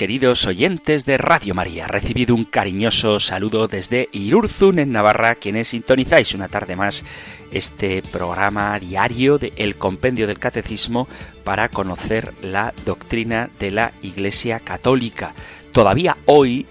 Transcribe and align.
Queridos 0.00 0.46
oyentes 0.46 1.04
de 1.04 1.18
Radio 1.18 1.54
María, 1.54 1.86
recibido 1.86 2.34
un 2.34 2.44
cariñoso 2.44 3.20
saludo 3.20 3.68
desde 3.68 4.08
Irurzun, 4.12 4.78
en 4.78 4.92
Navarra, 4.92 5.34
quienes 5.34 5.68
sintonizáis 5.68 6.34
una 6.34 6.48
tarde 6.48 6.74
más 6.74 7.04
este 7.52 8.00
programa 8.00 8.78
diario 8.78 9.36
de 9.36 9.52
El 9.56 9.76
Compendio 9.76 10.26
del 10.26 10.38
Catecismo 10.38 11.06
para 11.44 11.68
conocer 11.68 12.32
la 12.40 12.72
doctrina 12.86 13.50
de 13.58 13.72
la 13.72 13.92
Iglesia 14.00 14.58
Católica. 14.60 15.34
Todavía 15.70 16.16
hoy 16.24 16.66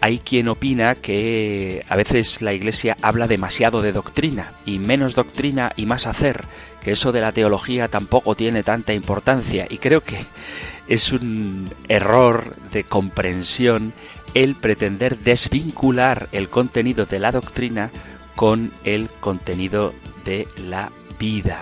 hay 0.00 0.18
quien 0.18 0.48
opina 0.48 0.94
que 0.94 1.84
a 1.88 1.96
veces 1.96 2.40
la 2.40 2.52
Iglesia 2.52 2.96
habla 3.02 3.28
demasiado 3.28 3.82
de 3.82 3.92
doctrina 3.92 4.54
y 4.64 4.78
menos 4.78 5.14
doctrina 5.14 5.72
y 5.76 5.86
más 5.86 6.06
hacer, 6.06 6.44
que 6.82 6.92
eso 6.92 7.12
de 7.12 7.20
la 7.20 7.32
teología 7.32 7.88
tampoco 7.88 8.34
tiene 8.34 8.62
tanta 8.62 8.94
importancia 8.94 9.66
y 9.68 9.78
creo 9.78 10.02
que 10.02 10.16
es 10.88 11.12
un 11.12 11.70
error 11.88 12.56
de 12.72 12.84
comprensión 12.84 13.92
el 14.34 14.54
pretender 14.54 15.18
desvincular 15.18 16.28
el 16.32 16.48
contenido 16.48 17.04
de 17.04 17.18
la 17.18 17.32
doctrina 17.32 17.90
con 18.36 18.72
el 18.84 19.10
contenido 19.20 19.92
de 20.24 20.48
la 20.56 20.90
vida. 21.18 21.60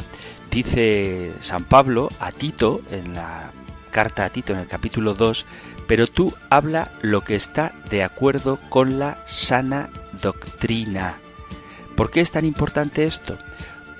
Dice 0.50 1.32
San 1.40 1.64
Pablo 1.64 2.08
a 2.20 2.30
Tito 2.30 2.82
en 2.90 3.14
la 3.14 3.50
carta 3.90 4.26
a 4.26 4.30
Tito 4.30 4.52
en 4.52 4.60
el 4.60 4.66
capítulo 4.66 5.14
2, 5.14 5.44
pero 5.88 6.06
tú 6.06 6.32
habla 6.50 6.92
lo 7.02 7.24
que 7.24 7.34
está 7.34 7.72
de 7.90 8.04
acuerdo 8.04 8.60
con 8.68 9.00
la 9.00 9.18
sana 9.26 9.88
doctrina. 10.22 11.18
¿Por 11.96 12.12
qué 12.12 12.20
es 12.20 12.30
tan 12.30 12.44
importante 12.44 13.04
esto? 13.04 13.36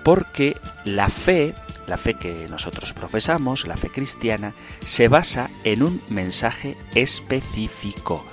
Porque 0.05 0.57
la 0.85 1.09
fe 1.09 1.57
la 1.89 1.97
fe 1.97 2.15
que 2.15 2.47
nosotros 2.49 2.93
profesamos, 2.93 3.67
la 3.67 3.77
fe 3.77 3.89
cristiana, 3.89 4.53
se 4.85 5.09
basa 5.09 5.51
en 5.65 5.83
un 5.83 6.03
mensaje 6.09 6.77
específico. 6.95 8.25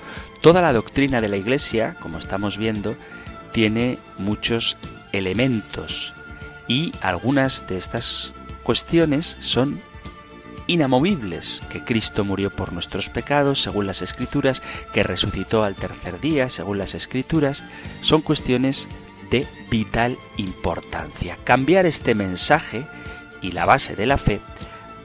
Toda 0.42 0.62
la 0.62 0.72
doctrina 0.72 1.20
de 1.20 1.28
la 1.28 1.38
Iglesia, 1.38 1.96
como 2.00 2.18
estamos 2.18 2.58
viendo, 2.58 2.96
tiene 3.52 3.98
muchos 4.18 4.76
elementos 5.12 6.12
y 6.68 6.92
algunas 7.00 7.66
de 7.66 7.78
estas 7.78 8.32
cuestiones 8.62 9.36
son 9.40 9.80
inamovibles, 10.66 11.62
que 11.70 11.84
Cristo 11.84 12.24
murió 12.24 12.50
por 12.50 12.72
nuestros 12.72 13.08
pecados, 13.08 13.62
según 13.62 13.86
las 13.86 14.02
Escrituras, 14.02 14.62
que 14.92 15.02
resucitó 15.02 15.62
al 15.62 15.74
tercer 15.74 16.20
día, 16.20 16.48
según 16.48 16.78
las 16.78 16.94
Escrituras, 16.94 17.62
son 18.02 18.22
cuestiones 18.22 18.88
de 19.30 19.46
vital 19.70 20.18
importancia. 20.36 21.38
Cambiar 21.44 21.86
este 21.86 22.14
mensaje 22.14 22.86
y 23.42 23.52
la 23.52 23.64
base 23.64 23.96
de 23.96 24.06
la 24.06 24.18
fe 24.18 24.40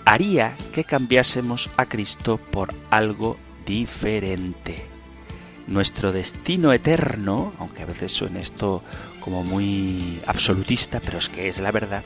haría 0.06 0.56
que 0.74 0.84
cambiásemos 0.84 1.70
a 1.78 1.86
Cristo 1.86 2.38
por 2.38 2.74
algo 2.90 3.38
diferente. 3.66 4.86
Nuestro 5.68 6.12
destino 6.12 6.74
eterno, 6.74 7.54
aunque 7.60 7.84
a 7.84 7.86
veces 7.86 8.12
suene 8.12 8.42
esto 8.42 8.84
como 9.20 9.44
muy 9.44 10.20
absolutista, 10.26 11.00
pero 11.00 11.20
es 11.20 11.30
que 11.30 11.48
es 11.48 11.60
la 11.60 11.72
verdad, 11.72 12.04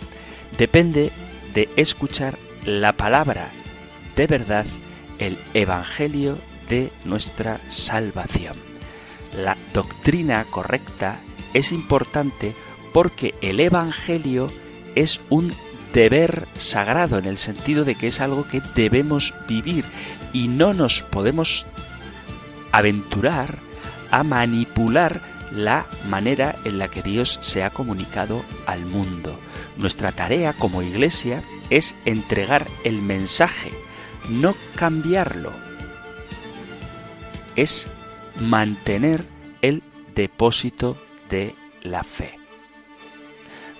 depende 0.57 1.11
de 1.53 1.69
escuchar 1.77 2.37
la 2.65 2.93
palabra 2.93 3.49
de 4.15 4.27
verdad, 4.27 4.65
el 5.19 5.37
Evangelio 5.53 6.37
de 6.69 6.91
nuestra 7.03 7.59
salvación. 7.69 8.55
La 9.37 9.57
doctrina 9.73 10.45
correcta 10.49 11.19
es 11.53 11.71
importante 11.71 12.55
porque 12.93 13.35
el 13.41 13.59
Evangelio 13.59 14.47
es 14.95 15.19
un 15.29 15.53
deber 15.93 16.47
sagrado 16.57 17.17
en 17.17 17.25
el 17.25 17.37
sentido 17.37 17.83
de 17.83 17.95
que 17.95 18.07
es 18.07 18.21
algo 18.21 18.47
que 18.47 18.61
debemos 18.73 19.33
vivir 19.47 19.85
y 20.33 20.47
no 20.47 20.73
nos 20.73 21.03
podemos 21.03 21.65
aventurar 22.71 23.59
a 24.11 24.23
manipular 24.23 25.21
la 25.51 25.87
manera 26.09 26.55
en 26.63 26.79
la 26.79 26.89
que 26.89 27.01
Dios 27.01 27.39
se 27.41 27.63
ha 27.63 27.69
comunicado 27.69 28.43
al 28.65 28.85
mundo. 28.85 29.39
Nuestra 29.77 30.11
tarea 30.11 30.53
como 30.53 30.81
iglesia 30.81 31.43
es 31.69 31.95
entregar 32.05 32.67
el 32.83 33.01
mensaje, 33.01 33.71
no 34.29 34.55
cambiarlo. 34.75 35.51
Es 37.55 37.87
mantener 38.39 39.25
el 39.61 39.81
depósito 40.13 40.97
de 41.29 41.55
la 41.81 42.03
fe. 42.03 42.37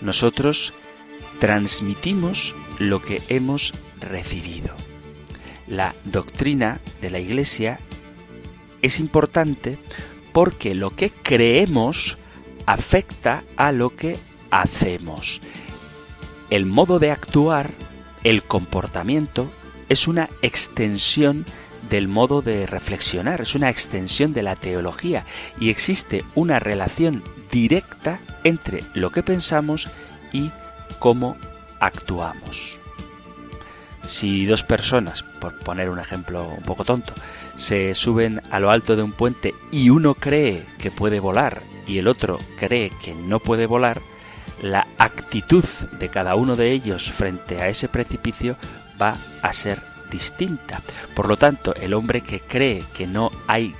Nosotros 0.01 0.73
transmitimos 1.39 2.55
lo 2.79 3.01
que 3.01 3.21
hemos 3.29 3.73
recibido. 3.99 4.73
La 5.67 5.95
doctrina 6.05 6.79
de 7.01 7.09
la 7.09 7.19
Iglesia 7.19 7.79
es 8.81 8.99
importante 8.99 9.77
porque 10.31 10.75
lo 10.75 10.95
que 10.95 11.09
creemos 11.09 12.17
afecta 12.65 13.43
a 13.55 13.71
lo 13.71 13.95
que 13.95 14.17
hacemos. 14.51 15.41
El 16.49 16.65
modo 16.65 16.99
de 16.99 17.11
actuar, 17.11 17.71
el 18.23 18.43
comportamiento, 18.43 19.51
es 19.89 20.07
una 20.07 20.29
extensión 20.41 21.45
del 21.89 22.07
modo 22.07 22.41
de 22.41 22.65
reflexionar, 22.65 23.41
es 23.41 23.55
una 23.55 23.69
extensión 23.69 24.33
de 24.33 24.43
la 24.43 24.55
teología 24.55 25.25
y 25.59 25.69
existe 25.69 26.23
una 26.33 26.59
relación 26.59 27.23
directa 27.51 28.19
entre 28.43 28.83
lo 28.93 29.11
que 29.11 29.23
pensamos 29.23 29.87
y 30.31 30.51
cómo 30.99 31.37
actuamos. 31.79 32.79
Si 34.07 34.45
dos 34.45 34.63
personas, 34.63 35.23
por 35.39 35.57
poner 35.59 35.89
un 35.89 35.99
ejemplo 35.99 36.47
un 36.47 36.63
poco 36.63 36.85
tonto, 36.85 37.13
se 37.55 37.95
suben 37.95 38.41
a 38.51 38.59
lo 38.59 38.69
alto 38.69 38.95
de 38.95 39.03
un 39.03 39.13
puente 39.13 39.53
y 39.71 39.89
uno 39.89 40.13
cree 40.13 40.65
que 40.77 40.91
puede 40.91 41.19
volar 41.19 41.61
y 41.87 41.97
el 41.97 42.07
otro 42.07 42.37
cree 42.57 42.91
que 43.01 43.15
no 43.15 43.39
puede 43.39 43.65
volar, 43.65 44.01
la 44.61 44.87
actitud 44.97 45.65
de 45.99 46.09
cada 46.09 46.35
uno 46.35 46.55
de 46.55 46.71
ellos 46.71 47.11
frente 47.11 47.61
a 47.61 47.67
ese 47.67 47.87
precipicio 47.87 48.55
va 49.01 49.17
a 49.41 49.53
ser 49.53 49.81
distinta. 50.09 50.81
Por 51.15 51.27
lo 51.27 51.37
tanto, 51.37 51.75
el 51.75 51.93
hombre 51.93 52.21
que 52.21 52.39
cree 52.39 52.83
que 52.95 53.07
no 53.07 53.31
hay 53.47 53.75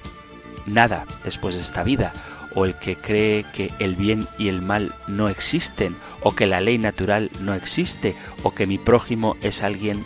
nada 0.66 1.06
después 1.24 1.56
de 1.56 1.62
esta 1.62 1.84
vida 1.84 2.12
o 2.56 2.66
el 2.66 2.74
que 2.76 2.96
cree 2.96 3.44
que 3.44 3.72
el 3.80 3.96
bien 3.96 4.28
y 4.38 4.48
el 4.48 4.62
mal 4.62 4.96
no 5.08 5.28
existen, 5.28 5.96
o 6.22 6.34
que 6.34 6.48
la 6.48 6.62
ley 6.62 6.78
natural 6.78 7.30
no 7.42 7.54
existe, 7.54 8.16
o 8.44 8.56
que 8.56 8.66
mi 8.66 8.78
prójimo 8.78 9.36
es 9.42 9.62
alguien 9.62 10.06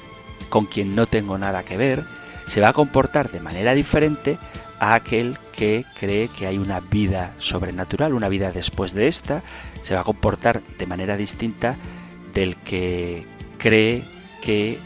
con 0.50 0.66
quien 0.66 0.96
no 0.96 1.06
tengo 1.06 1.38
nada 1.38 1.63
que 1.63 1.78
ver, 1.78 2.03
se 2.47 2.59
va 2.59 2.69
a 2.69 2.74
comportar 2.74 3.31
de 3.31 3.40
manera 3.40 3.75
diferente 3.75 4.40
a 4.79 4.95
aquel 4.95 5.38
que 5.56 5.85
cree 5.99 6.29
que 6.29 6.47
hay 6.47 6.58
una 6.58 6.79
vida 6.79 7.34
sobrenatural, 7.37 8.14
una 8.14 8.29
vida 8.29 8.52
después 8.52 8.93
de 8.93 9.08
esta, 9.08 9.43
se 9.81 9.93
va 9.93 10.02
a 10.02 10.05
comportar 10.05 10.61
de 10.78 10.85
manera 10.85 11.17
distinta 11.17 11.78
del 12.34 12.55
que 12.55 13.26
cree 13.58 14.03
que 14.41 14.78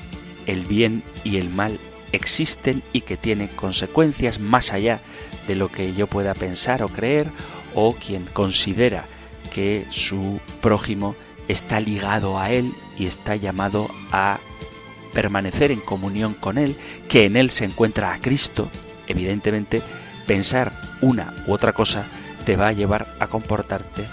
el 0.48 0.66
bien 0.66 1.04
y 1.24 1.38
el 1.38 1.50
mal 1.50 1.80
existen 2.12 2.84
y 2.92 3.02
que 3.02 3.18
tienen 3.18 3.48
consecuencias 3.48 4.40
más 4.40 4.72
allá 4.74 5.02
de 5.48 5.56
lo 5.56 5.70
que 5.70 5.94
yo 5.94 6.08
pueda 6.08 6.34
pensar 6.34 6.84
o 6.84 6.88
creer, 6.88 7.28
o 7.76 7.94
quien 7.94 8.26
considera 8.26 9.06
que 9.54 9.86
su 9.90 10.40
prójimo 10.62 11.16
está 11.48 11.80
ligado 11.80 12.40
a 12.40 12.52
él 12.52 12.72
y 12.98 13.08
está 13.08 13.36
llamado 13.36 13.90
a 14.12 14.40
permanecer 15.14 15.72
en 15.72 15.80
comunión 15.80 16.34
con 16.34 16.58
él, 16.58 16.76
que 17.08 17.26
en 17.26 17.36
él 17.36 17.52
se 17.52 17.66
encuentra 17.66 18.14
a 18.14 18.20
Cristo, 18.20 18.70
evidentemente 19.08 19.82
pensar 20.26 20.72
una 21.02 21.34
u 21.48 21.54
otra 21.54 21.74
cosa 21.74 22.06
te 22.46 22.56
va 22.56 22.68
a 22.68 22.74
llevar 22.74 23.14
a 23.20 23.28
comportarte 23.28 24.06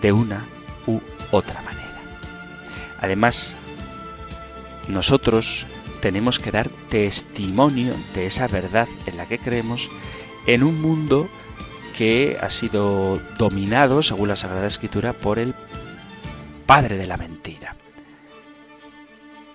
de 0.00 0.12
una 0.12 0.44
u 0.86 1.00
otra 1.30 1.60
manera. 1.62 2.00
Además, 3.00 3.56
nosotros 4.88 5.66
tenemos 6.00 6.38
que 6.38 6.50
dar 6.50 6.68
testimonio 6.88 7.94
de 8.14 8.26
esa 8.26 8.48
verdad 8.48 8.88
en 9.06 9.16
la 9.16 9.26
que 9.26 9.38
creemos 9.38 9.90
en 10.46 10.62
un 10.62 10.80
mundo 10.80 11.28
que 11.96 12.38
ha 12.40 12.48
sido 12.48 13.20
dominado, 13.38 14.02
según 14.02 14.28
la 14.28 14.36
Sagrada 14.36 14.66
Escritura, 14.66 15.12
por 15.12 15.38
el 15.38 15.54
padre 16.66 16.96
de 16.96 17.06
la 17.06 17.18
mentira. 17.18 17.76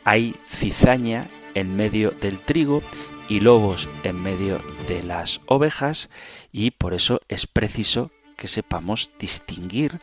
Hay 0.04 0.36
cizaña 0.48 1.28
en 1.56 1.76
medio 1.76 2.12
del 2.12 2.40
trigo 2.40 2.84
y 3.28 3.40
lobos 3.40 3.88
en 4.04 4.22
medio 4.22 4.60
de 4.88 5.04
las 5.04 5.42
ovejas 5.48 6.10
y 6.52 6.72
por 6.72 6.94
eso 6.94 7.22
es 7.28 7.48
preciso 7.48 8.12
que 8.38 8.48
sepamos 8.48 9.12
distinguir 9.20 10.00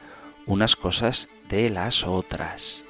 unas 0.47 0.77
cosas 0.77 1.29
de 1.49 1.71
las 1.71 2.05
otras. 2.05 2.83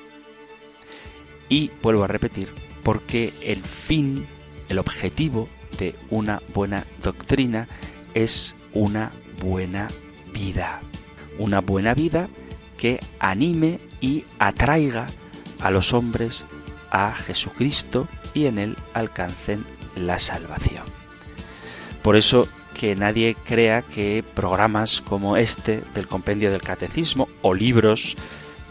Y 1.48 1.70
vuelvo 1.82 2.04
a 2.04 2.08
repetir, 2.08 2.48
porque 2.82 3.32
el 3.42 3.62
fin, 3.62 4.26
el 4.68 4.78
objetivo 4.78 5.48
de 5.78 5.94
una 6.10 6.40
buena 6.54 6.86
doctrina 7.02 7.68
es 8.14 8.54
una 8.72 9.10
buena 9.40 9.88
vida. 10.32 10.80
Una 11.38 11.60
buena 11.60 11.94
vida 11.94 12.28
que 12.78 13.00
anime 13.18 13.80
y 14.00 14.24
atraiga 14.38 15.06
a 15.60 15.70
los 15.70 15.92
hombres 15.92 16.46
a 16.90 17.14
Jesucristo 17.14 18.08
y 18.34 18.46
en 18.46 18.58
él 18.58 18.76
alcancen 18.94 19.64
la 19.96 20.18
salvación. 20.18 20.84
Por 22.02 22.16
eso 22.16 22.48
que 22.74 22.96
nadie 22.96 23.36
crea 23.44 23.82
que 23.82 24.24
programas 24.34 25.00
como 25.00 25.36
este 25.36 25.82
del 25.94 26.08
compendio 26.08 26.50
del 26.50 26.62
catecismo 26.62 27.28
o 27.42 27.54
libros 27.54 28.16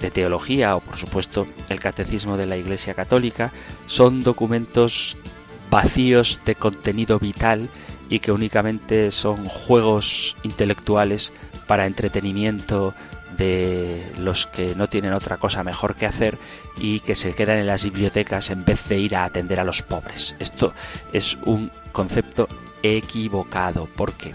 de 0.01 0.12
teología 0.12 0.75
o 0.75 0.81
por 0.81 0.97
supuesto 0.97 1.47
el 1.69 1.79
catecismo 1.79 2.35
de 2.35 2.47
la 2.47 2.57
Iglesia 2.57 2.94
Católica 2.94 3.53
son 3.85 4.21
documentos 4.21 5.15
vacíos 5.69 6.41
de 6.45 6.56
contenido 6.56 7.19
vital 7.19 7.69
y 8.09 8.19
que 8.19 8.31
únicamente 8.31 9.12
son 9.12 9.45
juegos 9.45 10.35
intelectuales 10.44 11.31
para 11.67 11.85
entretenimiento 11.85 12.94
de 13.37 14.11
los 14.17 14.47
que 14.47 14.75
no 14.75 14.89
tienen 14.89 15.13
otra 15.13 15.37
cosa 15.37 15.63
mejor 15.63 15.95
que 15.95 16.05
hacer 16.05 16.37
y 16.77 16.99
que 16.99 17.15
se 17.15 17.33
quedan 17.33 17.57
en 17.57 17.67
las 17.67 17.83
bibliotecas 17.83 18.49
en 18.49 18.65
vez 18.65 18.87
de 18.87 18.99
ir 18.99 19.15
a 19.15 19.23
atender 19.23 19.59
a 19.59 19.63
los 19.63 19.81
pobres. 19.81 20.35
Esto 20.39 20.73
es 21.13 21.37
un 21.45 21.71
concepto 21.91 22.47
equivocado. 22.83 23.85
¿Por 23.85 24.13
qué? 24.13 24.33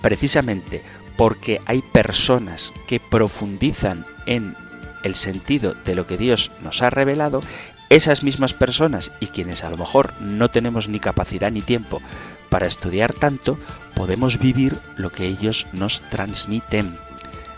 Precisamente 0.00 0.82
porque 1.16 1.60
hay 1.66 1.82
personas 1.82 2.72
que 2.86 3.00
profundizan 3.00 4.04
en 4.26 4.54
el 5.02 5.14
sentido 5.14 5.74
de 5.84 5.94
lo 5.94 6.06
que 6.06 6.16
Dios 6.16 6.50
nos 6.62 6.82
ha 6.82 6.90
revelado, 6.90 7.42
esas 7.90 8.22
mismas 8.22 8.54
personas 8.54 9.12
y 9.20 9.26
quienes 9.26 9.64
a 9.64 9.70
lo 9.70 9.76
mejor 9.76 10.14
no 10.20 10.48
tenemos 10.48 10.88
ni 10.88 10.98
capacidad 10.98 11.50
ni 11.50 11.60
tiempo 11.60 12.00
para 12.48 12.66
estudiar 12.66 13.12
tanto, 13.12 13.58
podemos 13.94 14.38
vivir 14.38 14.76
lo 14.96 15.10
que 15.10 15.26
ellos 15.26 15.66
nos 15.72 16.00
transmiten. 16.02 16.98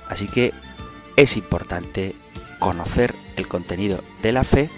Así 0.08 0.26
que 0.26 0.52
es 1.16 1.36
importante 1.36 2.14
conocer 2.58 3.14
el 3.36 3.48
contenido 3.48 4.02
de 4.22 4.32
la 4.32 4.44
fe, 4.44 4.70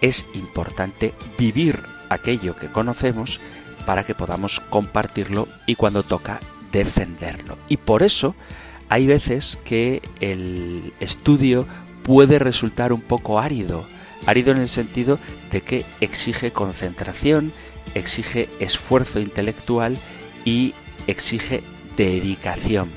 es 0.00 0.26
importante 0.34 1.14
vivir 1.38 1.80
aquello 2.08 2.56
que 2.56 2.70
conocemos 2.70 3.40
para 3.86 4.04
que 4.04 4.14
podamos 4.14 4.60
compartirlo 4.60 5.48
y 5.66 5.74
cuando 5.74 6.02
toca 6.02 6.40
defenderlo. 6.72 7.58
Y 7.68 7.76
por 7.76 8.02
eso 8.02 8.34
hay 8.88 9.06
veces 9.06 9.58
que 9.64 10.02
el 10.20 10.92
estudio 11.00 11.66
puede 12.02 12.38
resultar 12.38 12.92
un 12.92 13.00
poco 13.00 13.40
árido, 13.40 13.84
árido 14.26 14.52
en 14.52 14.58
el 14.58 14.68
sentido 14.68 15.18
de 15.50 15.62
que 15.62 15.84
exige 16.00 16.52
concentración, 16.52 17.52
exige 17.94 18.48
esfuerzo 18.60 19.20
intelectual 19.20 19.96
y 20.44 20.74
exige 21.06 21.62
dedicación. 21.96 22.90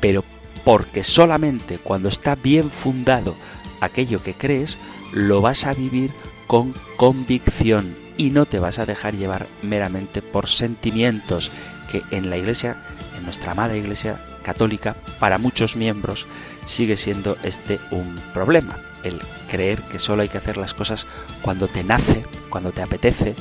Pero 0.00 0.24
porque 0.64 1.04
solamente 1.04 1.78
cuando 1.78 2.08
está 2.08 2.34
bien 2.34 2.70
fundado 2.70 3.34
aquello 3.80 4.22
que 4.22 4.34
crees, 4.34 4.78
lo 5.12 5.40
vas 5.40 5.66
a 5.66 5.74
vivir 5.74 6.12
con 6.46 6.72
convicción 6.96 7.96
y 8.16 8.30
no 8.30 8.46
te 8.46 8.58
vas 8.58 8.78
a 8.78 8.86
dejar 8.86 9.14
llevar 9.14 9.46
meramente 9.62 10.22
por 10.22 10.48
sentimientos 10.48 11.50
que 11.90 12.02
en 12.10 12.30
la 12.30 12.36
iglesia, 12.36 12.76
en 13.18 13.24
nuestra 13.24 13.52
amada 13.52 13.76
iglesia 13.76 14.20
católica, 14.42 14.96
para 15.18 15.38
muchos 15.38 15.76
miembros 15.76 16.26
sigue 16.66 16.96
siendo 16.96 17.36
este 17.42 17.80
un 17.90 18.16
problema, 18.32 18.78
el 19.02 19.20
creer 19.50 19.80
que 19.82 19.98
solo 19.98 20.22
hay 20.22 20.28
que 20.28 20.38
hacer 20.38 20.56
las 20.56 20.74
cosas 20.74 21.06
cuando 21.42 21.68
te 21.68 21.84
nace, 21.84 22.24
cuando 22.50 22.70
te 22.72 22.82
apetece, 22.82 23.34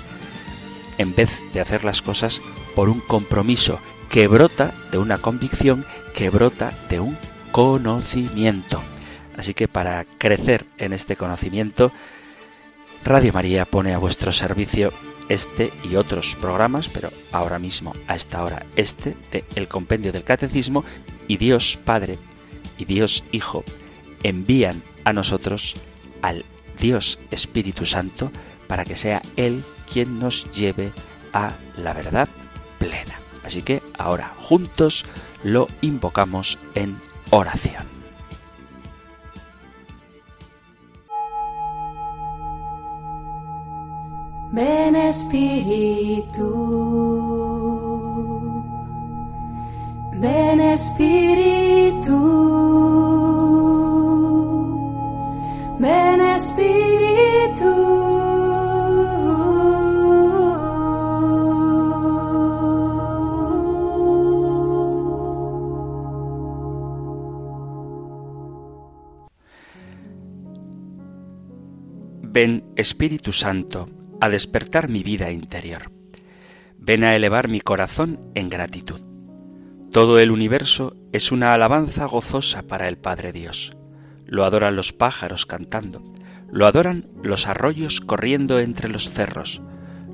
en 0.98 1.16
vez 1.16 1.42
de 1.54 1.62
hacer 1.62 1.84
las 1.84 2.02
cosas 2.02 2.42
por 2.76 2.90
un 2.90 3.00
compromiso 3.00 3.80
que 4.12 4.28
brota 4.28 4.74
de 4.92 4.98
una 4.98 5.18
convicción, 5.18 5.86
que 6.14 6.30
brota 6.30 6.74
de 6.90 7.00
un 7.00 7.18
conocimiento. 7.54 8.84
Así 9.38 9.54
que 9.54 9.70
para 9.70 10.04
crecer 10.04 10.66
en 10.78 10.92
este 10.92 11.16
conocimiento, 11.16 11.94
Radio 13.06 13.32
María 13.32 13.66
pone 13.66 13.94
a 13.94 13.98
vuestro 13.98 14.34
servicio 14.34 14.92
este 15.30 15.72
y 15.90 15.96
otros 15.96 16.36
programas, 16.42 16.90
pero 16.90 17.10
ahora 17.32 17.58
mismo, 17.58 17.94
a 18.08 18.16
esta 18.16 18.44
hora, 18.44 18.66
este 18.76 19.16
de 19.32 19.46
El 19.56 19.70
Compendio 19.70 20.12
del 20.12 20.26
Catecismo 20.26 20.84
y 21.30 21.38
Dios 21.38 21.80
Padre 21.84 22.20
y 22.78 22.84
Dios 22.84 23.24
Hijo 23.32 23.64
envían 24.24 24.84
a 25.06 25.14
nosotros 25.14 25.76
al 26.22 26.44
Dios 26.78 27.18
Espíritu 27.32 27.86
Santo 27.86 28.30
para 28.68 28.84
que 28.84 28.98
sea 28.98 29.22
Él 29.38 29.64
quien 29.92 30.20
nos 30.20 30.52
lleve 30.52 30.92
a 31.32 31.54
la 31.78 31.94
verdad 31.94 32.28
plena. 32.78 33.21
Así 33.44 33.62
que 33.62 33.82
ahora 33.98 34.34
juntos 34.38 35.06
lo 35.44 35.68
invocamos 35.82 36.58
en 36.76 37.00
oración. 37.32 38.02
Ven 44.54 44.96
Espíritu, 44.98 46.50
ven 50.20 50.60
Espíritu, 50.60 52.18
ven 55.80 56.22
Espíritu. 56.22 57.91
Ven 72.34 72.64
Espíritu 72.78 73.34
Santo 73.34 73.90
a 74.22 74.30
despertar 74.30 74.88
mi 74.88 75.04
vida 75.04 75.32
interior. 75.32 75.92
Ven 76.78 77.04
a 77.04 77.14
elevar 77.14 77.50
mi 77.50 77.60
corazón 77.60 78.22
en 78.36 78.48
gratitud. 78.48 79.02
Todo 79.92 80.18
el 80.18 80.32
universo 80.32 80.96
es 81.12 81.34
una 81.34 81.54
alabanza 81.54 82.06
gozosa 82.06 82.62
para 82.62 82.88
el 82.88 82.98
Padre 82.98 83.34
Dios. 83.34 83.76
Lo 84.26 84.46
adoran 84.46 84.78
los 84.78 84.94
pájaros 84.94 85.46
cantando, 85.46 86.02
lo 86.50 86.68
adoran 86.68 87.10
los 87.22 87.48
arroyos 87.48 88.00
corriendo 88.00 88.62
entre 88.62 88.88
los 88.88 89.10
cerros, 89.10 89.62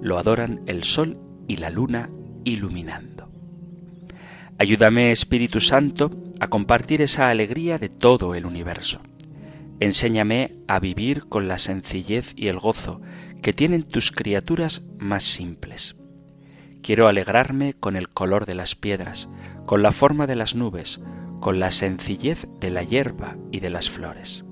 lo 0.01 0.17
adoran 0.17 0.61
el 0.65 0.85
sol 0.85 1.19
y 1.47 1.57
la 1.57 1.69
luna 1.69 2.09
iluminando. 2.45 3.29
Ayúdame, 4.57 5.11
Espíritu 5.11 5.61
Santo, 5.61 6.09
a 6.39 6.47
compartir 6.47 7.03
esa 7.03 7.29
alegría 7.29 7.77
de 7.77 7.89
todo 7.89 8.33
el 8.33 8.47
universo. 8.47 9.01
Enséñame 9.79 10.55
a 10.67 10.79
vivir 10.79 11.25
con 11.27 11.47
la 11.47 11.59
sencillez 11.59 12.33
y 12.35 12.47
el 12.47 12.57
gozo 12.57 13.01
que 13.41 13.53
tienen 13.53 13.83
tus 13.83 14.11
criaturas 14.11 14.83
más 14.97 15.23
simples. 15.23 15.95
Quiero 16.81 17.07
alegrarme 17.07 17.73
con 17.73 17.95
el 17.95 18.09
color 18.09 18.45
de 18.45 18.55
las 18.55 18.75
piedras, 18.75 19.29
con 19.65 19.83
la 19.83 19.91
forma 19.91 20.25
de 20.25 20.35
las 20.35 20.55
nubes, 20.55 20.99
con 21.39 21.59
la 21.59 21.69
sencillez 21.69 22.47
de 22.59 22.69
la 22.71 22.81
hierba 22.83 23.37
y 23.51 23.59
de 23.59 23.69
las 23.69 23.89
flores. 23.89 24.45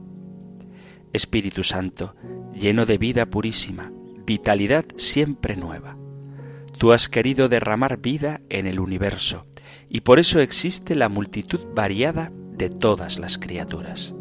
Espíritu 1.13 1.63
Santo, 1.63 2.15
lleno 2.53 2.85
de 2.85 2.97
vida 2.97 3.25
purísima, 3.25 3.91
vitalidad 4.25 4.85
siempre 4.97 5.55
nueva. 5.55 5.97
Tú 6.77 6.91
has 6.91 7.09
querido 7.09 7.49
derramar 7.49 7.97
vida 7.97 8.41
en 8.49 8.67
el 8.67 8.79
universo, 8.79 9.47
y 9.89 10.01
por 10.01 10.19
eso 10.19 10.39
existe 10.39 10.93
la 10.93 11.09
multitud 11.09 11.61
variada 11.73 12.31
de 12.51 12.69
todas 12.69 13.17
las 13.17 13.37
criaturas. 13.37 14.13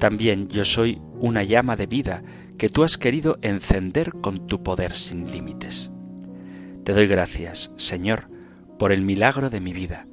También 0.00 0.48
yo 0.48 0.64
soy 0.64 0.98
una 1.18 1.44
llama 1.44 1.76
de 1.76 1.84
vida 1.84 2.22
que 2.56 2.70
tú 2.70 2.84
has 2.84 2.96
querido 2.96 3.38
encender 3.42 4.12
con 4.22 4.46
tu 4.46 4.62
poder 4.62 4.94
sin 4.94 5.30
límites. 5.30 5.90
Te 6.84 6.94
doy 6.94 7.06
gracias, 7.06 7.70
Señor, 7.76 8.30
por 8.78 8.92
el 8.92 9.02
milagro 9.02 9.50
de 9.50 9.60
mi 9.60 9.74
vida, 9.74 10.06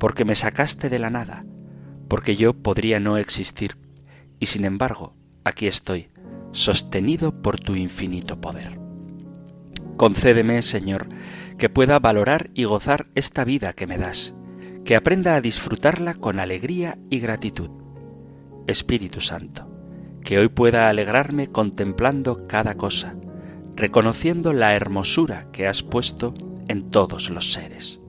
porque 0.00 0.24
me 0.24 0.34
sacaste 0.34 0.88
de 0.88 0.98
la 0.98 1.10
nada, 1.10 1.44
porque 2.08 2.34
yo 2.34 2.54
podría 2.54 2.98
no 2.98 3.18
existir, 3.18 3.76
y 4.40 4.46
sin 4.46 4.64
embargo, 4.64 5.14
aquí 5.44 5.68
estoy, 5.68 6.08
sostenido 6.50 7.40
por 7.40 7.60
tu 7.60 7.76
infinito 7.76 8.40
poder. 8.40 8.80
Concédeme, 9.96 10.60
Señor, 10.62 11.08
que 11.56 11.68
pueda 11.68 12.00
valorar 12.00 12.50
y 12.52 12.64
gozar 12.64 13.06
esta 13.14 13.44
vida 13.44 13.74
que 13.74 13.86
me 13.86 13.96
das, 13.96 14.34
que 14.84 14.96
aprenda 14.96 15.36
a 15.36 15.40
disfrutarla 15.40 16.14
con 16.14 16.40
alegría 16.40 16.98
y 17.10 17.20
gratitud 17.20 17.70
Espíritu 18.70 19.20
Santo, 19.20 19.68
que 20.22 20.38
hoy 20.38 20.48
pueda 20.48 20.88
alegrarme 20.88 21.48
contemplando 21.48 22.46
cada 22.46 22.76
cosa, 22.76 23.16
reconociendo 23.76 24.52
la 24.52 24.74
hermosura 24.74 25.50
que 25.52 25.66
has 25.66 25.82
puesto 25.82 26.34
en 26.68 26.90
todos 26.90 27.30
los 27.30 27.52
seres. 27.52 28.00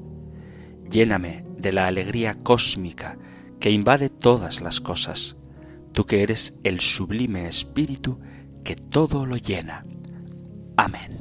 Lléname 0.90 1.46
de 1.58 1.72
la 1.72 1.88
alegría 1.88 2.36
cósmica 2.36 3.18
que 3.60 3.72
invade 3.72 4.10
todas 4.10 4.62
las 4.62 4.82
cosas, 4.82 5.36
tú 5.94 6.06
que 6.06 6.24
eres 6.24 6.56
el 6.64 6.80
sublime 6.80 7.48
Espíritu 7.48 8.20
que 8.64 8.76
todo 8.76 9.26
lo 9.26 9.38
llena. 9.38 9.86
Amén. 10.78 11.21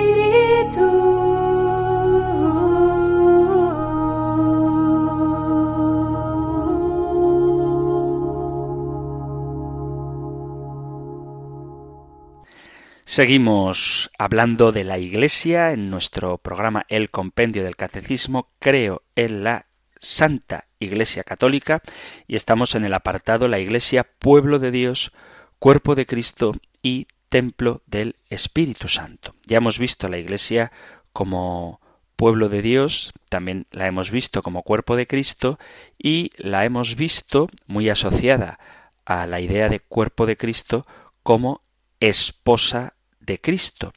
Seguimos 13.11 14.09
hablando 14.17 14.71
de 14.71 14.85
la 14.85 14.97
Iglesia 14.97 15.73
en 15.73 15.89
nuestro 15.89 16.37
programa 16.37 16.85
El 16.87 17.09
Compendio 17.09 17.61
del 17.61 17.75
Catecismo. 17.75 18.53
Creo 18.57 19.01
en 19.17 19.43
la 19.43 19.65
Santa 19.99 20.69
Iglesia 20.79 21.25
Católica 21.25 21.81
y 22.25 22.37
estamos 22.37 22.73
en 22.73 22.85
el 22.85 22.93
apartado 22.93 23.49
La 23.49 23.59
Iglesia, 23.59 24.07
Pueblo 24.17 24.59
de 24.59 24.71
Dios, 24.71 25.11
Cuerpo 25.59 25.93
de 25.95 26.05
Cristo 26.05 26.53
y 26.81 27.07
Templo 27.27 27.81
del 27.85 28.15
Espíritu 28.29 28.87
Santo. 28.87 29.35
Ya 29.45 29.57
hemos 29.57 29.77
visto 29.77 30.07
la 30.07 30.17
Iglesia 30.17 30.71
como 31.11 31.81
pueblo 32.15 32.47
de 32.47 32.61
Dios, 32.61 33.11
también 33.27 33.67
la 33.71 33.87
hemos 33.87 34.09
visto 34.09 34.41
como 34.41 34.63
cuerpo 34.63 34.95
de 34.95 35.05
Cristo 35.05 35.59
y 35.97 36.31
la 36.37 36.63
hemos 36.63 36.95
visto 36.95 37.49
muy 37.67 37.89
asociada 37.89 38.57
a 39.03 39.27
la 39.27 39.41
idea 39.41 39.67
de 39.67 39.81
cuerpo 39.81 40.25
de 40.25 40.37
Cristo 40.37 40.87
como 41.23 41.61
esposa 41.99 42.93
de 43.21 43.39
Cristo. 43.39 43.93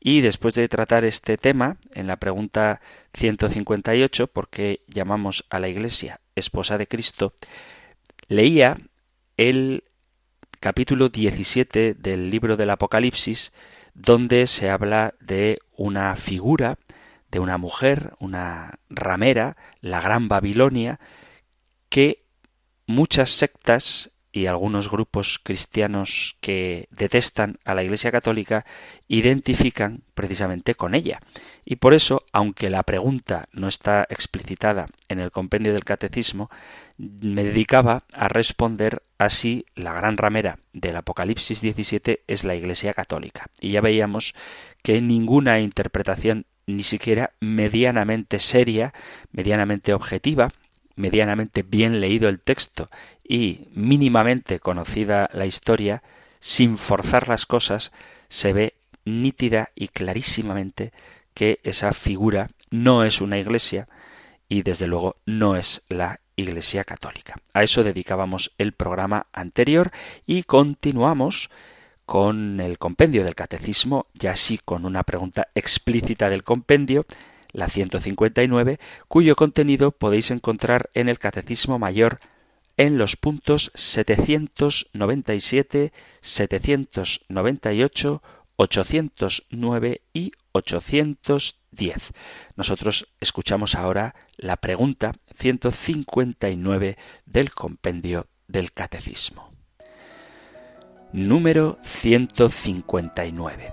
Y 0.00 0.20
después 0.20 0.54
de 0.54 0.68
tratar 0.68 1.04
este 1.04 1.38
tema, 1.38 1.78
en 1.92 2.06
la 2.06 2.16
pregunta 2.16 2.80
158, 3.14 4.26
¿por 4.26 4.48
qué 4.48 4.82
llamamos 4.86 5.46
a 5.48 5.58
la 5.58 5.68
Iglesia 5.68 6.20
esposa 6.34 6.76
de 6.76 6.86
Cristo? 6.86 7.32
Leía 8.28 8.76
el 9.36 9.84
capítulo 10.60 11.08
17 11.08 11.94
del 11.94 12.30
libro 12.30 12.56
del 12.56 12.70
Apocalipsis, 12.70 13.52
donde 13.94 14.46
se 14.46 14.68
habla 14.68 15.14
de 15.20 15.58
una 15.76 16.16
figura, 16.16 16.78
de 17.30 17.38
una 17.38 17.58
mujer, 17.58 18.14
una 18.18 18.78
ramera, 18.90 19.56
la 19.80 20.00
Gran 20.00 20.28
Babilonia, 20.28 21.00
que 21.88 22.24
muchas 22.86 23.30
sectas 23.30 24.10
y 24.34 24.46
algunos 24.46 24.90
grupos 24.90 25.38
cristianos 25.40 26.36
que 26.40 26.88
detestan 26.90 27.58
a 27.64 27.72
la 27.72 27.84
Iglesia 27.84 28.10
Católica 28.10 28.66
identifican 29.06 30.02
precisamente 30.14 30.74
con 30.74 30.96
ella. 30.96 31.20
Y 31.64 31.76
por 31.76 31.94
eso, 31.94 32.24
aunque 32.32 32.68
la 32.68 32.82
pregunta 32.82 33.48
no 33.52 33.68
está 33.68 34.04
explicitada 34.10 34.88
en 35.08 35.20
el 35.20 35.30
compendio 35.30 35.72
del 35.72 35.84
Catecismo, 35.84 36.50
me 36.98 37.44
dedicaba 37.44 38.02
a 38.12 38.26
responder 38.26 39.02
así 39.18 39.66
la 39.76 39.92
gran 39.92 40.16
ramera 40.16 40.58
del 40.72 40.96
Apocalipsis 40.96 41.60
17 41.60 42.24
es 42.26 42.42
la 42.42 42.56
Iglesia 42.56 42.92
Católica. 42.92 43.46
Y 43.60 43.70
ya 43.70 43.80
veíamos 43.80 44.34
que 44.82 45.00
ninguna 45.00 45.60
interpretación 45.60 46.46
ni 46.66 46.82
siquiera 46.82 47.34
medianamente 47.38 48.40
seria, 48.40 48.94
medianamente 49.30 49.94
objetiva, 49.94 50.50
medianamente 50.96 51.62
bien 51.62 52.00
leído 52.00 52.28
el 52.28 52.40
texto 52.40 52.90
y 53.24 53.68
mínimamente 53.72 54.60
conocida 54.60 55.30
la 55.32 55.46
historia, 55.46 56.02
sin 56.40 56.78
forzar 56.78 57.28
las 57.28 57.46
cosas, 57.46 57.90
se 58.28 58.52
ve 58.52 58.74
nítida 59.04 59.70
y 59.74 59.88
clarísimamente 59.88 60.92
que 61.32 61.60
esa 61.64 61.92
figura 61.92 62.50
no 62.70 63.04
es 63.04 63.20
una 63.20 63.38
iglesia 63.38 63.88
y 64.48 64.62
desde 64.62 64.86
luego 64.86 65.16
no 65.26 65.56
es 65.56 65.82
la 65.88 66.20
Iglesia 66.36 66.84
Católica. 66.84 67.36
A 67.52 67.62
eso 67.62 67.84
dedicábamos 67.84 68.52
el 68.58 68.72
programa 68.72 69.26
anterior 69.32 69.90
y 70.26 70.42
continuamos 70.42 71.50
con 72.06 72.60
el 72.60 72.78
compendio 72.78 73.24
del 73.24 73.34
catecismo, 73.34 74.06
ya 74.14 74.32
así 74.32 74.58
con 74.58 74.84
una 74.84 75.04
pregunta 75.04 75.48
explícita 75.54 76.28
del 76.28 76.44
compendio, 76.44 77.06
la 77.52 77.68
159, 77.68 78.78
cuyo 79.08 79.36
contenido 79.36 79.92
podéis 79.92 80.30
encontrar 80.30 80.90
en 80.92 81.08
el 81.08 81.18
Catecismo 81.18 81.78
Mayor 81.78 82.18
en 82.76 82.98
los 82.98 83.16
puntos 83.16 83.72
797, 83.74 85.94
798, 86.20 88.22
809 88.56 90.02
y 90.12 90.32
810. 90.52 92.12
Nosotros 92.56 93.08
escuchamos 93.20 93.74
ahora 93.74 94.14
la 94.36 94.56
pregunta 94.56 95.12
159 95.38 96.98
del 97.26 97.52
compendio 97.52 98.26
del 98.48 98.72
Catecismo. 98.72 99.52
Número 101.12 101.78
159. 101.82 103.72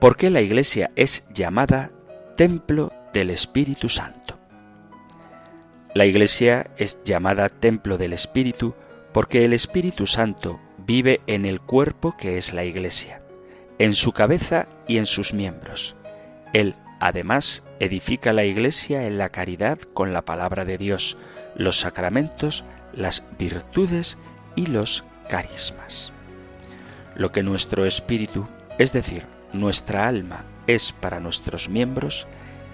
¿Por 0.00 0.16
qué 0.16 0.30
la 0.30 0.40
Iglesia 0.40 0.90
es 0.96 1.28
llamada 1.34 1.90
templo 2.38 2.92
del 3.12 3.30
Espíritu 3.30 3.88
Santo. 3.88 4.37
La 5.98 6.06
Iglesia 6.06 6.70
es 6.76 7.02
llamada 7.02 7.48
templo 7.48 7.98
del 7.98 8.12
Espíritu 8.12 8.76
porque 9.12 9.44
el 9.44 9.52
Espíritu 9.52 10.06
Santo 10.06 10.60
vive 10.76 11.22
en 11.26 11.44
el 11.44 11.60
cuerpo 11.60 12.16
que 12.16 12.38
es 12.38 12.54
la 12.54 12.62
Iglesia, 12.62 13.20
en 13.80 13.94
su 13.94 14.12
cabeza 14.12 14.68
y 14.86 14.98
en 14.98 15.06
sus 15.06 15.34
miembros. 15.34 15.96
Él, 16.52 16.76
además, 17.00 17.64
edifica 17.80 18.32
la 18.32 18.44
Iglesia 18.44 19.08
en 19.08 19.18
la 19.18 19.30
caridad 19.30 19.80
con 19.92 20.12
la 20.12 20.24
palabra 20.24 20.64
de 20.64 20.78
Dios, 20.78 21.18
los 21.56 21.80
sacramentos, 21.80 22.64
las 22.92 23.24
virtudes 23.36 24.18
y 24.54 24.66
los 24.66 25.02
carismas. 25.28 26.12
Lo 27.16 27.32
que 27.32 27.42
nuestro 27.42 27.86
espíritu, 27.86 28.46
es 28.78 28.92
decir, 28.92 29.26
nuestra 29.52 30.06
alma, 30.06 30.44
es 30.68 30.92
para 30.92 31.18
nuestros 31.18 31.68
miembros, 31.68 32.28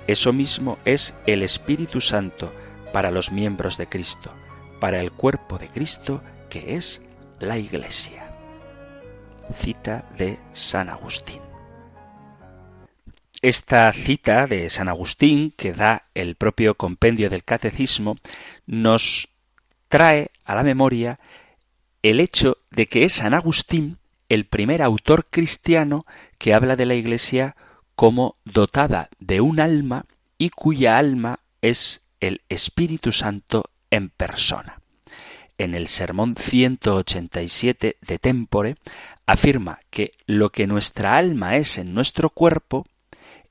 eso 0.07 0.35
mismo 0.35 0.77
es 0.85 1.15
el 1.27 1.43
Espíritu 1.43 2.03
Santo 2.03 2.53
para 2.95 3.11
los 3.11 3.33
miembros 3.33 3.77
de 3.77 3.89
Cristo, 3.89 4.33
para 4.79 5.01
el 5.01 5.11
cuerpo 5.11 5.59
de 5.59 5.67
Cristo 5.67 6.23
que 6.49 6.77
es 6.77 7.03
la 7.41 7.59
Iglesia. 7.59 8.33
Cita 9.59 10.09
de 10.17 10.39
San 10.53 10.89
Agustín. 10.89 11.41
Esta 13.43 13.93
cita 13.93 14.47
de 14.47 14.71
San 14.71 14.89
Agustín, 14.89 15.53
que 15.57 15.73
da 15.73 16.05
el 16.15 16.37
propio 16.37 16.77
compendio 16.77 17.31
del 17.31 17.43
Catecismo, 17.43 18.17
nos 18.65 19.29
trae 19.89 20.31
a 20.45 20.55
la 20.55 20.63
memoria 20.63 21.19
el 22.05 22.21
hecho 22.21 22.59
de 22.71 22.87
que 22.87 23.03
es 23.03 23.15
San 23.15 23.35
Agustín 23.35 23.99
el 24.29 24.47
primer 24.47 24.83
autor 24.83 25.27
cristiano 25.29 26.07
que 26.39 26.55
habla 26.55 26.77
de 26.77 26.87
la 26.87 26.95
Iglesia 26.95 27.57
como 27.97 28.37
dotada 28.45 29.11
de 29.19 29.41
un 29.41 29.59
alma 29.59 30.07
y 30.39 30.51
cuya 30.51 30.97
alma 30.97 31.41
es 31.61 32.04
el 32.25 32.41
Espíritu 32.49 33.13
Santo 33.13 33.65
en 33.91 34.09
persona. 34.09 34.81
En 35.59 35.75
el 35.75 35.89
sermón 35.89 36.37
187 36.37 37.99
de 38.01 38.19
Tempore 38.19 38.77
afirma 39.27 39.81
que 39.91 40.15
lo 40.27 40.51
que 40.51 40.67
nuestra 40.67 41.17
alma 41.17 41.57
es 41.57 41.77
en 41.77 41.93
nuestro 41.93 42.31
cuerpo, 42.31 42.87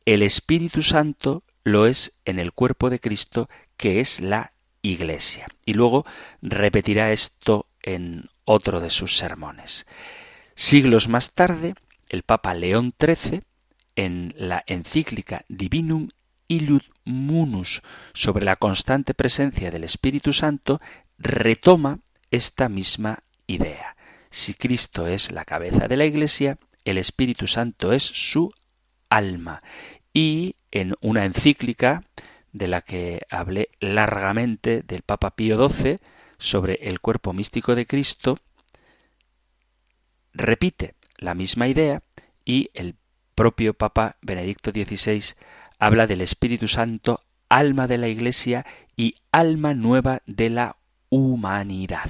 el 0.06 0.24
Espíritu 0.24 0.82
Santo 0.82 1.44
lo 1.64 1.86
es 1.86 2.18
en 2.26 2.40
el 2.40 2.52
cuerpo 2.52 2.90
de 2.90 3.00
Cristo, 3.00 3.48
que 3.78 4.00
es 4.00 4.20
la 4.20 4.54
Iglesia. 4.82 5.48
Y 5.66 5.76
luego 5.76 6.06
repetirá 6.42 7.12
esto 7.12 7.68
en 7.84 8.30
otro 8.44 8.82
de 8.82 8.90
sus 8.90 9.18
sermones. 9.18 9.86
Siglos 10.56 11.08
más 11.08 11.34
tarde, 11.34 11.76
el 12.10 12.24
Papa 12.24 12.54
León 12.56 12.94
XIII 13.00 13.44
en 13.96 14.34
la 14.36 14.64
encíclica 14.66 15.46
Divinum 15.48 16.10
Illud 16.48 16.82
Munus 17.06 17.82
sobre 18.14 18.46
la 18.46 18.56
constante 18.56 19.14
presencia 19.14 19.72
del 19.72 19.84
Espíritu 19.84 20.34
Santo, 20.34 20.82
retoma 21.18 22.00
esta 22.32 22.70
misma 22.70 23.24
idea. 23.48 23.96
Si 24.30 24.54
Cristo 24.54 25.08
es 25.08 25.32
la 25.32 25.46
cabeza 25.46 25.88
de 25.88 25.98
la 25.98 26.06
Iglesia, 26.06 26.58
el 26.86 26.98
Espíritu 26.98 27.48
Santo 27.48 27.94
es 27.94 28.04
su 28.04 28.54
alma. 29.10 29.62
Y 30.14 30.56
en 30.72 30.96
una 31.02 31.26
encíclica 31.26 32.04
de 32.52 32.68
la 32.68 32.82
que 32.82 33.22
hablé 33.30 33.70
largamente 33.80 34.84
del 34.84 35.02
Papa 35.02 35.36
Pío 35.36 35.70
XII 35.70 36.00
sobre 36.38 36.76
el 36.82 37.00
cuerpo 37.00 37.34
místico 37.34 37.76
de 37.76 37.86
Cristo, 37.86 38.40
repite 40.34 40.96
la 41.18 41.36
misma 41.36 41.68
idea 41.68 42.02
y 42.44 42.70
el 42.74 42.96
propio 43.36 43.74
Papa 43.74 44.18
Benedicto 44.22 44.72
XVI 44.72 45.36
habla 45.84 46.08
del 46.08 46.22
Espíritu 46.22 46.70
Santo 46.70 47.20
alma 47.50 47.88
de 47.88 47.98
la 47.98 48.08
Iglesia 48.08 48.66
y 48.96 49.16
alma 49.34 49.74
nueva 49.74 50.22
de 50.26 50.50
la 50.50 50.78
humanidad. 51.10 52.10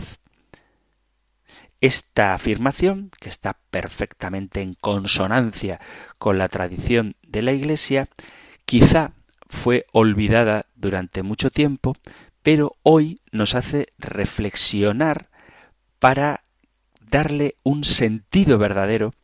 Esta 1.81 2.35
afirmación, 2.35 3.09
que 3.19 3.29
está 3.29 3.57
perfectamente 3.71 4.61
en 4.61 4.75
consonancia 4.75 5.81
con 6.19 6.37
la 6.37 6.49
tradición 6.49 7.15
de 7.23 7.41
la 7.41 7.51
Iglesia, 7.51 8.09
quizá 8.65 9.13
fue 9.49 9.87
olvidada 9.91 10.67
durante 10.75 11.23
mucho 11.23 11.49
tiempo, 11.49 11.97
pero 12.43 12.75
hoy 12.83 13.21
nos 13.31 13.55
hace 13.55 13.87
reflexionar 13.97 15.29
para 15.97 16.43
darle 17.01 17.55
un 17.63 17.83
sentido 17.83 18.59
verdadero 18.59 19.15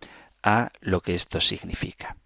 a 0.41 0.71
lo 0.81 1.01
que 1.01 1.13
esto 1.13 1.39
significa. 1.39 2.18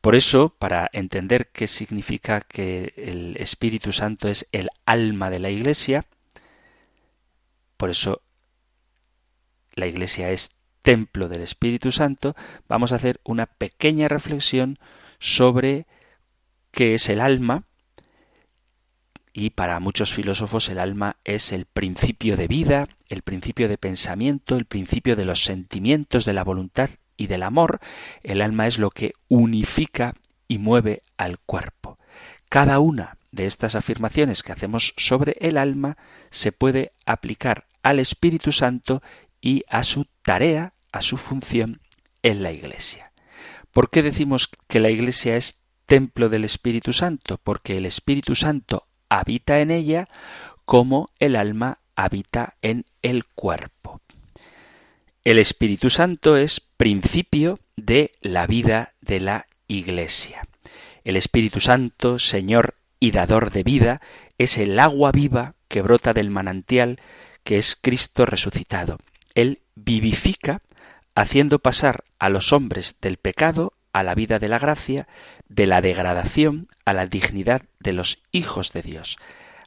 Por 0.00 0.14
eso, 0.14 0.50
para 0.58 0.88
entender 0.92 1.50
qué 1.52 1.66
significa 1.66 2.40
que 2.40 2.94
el 2.96 3.36
Espíritu 3.38 3.92
Santo 3.92 4.28
es 4.28 4.46
el 4.52 4.68
alma 4.86 5.28
de 5.28 5.40
la 5.40 5.50
Iglesia, 5.50 6.06
por 7.76 7.90
eso 7.90 8.22
la 9.74 9.86
Iglesia 9.86 10.30
es 10.30 10.52
templo 10.82 11.28
del 11.28 11.42
Espíritu 11.42 11.90
Santo, 11.90 12.36
vamos 12.68 12.92
a 12.92 12.96
hacer 12.96 13.20
una 13.24 13.46
pequeña 13.46 14.08
reflexión 14.08 14.78
sobre 15.18 15.86
qué 16.70 16.94
es 16.94 17.08
el 17.08 17.20
alma, 17.20 17.64
y 19.32 19.50
para 19.50 19.78
muchos 19.80 20.12
filósofos 20.12 20.68
el 20.68 20.78
alma 20.78 21.16
es 21.24 21.52
el 21.52 21.66
principio 21.66 22.36
de 22.36 22.48
vida, 22.48 22.88
el 23.08 23.22
principio 23.22 23.68
de 23.68 23.78
pensamiento, 23.78 24.56
el 24.56 24.64
principio 24.64 25.16
de 25.16 25.24
los 25.24 25.44
sentimientos, 25.44 26.24
de 26.24 26.32
la 26.32 26.44
voluntad 26.44 26.90
y 27.18 27.26
del 27.26 27.42
amor. 27.42 27.80
El 28.22 28.40
alma 28.40 28.66
es 28.66 28.78
lo 28.78 28.88
que 28.88 29.12
unifica 29.28 30.14
y 30.46 30.56
mueve 30.56 31.02
al 31.18 31.38
cuerpo. 31.38 31.98
Cada 32.48 32.78
una 32.78 33.18
de 33.30 33.44
estas 33.44 33.74
afirmaciones 33.74 34.42
que 34.42 34.52
hacemos 34.52 34.94
sobre 34.96 35.36
el 35.40 35.58
alma 35.58 35.98
se 36.30 36.52
puede 36.52 36.92
aplicar 37.04 37.66
al 37.82 37.98
Espíritu 37.98 38.52
Santo 38.52 39.02
y 39.42 39.64
a 39.68 39.84
su 39.84 40.06
tarea, 40.22 40.72
a 40.92 41.02
su 41.02 41.18
función 41.18 41.82
en 42.22 42.42
la 42.42 42.52
Iglesia. 42.52 43.12
¿Por 43.70 43.90
qué 43.90 44.02
decimos 44.02 44.48
que 44.66 44.80
la 44.80 44.88
Iglesia 44.88 45.36
es 45.36 45.60
templo 45.84 46.28
del 46.28 46.44
Espíritu 46.44 46.92
Santo? 46.92 47.38
Porque 47.42 47.76
el 47.76 47.84
Espíritu 47.84 48.34
Santo 48.34 48.86
habita 49.08 49.60
en 49.60 49.70
ella 49.70 50.08
como 50.64 51.10
el 51.18 51.36
alma 51.36 51.78
habita 51.96 52.56
en 52.62 52.84
el 53.02 53.24
cuerpo. 53.26 54.00
El 55.28 55.38
Espíritu 55.38 55.90
Santo 55.90 56.38
es 56.38 56.62
principio 56.78 57.60
de 57.76 58.12
la 58.22 58.46
vida 58.46 58.94
de 59.02 59.20
la 59.20 59.44
Iglesia. 59.66 60.48
El 61.04 61.18
Espíritu 61.18 61.60
Santo, 61.60 62.18
Señor 62.18 62.76
y 62.98 63.10
dador 63.10 63.50
de 63.50 63.62
vida, 63.62 64.00
es 64.38 64.56
el 64.56 64.78
agua 64.78 65.12
viva 65.12 65.54
que 65.68 65.82
brota 65.82 66.14
del 66.14 66.30
manantial 66.30 66.98
que 67.44 67.58
es 67.58 67.76
Cristo 67.78 68.24
resucitado. 68.24 68.96
Él 69.34 69.60
vivifica, 69.74 70.62
haciendo 71.14 71.58
pasar 71.58 72.04
a 72.18 72.30
los 72.30 72.54
hombres 72.54 72.96
del 73.02 73.18
pecado 73.18 73.74
a 73.92 74.04
la 74.04 74.14
vida 74.14 74.38
de 74.38 74.48
la 74.48 74.58
gracia, 74.58 75.08
de 75.46 75.66
la 75.66 75.82
degradación 75.82 76.68
a 76.86 76.94
la 76.94 77.04
dignidad 77.04 77.64
de 77.80 77.92
los 77.92 78.22
hijos 78.32 78.72
de 78.72 78.80
Dios. 78.80 79.18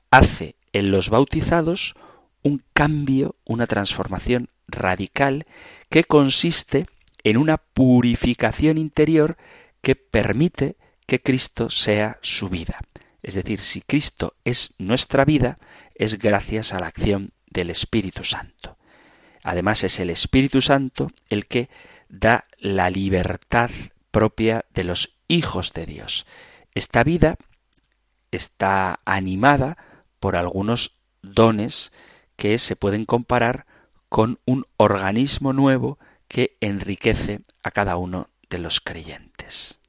Hace 0.10 0.56
en 0.74 0.90
los 0.90 1.12
bautizados 1.12 1.94
un 2.42 2.64
cambio, 2.74 3.36
una 3.46 3.68
transformación 3.68 4.50
radical 4.68 5.46
que 5.90 6.04
consiste 6.04 6.88
en 7.24 7.38
una 7.38 7.58
purificación 7.58 8.78
interior 8.78 9.38
que 9.82 9.96
permite 9.96 10.78
que 11.06 11.22
Cristo 11.22 11.70
sea 11.70 12.20
su 12.22 12.50
vida. 12.50 12.80
Es 13.22 13.36
decir, 13.36 13.62
si 13.62 13.82
Cristo 13.82 14.36
es 14.46 14.74
nuestra 14.78 15.26
vida, 15.26 15.60
es 15.96 16.18
gracias 16.18 16.74
a 16.74 16.80
la 16.80 16.88
acción 16.88 17.34
del 17.48 17.70
Espíritu 17.70 18.24
Santo. 18.24 18.78
Además 19.44 19.84
es 19.84 20.00
el 20.00 20.10
Espíritu 20.10 20.62
Santo 20.62 21.12
el 21.30 21.48
que 21.48 21.70
da 22.10 22.46
la 22.58 22.90
libertad 22.90 23.70
propia 24.12 24.66
de 24.74 24.84
los 24.84 25.16
hijos 25.28 25.74
de 25.74 25.86
Dios. 25.86 26.26
Esta 26.74 27.04
vida 27.04 27.36
está 28.32 29.00
animada 29.06 29.78
por 30.20 30.36
algunos 30.36 30.98
dones 31.22 31.92
que 32.36 32.58
se 32.58 32.76
pueden 32.76 33.06
comparar 33.06 33.66
con 34.12 34.42
un 34.44 34.66
organismo 34.76 35.54
nuevo 35.54 35.98
que 36.28 36.58
enriquece 36.60 37.44
a 37.64 37.72
cada 37.72 37.96
uno 37.96 38.28
de 38.50 38.58
los 38.58 38.82
creyentes. 38.82 39.80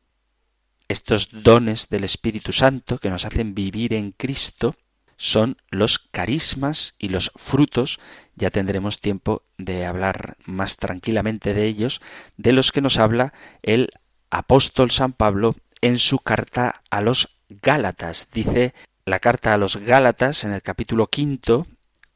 Estos 0.87 1.30
dones 1.32 1.88
del 1.88 2.04
Espíritu 2.04 2.52
Santo 2.52 2.98
que 2.98 3.11
nos 3.11 3.24
hacen 3.24 3.56
vivir 3.56 3.92
en 3.92 4.12
Cristo 4.12 4.76
son 5.16 5.56
los 5.70 5.98
carismas 5.98 6.94
y 7.00 7.08
los 7.08 7.32
frutos, 7.35 7.98
ya 8.37 8.50
tendremos 8.50 9.00
tiempo 9.00 9.42
de 9.58 9.87
hablar 9.87 10.37
más 10.44 10.76
tranquilamente 10.76 11.52
de 11.52 11.66
ellos, 11.66 12.00
de 12.37 12.52
los 12.52 12.70
que 12.70 12.80
nos 12.80 13.00
habla 13.00 13.32
el 13.64 13.90
apóstol 14.30 14.92
San 14.92 15.14
Pablo 15.14 15.56
en 15.80 15.98
su 15.98 16.20
carta 16.20 16.85
a 16.90 17.00
los 17.00 17.37
Gálatas. 17.48 18.28
Dice 18.32 18.72
la 19.04 19.18
carta 19.18 19.52
a 19.52 19.58
los 19.58 19.78
Gálatas 19.78 20.44
en 20.44 20.52
el 20.52 20.62
capítulo 20.62 21.08
quinto 21.08 21.66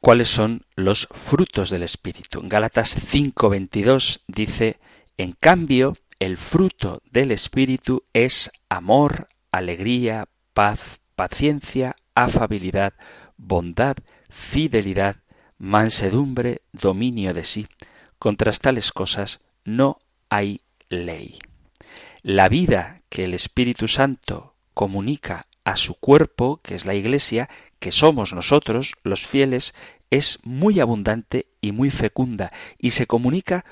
cuáles 0.07 0.29
son 0.29 0.65
los 0.77 1.09
frutos 1.11 1.69
del 1.69 1.83
Espíritu. 1.83 2.39
En 2.39 2.47
Gálatas 2.47 2.95
5:22 2.95 4.21
dice, 4.25 4.79
en 5.17 5.33
cambio, 5.33 5.97
el 6.19 6.37
fruto 6.37 7.01
del 7.11 7.31
Espíritu 7.31 8.05
es 8.13 8.49
amor, 8.69 9.27
alegría, 9.51 10.29
paz, 10.53 11.01
paciencia, 11.17 11.97
afabilidad, 12.15 12.93
bondad, 13.35 13.97
fidelidad, 14.29 15.17
mansedumbre, 15.57 16.61
dominio 16.71 17.33
de 17.33 17.43
sí. 17.43 17.67
Contra 18.17 18.53
tales 18.53 18.93
cosas 18.93 19.41
no 19.65 19.99
hay 20.29 20.61
ley. 20.87 21.37
La 22.21 22.47
vida 22.47 23.01
que 23.09 23.25
el 23.25 23.33
Espíritu 23.33 23.89
Santo 23.89 24.55
comunica 24.73 25.47
a 25.67 25.75
su 25.75 25.95
cuerpo, 25.95 26.61
que 26.63 26.75
es 26.75 26.85
la 26.85 26.95
Iglesia, 26.95 27.49
que 27.79 27.91
somos 27.91 28.31
nosotros, 28.31 28.93
los 29.03 29.25
fieles, 29.25 29.75
es 30.09 30.39
muy 30.43 30.79
abundante 30.79 31.47
y 31.61 31.71
muy 31.71 31.91
fecunda, 31.91 32.51
y 32.77 32.91
se 32.91 33.07
comunica 33.07 33.65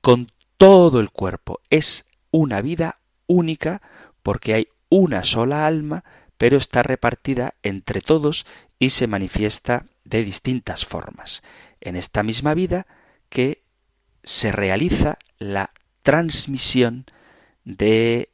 con 0.00 0.30
todo 0.56 1.00
el 1.00 1.10
cuerpo. 1.10 1.60
Es 1.70 2.06
una 2.30 2.60
vida 2.60 3.00
única 3.26 3.82
porque 4.22 4.54
hay 4.54 4.68
una 4.88 5.24
sola 5.24 5.66
alma 5.66 6.04
pero 6.38 6.56
está 6.56 6.82
repartida 6.82 7.54
entre 7.62 8.00
todos 8.00 8.46
y 8.78 8.90
se 8.90 9.06
manifiesta 9.06 9.86
de 10.04 10.24
distintas 10.24 10.84
formas. 10.84 11.42
En 11.80 11.96
esta 11.96 12.22
misma 12.22 12.54
vida 12.54 12.86
que 13.28 13.62
se 14.22 14.52
realiza 14.52 15.18
la 15.38 15.70
transmisión 16.02 17.06
de 17.64 18.30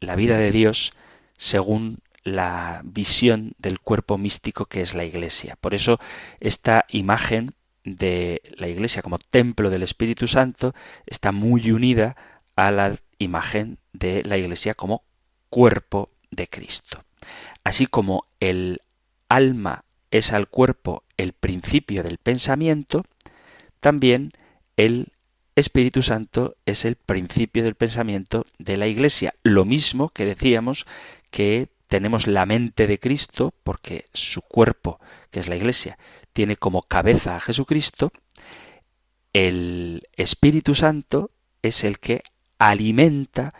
la 0.00 0.16
vida 0.16 0.38
de 0.38 0.52
Dios 0.52 0.92
según 1.36 1.98
la 2.30 2.80
visión 2.84 3.52
del 3.58 3.80
cuerpo 3.80 4.18
místico 4.18 4.66
que 4.66 4.80
es 4.80 4.94
la 4.94 5.04
Iglesia. 5.04 5.56
Por 5.60 5.74
eso 5.74 5.98
esta 6.40 6.86
imagen 6.88 7.52
de 7.84 8.42
la 8.56 8.68
Iglesia 8.68 9.02
como 9.02 9.18
templo 9.18 9.70
del 9.70 9.82
Espíritu 9.82 10.26
Santo 10.28 10.74
está 11.06 11.32
muy 11.32 11.70
unida 11.70 12.16
a 12.56 12.70
la 12.70 12.96
imagen 13.18 13.78
de 13.92 14.22
la 14.24 14.36
Iglesia 14.36 14.74
como 14.74 15.02
cuerpo 15.48 16.10
de 16.30 16.46
Cristo. 16.48 17.04
Así 17.64 17.86
como 17.86 18.24
el 18.38 18.80
alma 19.28 19.84
es 20.10 20.32
al 20.32 20.48
cuerpo 20.48 21.04
el 21.16 21.32
principio 21.32 22.02
del 22.02 22.18
pensamiento, 22.18 23.04
también 23.80 24.32
el 24.76 25.12
Espíritu 25.56 26.02
Santo 26.02 26.56
es 26.66 26.84
el 26.84 26.96
principio 26.96 27.62
del 27.62 27.74
pensamiento 27.74 28.46
de 28.58 28.76
la 28.76 28.86
Iglesia. 28.86 29.34
Lo 29.42 29.64
mismo 29.64 30.08
que 30.08 30.24
decíamos 30.24 30.86
que 31.30 31.68
tenemos 31.90 32.28
la 32.28 32.46
mente 32.46 32.86
de 32.86 33.00
Cristo, 33.00 33.52
porque 33.64 34.04
su 34.12 34.42
cuerpo, 34.42 35.00
que 35.32 35.40
es 35.40 35.48
la 35.48 35.56
Iglesia, 35.56 35.98
tiene 36.32 36.54
como 36.54 36.82
cabeza 36.82 37.34
a 37.34 37.40
Jesucristo, 37.40 38.12
el 39.32 40.06
Espíritu 40.16 40.76
Santo 40.76 41.32
es 41.62 41.82
el 41.82 41.98
que 41.98 42.22
alimenta 42.58 43.54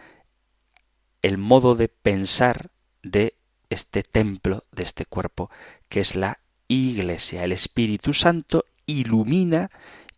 el 1.23 1.39
modo 1.39 1.75
de 1.75 1.89
pensar 1.89 2.71
de 3.03 3.35
este 3.69 4.05
templo, 4.05 4.63
de 4.71 4.85
este 4.85 5.07
cuerpo, 5.07 5.51
que 5.89 5.99
es 5.99 6.15
la 6.15 6.39
Iglesia. 6.69 7.43
El 7.43 7.51
Espíritu 7.51 8.13
Santo 8.13 8.65
ilumina 8.87 9.73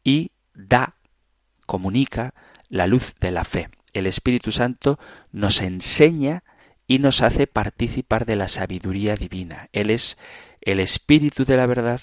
y 0.04 0.32
da, 0.52 0.96
comunica 1.64 2.34
la 2.68 2.86
luz 2.86 3.14
de 3.20 3.30
la 3.30 3.44
fe. 3.44 3.70
El 3.94 4.06
Espíritu 4.06 4.52
Santo 4.52 4.98
nos 5.32 5.62
enseña 5.62 6.44
y 6.92 6.98
nos 6.98 7.22
hace 7.22 7.46
participar 7.46 8.26
de 8.26 8.36
la 8.36 8.48
sabiduría 8.48 9.16
divina. 9.16 9.70
Él 9.72 9.88
es 9.88 10.18
el 10.60 10.78
Espíritu 10.78 11.46
de 11.46 11.56
la 11.56 11.64
verdad 11.64 12.02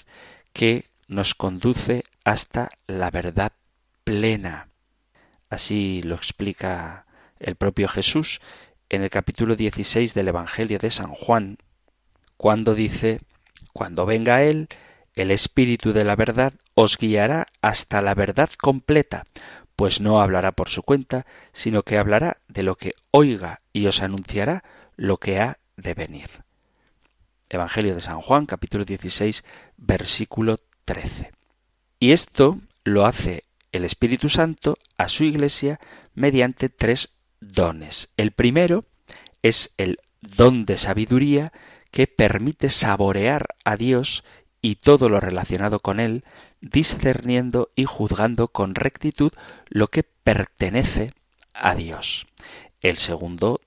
que 0.52 0.86
nos 1.06 1.36
conduce 1.36 2.02
hasta 2.24 2.70
la 2.88 3.12
verdad 3.12 3.52
plena. 4.02 4.66
Así 5.48 6.02
lo 6.02 6.16
explica 6.16 7.06
el 7.38 7.54
propio 7.54 7.86
Jesús 7.86 8.40
en 8.88 9.04
el 9.04 9.10
capítulo 9.10 9.54
16 9.54 10.12
del 10.12 10.26
Evangelio 10.26 10.80
de 10.80 10.90
San 10.90 11.14
Juan, 11.14 11.58
cuando 12.36 12.74
dice, 12.74 13.20
cuando 13.72 14.06
venga 14.06 14.42
Él, 14.42 14.66
el 15.14 15.30
Espíritu 15.30 15.92
de 15.92 16.02
la 16.02 16.16
verdad 16.16 16.54
os 16.74 16.98
guiará 16.98 17.46
hasta 17.62 18.02
la 18.02 18.16
verdad 18.16 18.50
completa, 18.60 19.24
pues 19.76 20.00
no 20.00 20.20
hablará 20.20 20.50
por 20.50 20.68
su 20.68 20.82
cuenta, 20.82 21.26
sino 21.52 21.84
que 21.84 21.96
hablará 21.96 22.38
de 22.48 22.64
lo 22.64 22.74
que 22.74 22.94
oiga 23.12 23.60
y 23.72 23.86
os 23.86 24.02
anunciará 24.02 24.64
lo 25.00 25.16
que 25.16 25.40
ha 25.40 25.58
de 25.78 25.94
venir. 25.94 26.28
Evangelio 27.48 27.94
de 27.94 28.02
San 28.02 28.20
Juan, 28.20 28.44
capítulo 28.44 28.84
16, 28.84 29.44
versículo 29.78 30.58
13. 30.84 31.32
Y 31.98 32.12
esto 32.12 32.60
lo 32.84 33.06
hace 33.06 33.44
el 33.72 33.86
Espíritu 33.86 34.28
Santo 34.28 34.76
a 34.98 35.08
su 35.08 35.24
Iglesia 35.24 35.80
mediante 36.12 36.68
tres 36.68 37.16
dones. 37.40 38.10
El 38.18 38.32
primero 38.32 38.84
es 39.42 39.72
el 39.78 40.00
don 40.20 40.66
de 40.66 40.76
sabiduría 40.76 41.50
que 41.90 42.06
permite 42.06 42.68
saborear 42.68 43.56
a 43.64 43.76
Dios 43.76 44.22
y 44.60 44.74
todo 44.74 45.08
lo 45.08 45.18
relacionado 45.18 45.80
con 45.80 45.98
Él, 45.98 46.24
discerniendo 46.60 47.70
y 47.74 47.86
juzgando 47.86 48.48
con 48.48 48.74
rectitud 48.74 49.32
lo 49.70 49.88
que 49.88 50.02
pertenece 50.02 51.14
a 51.54 51.74
Dios. 51.74 52.26
El 52.82 52.98
segundo 52.98 53.62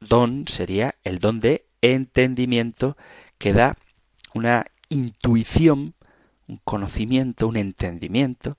don 0.00 0.46
sería 0.48 0.94
el 1.04 1.18
don 1.18 1.40
de 1.40 1.66
entendimiento 1.80 2.96
que 3.38 3.52
da 3.52 3.76
una 4.34 4.66
intuición, 4.88 5.94
un 6.46 6.60
conocimiento, 6.64 7.48
un 7.48 7.56
entendimiento 7.56 8.58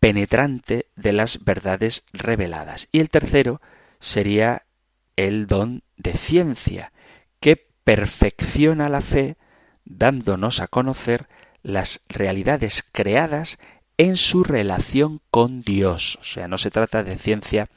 penetrante 0.00 0.86
de 0.96 1.12
las 1.12 1.44
verdades 1.44 2.04
reveladas. 2.12 2.88
Y 2.92 3.00
el 3.00 3.10
tercero 3.10 3.60
sería 3.98 4.66
el 5.16 5.46
don 5.46 5.82
de 5.96 6.12
ciencia, 6.14 6.92
que 7.40 7.56
perfecciona 7.84 8.88
la 8.88 9.00
fe 9.00 9.36
dándonos 9.84 10.60
a 10.60 10.68
conocer 10.68 11.28
las 11.62 12.02
realidades 12.08 12.84
creadas 12.92 13.58
en 13.96 14.16
su 14.16 14.44
relación 14.44 15.20
con 15.30 15.62
Dios. 15.62 16.18
O 16.20 16.24
sea, 16.24 16.48
no 16.48 16.58
se 16.58 16.70
trata 16.70 17.02
de 17.02 17.16
ciencia 17.16 17.68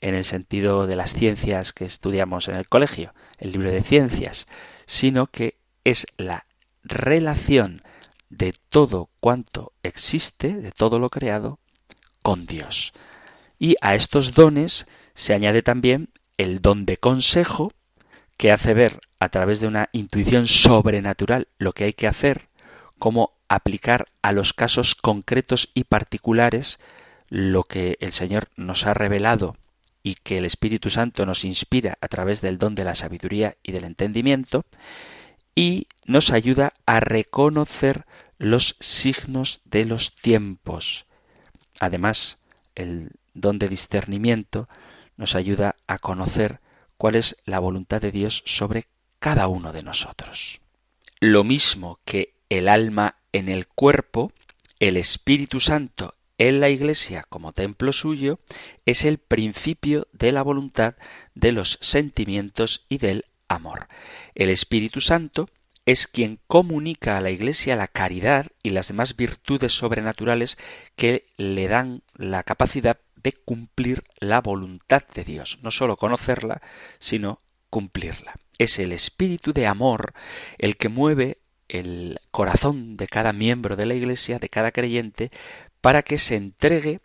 en 0.00 0.14
el 0.14 0.24
sentido 0.24 0.86
de 0.86 0.96
las 0.96 1.12
ciencias 1.12 1.72
que 1.72 1.84
estudiamos 1.84 2.48
en 2.48 2.56
el 2.56 2.68
colegio, 2.68 3.14
el 3.38 3.52
libro 3.52 3.70
de 3.70 3.82
ciencias, 3.82 4.46
sino 4.86 5.26
que 5.26 5.56
es 5.84 6.06
la 6.16 6.46
relación 6.84 7.82
de 8.28 8.54
todo 8.68 9.10
cuanto 9.20 9.72
existe, 9.82 10.54
de 10.54 10.72
todo 10.72 10.98
lo 10.98 11.10
creado, 11.10 11.58
con 12.22 12.46
Dios. 12.46 12.92
Y 13.58 13.76
a 13.80 13.94
estos 13.94 14.34
dones 14.34 14.86
se 15.14 15.32
añade 15.32 15.62
también 15.62 16.10
el 16.36 16.60
don 16.60 16.84
de 16.84 16.98
consejo, 16.98 17.72
que 18.36 18.52
hace 18.52 18.74
ver 18.74 19.00
a 19.18 19.30
través 19.30 19.60
de 19.60 19.66
una 19.66 19.88
intuición 19.92 20.46
sobrenatural 20.46 21.48
lo 21.58 21.72
que 21.72 21.84
hay 21.84 21.92
que 21.94 22.06
hacer, 22.06 22.48
cómo 22.98 23.32
aplicar 23.48 24.08
a 24.22 24.32
los 24.32 24.52
casos 24.52 24.94
concretos 24.94 25.70
y 25.72 25.84
particulares 25.84 26.78
lo 27.28 27.64
que 27.64 27.96
el 28.00 28.12
Señor 28.12 28.48
nos 28.56 28.86
ha 28.86 28.92
revelado 28.92 29.56
y 30.06 30.14
que 30.14 30.38
el 30.38 30.44
Espíritu 30.44 30.88
Santo 30.88 31.26
nos 31.26 31.44
inspira 31.44 31.98
a 32.00 32.06
través 32.06 32.40
del 32.40 32.58
don 32.58 32.76
de 32.76 32.84
la 32.84 32.94
sabiduría 32.94 33.56
y 33.64 33.72
del 33.72 33.82
entendimiento, 33.82 34.64
y 35.56 35.88
nos 36.04 36.30
ayuda 36.30 36.74
a 36.86 37.00
reconocer 37.00 38.06
los 38.38 38.76
signos 38.78 39.62
de 39.64 39.84
los 39.84 40.14
tiempos. 40.14 41.06
Además, 41.80 42.38
el 42.76 43.10
don 43.34 43.58
de 43.58 43.66
discernimiento 43.66 44.68
nos 45.16 45.34
ayuda 45.34 45.74
a 45.88 45.98
conocer 45.98 46.60
cuál 46.98 47.16
es 47.16 47.34
la 47.44 47.58
voluntad 47.58 48.00
de 48.00 48.12
Dios 48.12 48.44
sobre 48.46 48.86
cada 49.18 49.48
uno 49.48 49.72
de 49.72 49.82
nosotros. 49.82 50.60
Lo 51.18 51.42
mismo 51.42 51.98
que 52.04 52.36
el 52.48 52.68
alma 52.68 53.16
en 53.32 53.48
el 53.48 53.66
cuerpo, 53.66 54.30
el 54.78 54.98
Espíritu 54.98 55.58
Santo 55.58 56.14
en 56.38 56.60
la 56.60 56.68
Iglesia 56.68 57.24
como 57.28 57.52
templo 57.52 57.92
suyo 57.92 58.38
es 58.84 59.04
el 59.04 59.18
principio 59.18 60.06
de 60.12 60.32
la 60.32 60.42
voluntad, 60.42 60.96
de 61.34 61.52
los 61.52 61.78
sentimientos 61.80 62.84
y 62.88 62.98
del 62.98 63.24
amor. 63.48 63.88
El 64.34 64.50
Espíritu 64.50 65.00
Santo 65.00 65.48
es 65.86 66.08
quien 66.08 66.40
comunica 66.48 67.16
a 67.16 67.20
la 67.20 67.30
Iglesia 67.30 67.76
la 67.76 67.88
caridad 67.88 68.46
y 68.62 68.70
las 68.70 68.88
demás 68.88 69.16
virtudes 69.16 69.72
sobrenaturales 69.72 70.58
que 70.96 71.26
le 71.36 71.68
dan 71.68 72.02
la 72.14 72.42
capacidad 72.42 72.98
de 73.14 73.32
cumplir 73.32 74.04
la 74.18 74.40
voluntad 74.40 75.04
de 75.14 75.24
Dios, 75.24 75.58
no 75.62 75.70
sólo 75.70 75.96
conocerla, 75.96 76.60
sino 76.98 77.40
cumplirla. 77.70 78.34
Es 78.58 78.78
el 78.78 78.92
espíritu 78.92 79.52
de 79.52 79.66
amor 79.66 80.12
el 80.58 80.76
que 80.76 80.88
mueve 80.88 81.38
el 81.68 82.20
corazón 82.30 82.96
de 82.96 83.06
cada 83.06 83.32
miembro 83.32 83.76
de 83.76 83.86
la 83.86 83.94
Iglesia, 83.94 84.38
de 84.38 84.48
cada 84.48 84.72
creyente, 84.72 85.30
para 85.86 86.02
que 86.02 86.18
se 86.18 86.34
entregue 86.34 86.98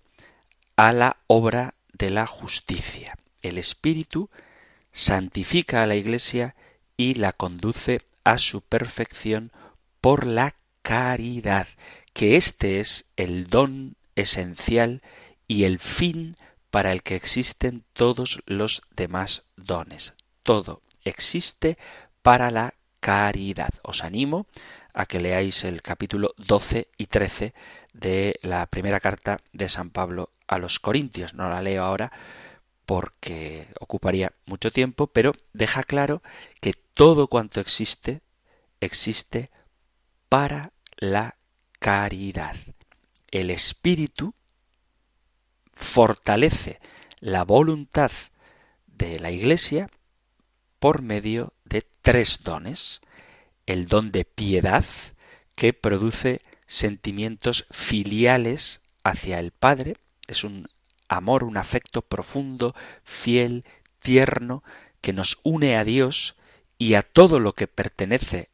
a 0.76 0.92
la 0.92 1.18
obra 1.28 1.76
de 1.94 2.10
la 2.10 2.26
justicia. 2.26 3.16
El 3.44 3.60
Espíritu 3.60 4.32
santifica 4.92 5.84
a 5.84 5.86
la 5.86 5.94
Iglesia 5.94 6.56
y 6.98 7.14
la 7.14 7.32
conduce 7.32 8.02
a 8.24 8.40
su 8.40 8.62
perfección 8.62 9.52
por 10.02 10.26
la 10.26 10.56
caridad, 10.82 11.68
que 12.14 12.38
éste 12.38 12.80
es 12.80 13.06
el 13.18 13.46
don 13.52 13.98
esencial 14.16 15.04
y 15.48 15.66
el 15.66 15.78
fin 15.78 16.36
para 16.72 16.92
el 16.92 17.04
que 17.04 17.16
existen 17.16 17.84
todos 17.94 18.42
los 18.48 18.82
demás 18.96 19.44
dones. 19.58 20.16
Todo 20.42 20.82
existe 21.04 21.78
para 22.24 22.50
la 22.50 22.74
caridad. 23.00 23.76
Os 23.84 24.04
animo 24.04 24.48
a 24.94 25.06
que 25.06 25.20
leáis 25.20 25.64
el 25.64 25.82
capítulo 25.82 26.34
12 26.38 26.88
y 26.98 27.06
13 27.08 27.54
de 27.94 28.40
la 28.42 28.66
primera 28.68 29.00
carta 29.00 29.40
de 29.54 29.70
San 29.70 29.90
Pablo 29.90 30.30
a 30.48 30.58
los 30.58 30.80
Corintios. 30.80 31.34
No 31.34 31.50
la 31.50 31.62
leo 31.62 31.84
ahora 31.84 32.12
porque 32.86 33.68
ocuparía 33.80 34.34
mucho 34.46 34.72
tiempo, 34.72 35.08
pero 35.08 35.34
deja 35.54 35.84
claro 35.84 36.22
que 36.60 36.74
todo 36.74 37.28
cuanto 37.28 37.60
existe, 37.60 38.22
existe 38.82 39.50
para 40.30 40.72
la 40.98 41.36
caridad. 41.80 42.56
El 43.32 43.50
espíritu 43.50 44.34
fortalece 45.74 46.80
la 47.20 47.44
voluntad 47.44 48.12
de 48.88 49.20
la 49.20 49.32
Iglesia 49.32 49.90
por 50.80 51.02
medio 51.02 51.54
de 51.66 51.86
tres 52.02 52.44
dones. 52.44 53.02
El 53.66 53.88
don 53.88 54.12
de 54.12 54.26
piedad, 54.26 54.86
que 55.56 55.74
produce 55.74 56.42
sentimientos 56.66 57.68
filiales 57.72 58.82
hacia 59.04 59.40
el 59.40 59.52
Padre, 59.52 59.98
es 60.28 60.44
un 60.44 60.68
amor, 61.08 61.44
un 61.44 61.58
afecto 61.58 62.02
profundo, 62.02 62.74
fiel, 63.04 63.66
tierno, 64.00 64.64
que 65.02 65.14
nos 65.14 65.40
une 65.44 65.78
a 65.78 65.84
Dios 65.84 66.36
y 66.78 66.94
a 66.94 67.04
todo 67.04 67.40
lo 67.40 67.54
que 67.54 67.68
pertenece 67.68 68.50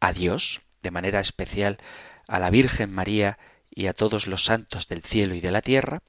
a 0.00 0.12
Dios, 0.12 0.60
de 0.82 0.90
manera 0.90 1.20
especial 1.20 1.78
a 2.26 2.38
la 2.38 2.50
Virgen 2.50 2.92
María 2.92 3.38
y 3.70 3.86
a 3.86 3.94
todos 3.94 4.26
los 4.26 4.44
santos 4.44 4.88
del 4.88 5.02
cielo 5.02 5.34
y 5.34 5.40
de 5.40 5.50
la 5.50 5.62
tierra, 5.62 6.02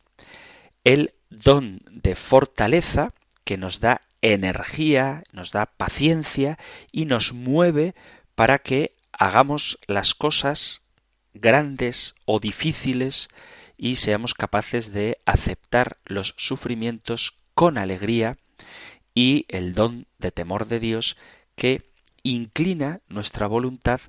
el 0.84 1.14
don 1.30 1.82
de 1.90 2.16
fortaleza 2.16 3.14
que 3.44 3.58
nos 3.58 3.80
da 3.80 4.02
energía, 4.22 5.24
nos 5.32 5.52
da 5.52 5.66
paciencia 5.66 6.58
y 6.92 7.06
nos 7.06 7.34
mueve 7.34 7.94
para 8.36 8.60
que 8.60 8.96
hagamos 9.12 9.80
las 9.88 10.16
cosas 10.16 10.82
grandes 11.34 12.16
o 12.26 12.40
difíciles 12.40 13.30
y 13.78 13.98
seamos 13.98 14.34
capaces 14.34 14.92
de 14.92 15.20
aceptar 15.26 15.98
los 16.06 16.36
sufrimientos 16.38 17.38
con 17.54 17.78
alegría 17.78 18.38
y 19.14 19.46
el 19.50 19.74
don 19.74 20.06
de 20.20 20.32
temor 20.32 20.68
de 20.68 20.80
Dios 20.80 21.18
que 21.56 21.84
inclina 22.24 23.02
nuestra 23.08 23.48
voluntad 23.48 24.02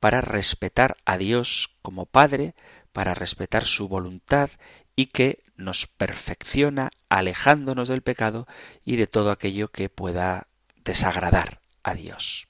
para 0.00 0.20
respetar 0.20 0.96
a 1.04 1.18
Dios 1.18 1.70
como 1.82 2.06
Padre, 2.06 2.54
para 2.92 3.14
respetar 3.14 3.64
su 3.64 3.88
voluntad 3.88 4.50
y 4.96 5.06
que 5.06 5.42
nos 5.56 5.86
perfecciona 5.86 6.90
alejándonos 7.08 7.88
del 7.88 8.02
pecado 8.02 8.46
y 8.84 8.96
de 8.96 9.06
todo 9.06 9.30
aquello 9.30 9.68
que 9.68 9.88
pueda 9.88 10.46
desagradar 10.84 11.60
a 11.82 11.94
Dios. 11.94 12.48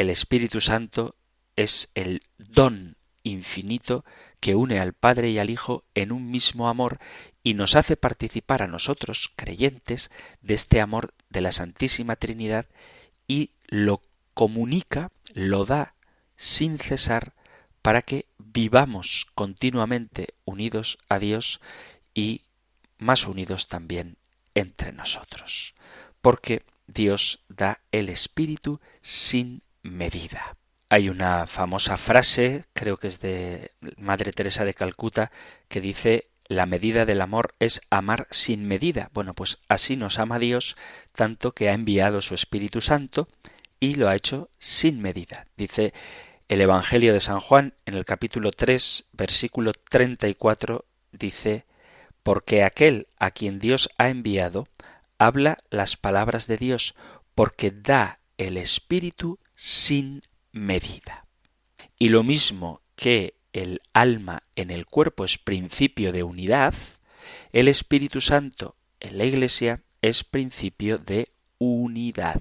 El 0.00 0.08
Espíritu 0.08 0.62
Santo 0.62 1.14
es 1.56 1.90
el 1.94 2.22
don 2.38 2.96
infinito 3.22 4.02
que 4.40 4.54
une 4.54 4.80
al 4.80 4.94
Padre 4.94 5.28
y 5.28 5.38
al 5.38 5.50
Hijo 5.50 5.84
en 5.94 6.10
un 6.10 6.30
mismo 6.30 6.70
amor 6.70 6.98
y 7.42 7.52
nos 7.52 7.76
hace 7.76 7.98
participar 7.98 8.62
a 8.62 8.66
nosotros, 8.66 9.30
creyentes, 9.36 10.10
de 10.40 10.54
este 10.54 10.80
amor 10.80 11.12
de 11.28 11.42
la 11.42 11.52
Santísima 11.52 12.16
Trinidad 12.16 12.64
y 13.28 13.50
lo 13.66 14.00
comunica, 14.32 15.10
lo 15.34 15.66
da 15.66 15.92
sin 16.34 16.78
cesar 16.78 17.34
para 17.82 18.00
que 18.00 18.24
vivamos 18.38 19.26
continuamente 19.34 20.28
unidos 20.46 20.96
a 21.10 21.18
Dios 21.18 21.60
y 22.14 22.40
más 22.96 23.26
unidos 23.26 23.68
también 23.68 24.16
entre 24.54 24.92
nosotros. 24.92 25.74
Porque 26.22 26.62
Dios 26.86 27.40
da 27.50 27.80
el 27.92 28.08
Espíritu 28.08 28.80
sin 29.02 29.60
medida. 29.82 30.56
Hay 30.88 31.08
una 31.08 31.46
famosa 31.46 31.96
frase, 31.96 32.64
creo 32.72 32.96
que 32.96 33.06
es 33.08 33.20
de 33.20 33.72
Madre 33.96 34.32
Teresa 34.32 34.64
de 34.64 34.74
Calcuta, 34.74 35.30
que 35.68 35.80
dice 35.80 36.30
la 36.48 36.66
medida 36.66 37.04
del 37.04 37.20
amor 37.20 37.54
es 37.60 37.80
amar 37.90 38.26
sin 38.32 38.66
medida. 38.66 39.08
Bueno, 39.14 39.34
pues 39.34 39.58
así 39.68 39.96
nos 39.96 40.18
ama 40.18 40.40
Dios, 40.40 40.76
tanto 41.14 41.52
que 41.52 41.68
ha 41.68 41.74
enviado 41.74 42.22
su 42.22 42.34
Espíritu 42.34 42.80
Santo 42.80 43.28
y 43.78 43.94
lo 43.94 44.08
ha 44.08 44.16
hecho 44.16 44.50
sin 44.58 45.00
medida. 45.00 45.46
Dice 45.56 45.94
el 46.48 46.60
Evangelio 46.60 47.12
de 47.12 47.20
San 47.20 47.38
Juan 47.38 47.74
en 47.86 47.94
el 47.94 48.04
capítulo 48.04 48.50
3, 48.50 49.04
versículo 49.12 49.72
34, 49.72 50.84
dice, 51.12 51.66
porque 52.24 52.64
aquel 52.64 53.06
a 53.20 53.30
quien 53.30 53.60
Dios 53.60 53.88
ha 53.96 54.08
enviado 54.08 54.66
habla 55.18 55.58
las 55.70 55.96
palabras 55.96 56.48
de 56.48 56.56
Dios, 56.56 56.96
porque 57.36 57.70
da 57.70 58.18
el 58.38 58.56
Espíritu 58.56 59.38
sin 59.62 60.22
medida. 60.52 61.26
Y 61.98 62.08
lo 62.08 62.22
mismo 62.22 62.80
que 62.96 63.34
el 63.52 63.82
alma 63.92 64.42
en 64.56 64.70
el 64.70 64.86
cuerpo 64.86 65.26
es 65.26 65.36
principio 65.36 66.12
de 66.12 66.22
unidad, 66.22 66.72
el 67.52 67.68
Espíritu 67.68 68.22
Santo 68.22 68.74
en 69.00 69.18
la 69.18 69.26
Iglesia 69.26 69.82
es 70.00 70.24
principio 70.24 70.96
de 70.96 71.28
unidad. 71.58 72.40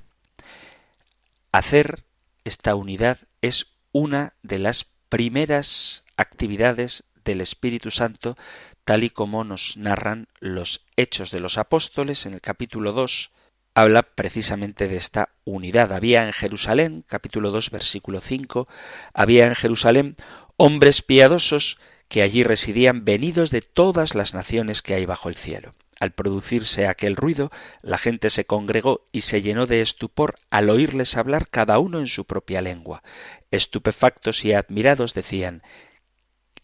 Hacer 1.52 2.06
esta 2.46 2.76
unidad 2.76 3.20
es 3.42 3.68
una 3.92 4.36
de 4.42 4.60
las 4.60 4.86
primeras 5.10 6.06
actividades 6.16 7.04
del 7.26 7.42
Espíritu 7.42 7.92
Santo, 7.92 8.38
tal 8.86 9.04
y 9.04 9.10
como 9.10 9.44
nos 9.44 9.76
narran 9.76 10.30
los 10.40 10.86
Hechos 10.96 11.32
de 11.32 11.42
los 11.42 11.58
Apóstoles 11.58 12.26
en 12.26 12.36
el 12.36 12.40
capítulo 12.40 12.94
2, 12.94 13.32
habla 13.74 14.04
precisamente 14.04 14.88
de 14.88 14.96
esta 14.96 15.30
unidad. 15.46 15.94
Había 15.94 16.26
en 16.26 16.34
Jerusalén, 16.34 17.04
capítulo 17.08 17.52
2, 17.52 17.70
versículo 17.72 18.22
5, 18.22 18.68
había 19.14 19.48
en 19.48 19.56
Jerusalén 19.56 20.18
hombres 20.58 21.02
piadosos 21.02 21.78
que 22.08 22.22
allí 22.22 22.44
residían 22.44 23.06
venidos 23.06 23.52
de 23.52 23.62
todas 23.62 24.16
las 24.16 24.34
naciones 24.34 24.82
que 24.82 24.96
hay 24.96 25.06
bajo 25.06 25.30
el 25.30 25.36
cielo. 25.36 25.74
Al 26.00 26.12
producirse 26.12 26.88
aquel 26.88 27.16
ruido, 27.16 27.52
la 27.82 27.98
gente 27.98 28.30
se 28.30 28.46
congregó 28.46 29.08
y 29.12 29.22
se 29.22 29.42
llenó 29.42 29.68
de 29.68 29.82
estupor 29.82 30.40
al 30.50 30.70
oírles 30.70 31.18
hablar 31.18 31.50
cada 31.50 31.78
uno 31.80 32.00
en 32.00 32.08
su 32.08 32.26
propia 32.26 32.62
lengua. 32.62 33.04
Estupefactos 33.52 34.46
y 34.46 34.54
admirados 34.54 35.14
decían 35.14 35.62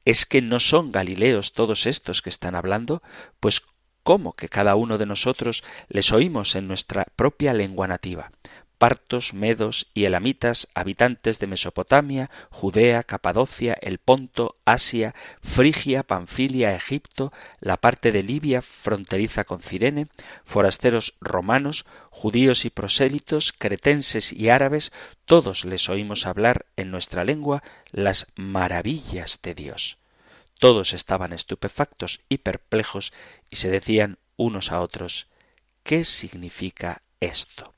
¿Es 0.06 0.26
que 0.26 0.42
no 0.42 0.60
son 0.60 0.92
Galileos 0.92 1.54
todos 1.54 1.86
estos 1.86 2.22
que 2.22 2.30
están 2.30 2.56
hablando? 2.56 3.02
Pues 3.40 3.64
¿cómo 4.06 4.34
que 4.34 4.48
cada 4.48 4.76
uno 4.76 4.98
de 4.98 5.08
nosotros 5.08 5.64
les 5.90 6.14
oímos 6.14 6.56
en 6.56 6.68
nuestra 6.70 7.08
propia 7.18 7.54
lengua 7.54 7.88
nativa? 7.88 8.30
partos, 8.78 9.34
medos 9.34 9.88
y 9.94 10.06
elamitas, 10.06 10.68
habitantes 10.76 11.40
de 11.40 11.48
Mesopotamia, 11.48 12.30
Judea, 12.50 13.04
Capadocia, 13.04 13.76
el 13.82 13.98
Ponto, 13.98 14.58
Asia, 14.66 15.16
Frigia, 15.42 16.04
Panfilia, 16.04 16.76
Egipto, 16.76 17.32
la 17.60 17.78
parte 17.78 18.12
de 18.12 18.22
Libia 18.22 18.62
fronteriza 18.62 19.44
con 19.44 19.62
Cirene, 19.62 20.08
forasteros 20.44 21.16
romanos, 21.22 21.86
judíos 22.12 22.66
y 22.66 22.70
prosélitos, 22.70 23.54
cretenses 23.58 24.32
y 24.32 24.50
árabes, 24.50 24.92
todos 25.26 25.66
les 25.66 25.90
oímos 25.90 26.26
hablar 26.26 26.66
en 26.76 26.92
nuestra 26.92 27.24
lengua 27.24 27.64
las 27.92 28.28
maravillas 28.36 29.40
de 29.42 29.56
Dios. 29.56 29.98
Todos 30.66 30.94
estaban 30.94 31.32
estupefactos 31.32 32.22
y 32.28 32.40
perplejos 32.40 33.14
y 33.52 33.58
se 33.58 33.70
decían 33.70 34.18
unos 34.36 34.72
a 34.72 34.82
otros 34.82 35.28
¿Qué 35.84 36.04
significa 36.04 37.04
esto? 37.20 37.76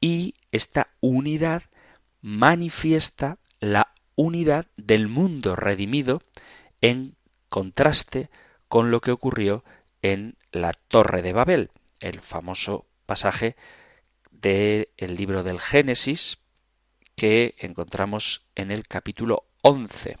y 0.00 0.34
esta 0.50 0.90
unidad 0.98 1.62
manifiesta 2.20 3.38
la 3.60 3.94
unidad 4.16 4.66
del 4.76 5.06
mundo 5.06 5.54
redimido 5.54 6.20
en 6.80 7.14
contraste 7.48 8.28
con 8.66 8.90
lo 8.90 9.00
que 9.00 9.12
ocurrió 9.12 9.62
en 10.02 10.36
la 10.50 10.72
Torre 10.72 11.22
de 11.22 11.32
Babel, 11.32 11.70
el 12.00 12.18
famoso 12.18 12.86
pasaje 13.06 13.54
del 14.32 14.88
libro 14.98 15.44
del 15.44 15.60
Génesis 15.60 16.38
que 17.14 17.54
encontramos 17.58 18.42
en 18.56 18.72
el 18.72 18.88
capítulo 18.88 19.44
11. 19.62 20.16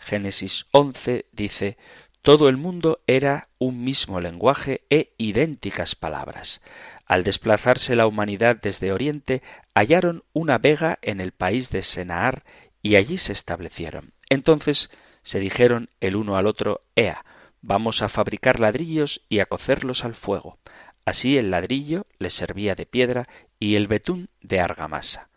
Génesis 0.00 0.66
11 0.72 1.26
dice, 1.30 1.76
todo 2.22 2.48
el 2.48 2.56
mundo 2.56 3.00
era 3.06 3.48
un 3.58 3.82
mismo 3.82 4.20
lenguaje 4.20 4.84
e 4.90 5.14
idénticas 5.16 5.94
palabras. 5.94 6.60
Al 7.06 7.24
desplazarse 7.24 7.96
la 7.96 8.06
humanidad 8.06 8.56
desde 8.60 8.92
Oriente, 8.92 9.42
hallaron 9.74 10.24
una 10.32 10.58
vega 10.58 10.98
en 11.00 11.20
el 11.20 11.32
país 11.32 11.70
de 11.70 11.82
Senaar 11.82 12.44
y 12.82 12.96
allí 12.96 13.16
se 13.16 13.32
establecieron. 13.32 14.12
Entonces 14.28 14.90
se 15.22 15.40
dijeron 15.40 15.88
el 16.00 16.16
uno 16.16 16.36
al 16.36 16.46
otro, 16.46 16.82
Ea, 16.94 17.24
vamos 17.62 18.02
a 18.02 18.08
fabricar 18.08 18.60
ladrillos 18.60 19.22
y 19.28 19.38
a 19.38 19.46
cocerlos 19.46 20.04
al 20.04 20.14
fuego. 20.14 20.58
Así 21.06 21.38
el 21.38 21.50
ladrillo 21.50 22.06
les 22.18 22.34
servía 22.34 22.74
de 22.74 22.84
piedra 22.84 23.28
y 23.58 23.76
el 23.76 23.88
betún 23.88 24.28
de 24.42 24.60
argamasa. 24.60 25.29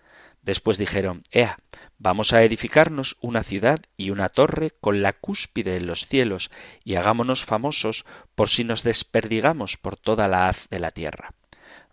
Después 0.43 0.77
dijeron, 0.77 1.23
Ea, 1.31 1.57
vamos 1.97 2.33
a 2.33 2.43
edificarnos 2.43 3.17
una 3.21 3.43
ciudad 3.43 3.79
y 3.95 4.09
una 4.09 4.27
torre 4.27 4.71
con 4.81 5.01
la 5.01 5.13
cúspide 5.13 5.77
en 5.77 5.87
los 5.87 6.05
cielos, 6.05 6.51
y 6.83 6.95
hagámonos 6.95 7.45
famosos 7.45 8.05
por 8.35 8.49
si 8.49 8.65
nos 8.65 8.83
desperdigamos 8.83 9.77
por 9.77 9.95
toda 9.95 10.27
la 10.27 10.49
haz 10.49 10.67
de 10.69 10.79
la 10.79 10.91
tierra. 10.91 11.33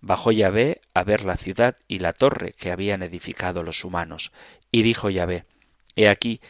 Bajó 0.01 0.33
Yahvé 0.33 0.81
a 0.95 1.05
ver 1.05 1.25
la 1.25 1.37
ciudad 1.37 1.77
y 1.87 2.01
la 2.01 2.13
torre 2.13 2.53
que 2.53 2.73
habían 2.73 3.03
edificado 3.03 3.63
los 3.63 3.85
humanos, 3.85 4.33
y 4.73 4.83
dijo 4.83 5.11
Yahvé, 5.11 5.45
He 5.95 6.09
aquí 6.09 6.41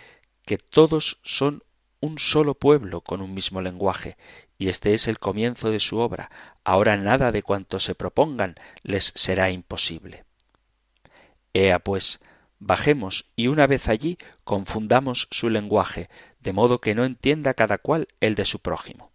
que 0.47 0.57
todos 0.57 1.19
son 1.23 1.63
un 2.01 2.19
solo 2.19 2.55
pueblo 2.55 3.03
con 3.03 3.21
un 3.21 3.35
mismo 3.35 3.61
lenguaje, 3.61 4.17
y 4.57 4.69
este 4.69 4.95
es 4.95 5.07
el 5.07 5.19
comienzo 5.19 5.71
de 5.71 5.81
su 5.81 5.99
obra. 5.99 6.31
Ahora 6.65 6.97
nada 6.97 7.31
de 7.31 7.43
cuanto 7.43 7.79
se 7.79 7.95
propongan 7.95 8.55
les 8.83 9.13
será 9.15 9.51
imposible. 9.51 10.25
Ea 11.53 11.79
pues, 11.79 12.21
bajemos 12.59 13.27
y 13.37 13.49
una 13.49 13.67
vez 13.67 13.89
allí 13.89 14.19
confundamos 14.45 15.29
su 15.31 15.51
lenguaje, 15.51 16.09
de 16.41 16.53
modo 16.53 16.81
que 16.81 16.95
no 16.95 17.05
entienda 17.05 17.55
cada 17.55 17.79
cual 17.79 18.09
el 18.21 18.35
de 18.35 18.45
su 18.45 18.61
prójimo 18.61 19.11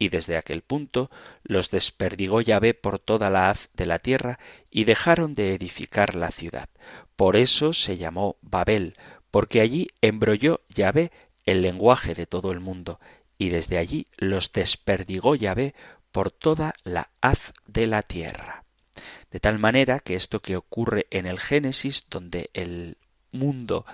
y 0.00 0.08
desde 0.08 0.38
aquel 0.38 0.62
punto 0.62 1.10
los 1.44 1.70
desperdigó 1.70 2.40
Yahvé 2.40 2.72
por 2.72 2.98
toda 2.98 3.30
la 3.30 3.50
haz 3.50 3.68
de 3.74 3.84
la 3.84 4.00
tierra 4.00 4.40
y 4.70 4.84
dejaron 4.84 5.34
de 5.34 5.54
edificar 5.54 6.16
la 6.16 6.32
ciudad. 6.32 6.70
Por 7.16 7.36
eso 7.36 7.74
se 7.74 7.98
llamó 7.98 8.36
Babel, 8.40 8.96
porque 9.30 9.60
allí 9.60 9.88
embrolló 10.00 10.62
Yahvé 10.70 11.12
el 11.44 11.60
lenguaje 11.60 12.14
de 12.14 12.26
todo 12.26 12.50
el 12.50 12.60
mundo, 12.60 12.98
y 13.36 13.50
desde 13.50 13.76
allí 13.76 14.06
los 14.16 14.52
desperdigó 14.52 15.34
Yahvé 15.34 15.74
por 16.12 16.30
toda 16.30 16.74
la 16.82 17.10
haz 17.20 17.52
de 17.66 17.86
la 17.86 18.02
tierra. 18.02 18.59
De 19.30 19.40
tal 19.40 19.58
manera 19.58 20.00
que 20.00 20.14
esto 20.14 20.40
que 20.40 20.56
ocurre 20.56 21.06
en 21.10 21.26
el 21.26 21.38
Génesis, 21.38 22.06
donde 22.10 22.50
el 22.54 22.96
mundo 23.32 23.86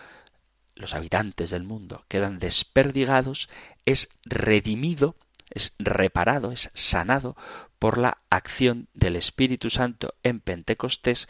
los 0.75 0.95
habitantes 0.95 1.51
del 1.51 1.65
mundo 1.65 2.05
quedan 2.09 2.39
desperdigados, 2.39 3.49
es 3.87 4.09
redimido 4.25 5.17
es 5.51 5.75
reparado, 5.79 6.53
es 6.53 6.71
sanado 6.75 7.37
por 7.79 7.99
la 7.99 8.19
acción 8.31 8.89
del 8.95 9.17
Espíritu 9.17 9.71
Santo 9.71 10.15
en 10.23 10.41
Pentecostés, 10.41 11.29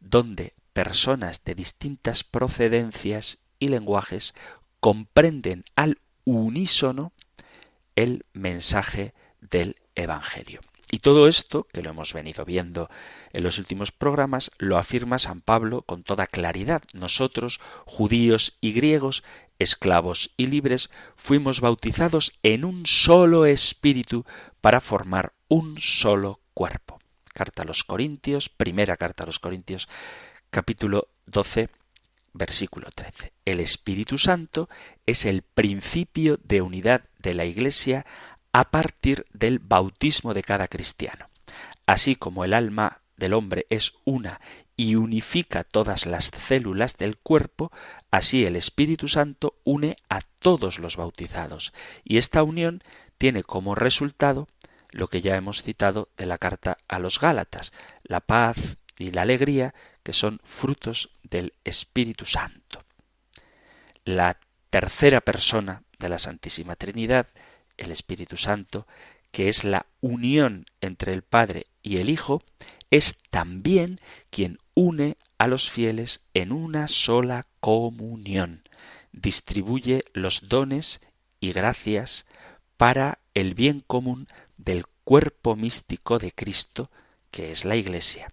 donde 0.00 0.54
personas 0.72 1.42
de 1.44 1.54
distintas 1.54 2.22
procedencias 2.22 3.38
y 3.58 3.68
lenguajes 3.68 4.34
comprenden 4.80 5.64
al 5.74 5.98
unísono 6.24 7.12
el 7.96 8.24
mensaje 8.32 9.14
del 9.40 9.76
Evangelio. 9.94 10.60
Y 10.96 10.98
todo 10.98 11.28
esto, 11.28 11.68
que 11.74 11.82
lo 11.82 11.90
hemos 11.90 12.14
venido 12.14 12.46
viendo 12.46 12.88
en 13.34 13.44
los 13.44 13.58
últimos 13.58 13.92
programas, 13.92 14.50
lo 14.56 14.78
afirma 14.78 15.18
San 15.18 15.42
Pablo 15.42 15.82
con 15.82 16.04
toda 16.04 16.26
claridad. 16.26 16.84
Nosotros, 16.94 17.60
judíos 17.84 18.56
y 18.62 18.72
griegos, 18.72 19.22
esclavos 19.58 20.30
y 20.38 20.46
libres, 20.46 20.88
fuimos 21.14 21.60
bautizados 21.60 22.32
en 22.42 22.64
un 22.64 22.86
solo 22.86 23.44
espíritu 23.44 24.24
para 24.62 24.80
formar 24.80 25.34
un 25.48 25.76
solo 25.82 26.40
cuerpo. 26.54 26.98
Carta 27.34 27.60
a 27.60 27.66
los 27.66 27.84
Corintios, 27.84 28.48
primera 28.48 28.96
carta 28.96 29.24
a 29.24 29.26
los 29.26 29.38
Corintios, 29.38 29.90
capítulo 30.48 31.08
12, 31.26 31.68
versículo 32.32 32.88
13. 32.90 33.34
El 33.44 33.60
Espíritu 33.60 34.16
Santo 34.16 34.70
es 35.04 35.26
el 35.26 35.42
principio 35.42 36.40
de 36.42 36.62
unidad 36.62 37.04
de 37.18 37.34
la 37.34 37.44
Iglesia 37.44 38.06
a 38.56 38.70
partir 38.70 39.26
del 39.34 39.58
bautismo 39.58 40.32
de 40.32 40.42
cada 40.42 40.66
cristiano. 40.66 41.28
Así 41.84 42.16
como 42.16 42.42
el 42.42 42.54
alma 42.54 43.02
del 43.18 43.34
hombre 43.34 43.66
es 43.68 43.92
una 44.06 44.40
y 44.78 44.94
unifica 44.94 45.62
todas 45.62 46.06
las 46.06 46.30
células 46.34 46.96
del 46.96 47.18
cuerpo, 47.18 47.70
así 48.10 48.46
el 48.46 48.56
Espíritu 48.56 49.08
Santo 49.08 49.58
une 49.64 49.96
a 50.08 50.20
todos 50.38 50.78
los 50.78 50.96
bautizados. 50.96 51.74
Y 52.02 52.16
esta 52.16 52.42
unión 52.42 52.82
tiene 53.18 53.42
como 53.42 53.74
resultado 53.74 54.48
lo 54.90 55.08
que 55.08 55.20
ya 55.20 55.36
hemos 55.36 55.62
citado 55.62 56.08
de 56.16 56.24
la 56.24 56.38
carta 56.38 56.78
a 56.88 56.98
los 56.98 57.20
Gálatas, 57.20 57.74
la 58.04 58.20
paz 58.20 58.78
y 58.96 59.10
la 59.10 59.20
alegría 59.20 59.74
que 60.02 60.14
son 60.14 60.40
frutos 60.44 61.10
del 61.22 61.52
Espíritu 61.62 62.24
Santo. 62.24 62.84
la 64.06 64.38
tercera 64.70 65.20
persona 65.20 65.82
de 65.98 66.08
la 66.08 66.18
Santísima 66.18 66.76
Trinidad, 66.76 67.26
el 67.76 67.90
Espíritu 67.90 68.36
Santo, 68.36 68.86
que 69.30 69.48
es 69.48 69.64
la 69.64 69.86
unión 70.00 70.66
entre 70.80 71.12
el 71.12 71.22
Padre 71.22 71.66
y 71.82 71.98
el 71.98 72.10
Hijo, 72.10 72.42
es 72.90 73.18
también 73.30 74.00
quien 74.30 74.58
une 74.74 75.16
a 75.38 75.46
los 75.46 75.68
fieles 75.68 76.22
en 76.34 76.52
una 76.52 76.88
sola 76.88 77.46
comunión, 77.60 78.62
distribuye 79.12 80.04
los 80.12 80.48
dones 80.48 81.00
y 81.40 81.52
gracias 81.52 82.26
para 82.76 83.18
el 83.34 83.54
bien 83.54 83.80
común 83.86 84.26
del 84.56 84.86
cuerpo 85.04 85.56
místico 85.56 86.18
de 86.18 86.32
Cristo, 86.32 86.90
que 87.30 87.52
es 87.52 87.64
la 87.64 87.76
Iglesia. 87.76 88.32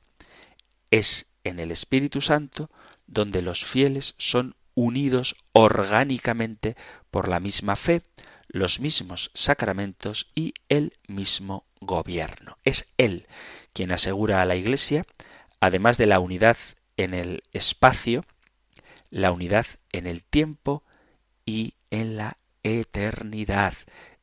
Es 0.92 1.28
en 1.44 1.60
el 1.60 1.72
Espíritu 1.72 2.22
Santo 2.22 2.70
donde 3.08 3.42
los 3.42 3.66
fieles 3.66 4.16
son 4.18 4.56
unidos 4.76 5.36
orgánicamente 5.52 6.76
por 7.12 7.28
la 7.28 7.40
misma 7.40 7.76
fe, 7.76 8.02
los 8.54 8.80
mismos 8.80 9.32
sacramentos 9.34 10.28
y 10.36 10.54
el 10.70 10.94
mismo 11.08 11.66
gobierno. 11.82 12.58
Es 12.64 12.88
Él 12.98 13.28
quien 13.74 13.92
asegura 13.92 14.42
a 14.42 14.46
la 14.46 14.56
Iglesia, 14.56 15.06
además 15.60 15.98
de 15.98 16.06
la 16.06 16.20
unidad 16.20 16.58
en 16.96 17.16
el 17.16 17.42
espacio, 17.52 18.24
la 19.10 19.32
unidad 19.32 19.66
en 19.92 20.06
el 20.06 20.24
tiempo 20.24 20.84
y 21.46 21.74
en 21.90 22.16
la 22.16 22.38
eternidad. 22.62 23.74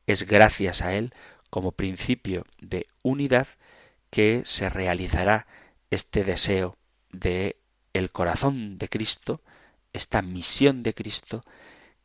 Es 0.07 0.25
gracias 0.25 0.81
a 0.81 0.95
Él, 0.95 1.13
como 1.49 1.73
principio 1.73 2.45
de 2.61 2.87
unidad, 3.03 3.47
que 4.09 4.43
se 4.45 4.69
realizará 4.69 5.45
este 5.89 6.23
deseo 6.23 6.77
de 7.11 7.57
el 7.93 8.11
corazón 8.11 8.77
de 8.77 8.87
Cristo, 8.87 9.41
esta 9.91 10.21
misión 10.21 10.83
de 10.83 10.93
Cristo 10.93 11.43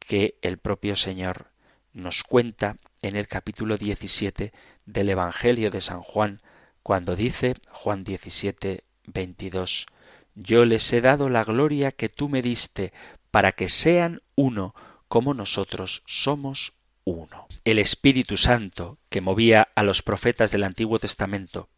que 0.00 0.38
el 0.42 0.58
propio 0.58 0.96
Señor 0.96 1.50
nos 1.96 2.22
cuenta 2.22 2.76
en 3.00 3.16
el 3.16 3.26
capítulo 3.26 3.78
17 3.78 4.52
del 4.84 5.08
Evangelio 5.08 5.70
de 5.70 5.80
San 5.80 6.02
Juan, 6.02 6.42
cuando 6.82 7.16
dice 7.16 7.54
Juan 7.70 8.04
17, 8.04 8.84
22, 9.06 9.86
Yo 10.34 10.66
les 10.66 10.92
he 10.92 11.00
dado 11.00 11.30
la 11.30 11.42
gloria 11.42 11.90
que 11.92 12.10
tú 12.10 12.28
me 12.28 12.42
diste, 12.42 12.92
para 13.30 13.52
que 13.52 13.70
sean 13.70 14.20
uno, 14.34 14.74
como 15.08 15.32
nosotros 15.32 16.02
somos 16.06 16.74
uno. 17.04 17.48
El 17.64 17.78
Espíritu 17.78 18.36
Santo 18.36 18.98
que 19.08 19.22
movía 19.22 19.68
a 19.74 19.82
los 19.82 20.02
profetas 20.02 20.50
del 20.52 20.64
Antiguo 20.64 20.98
Testamento 20.98 21.70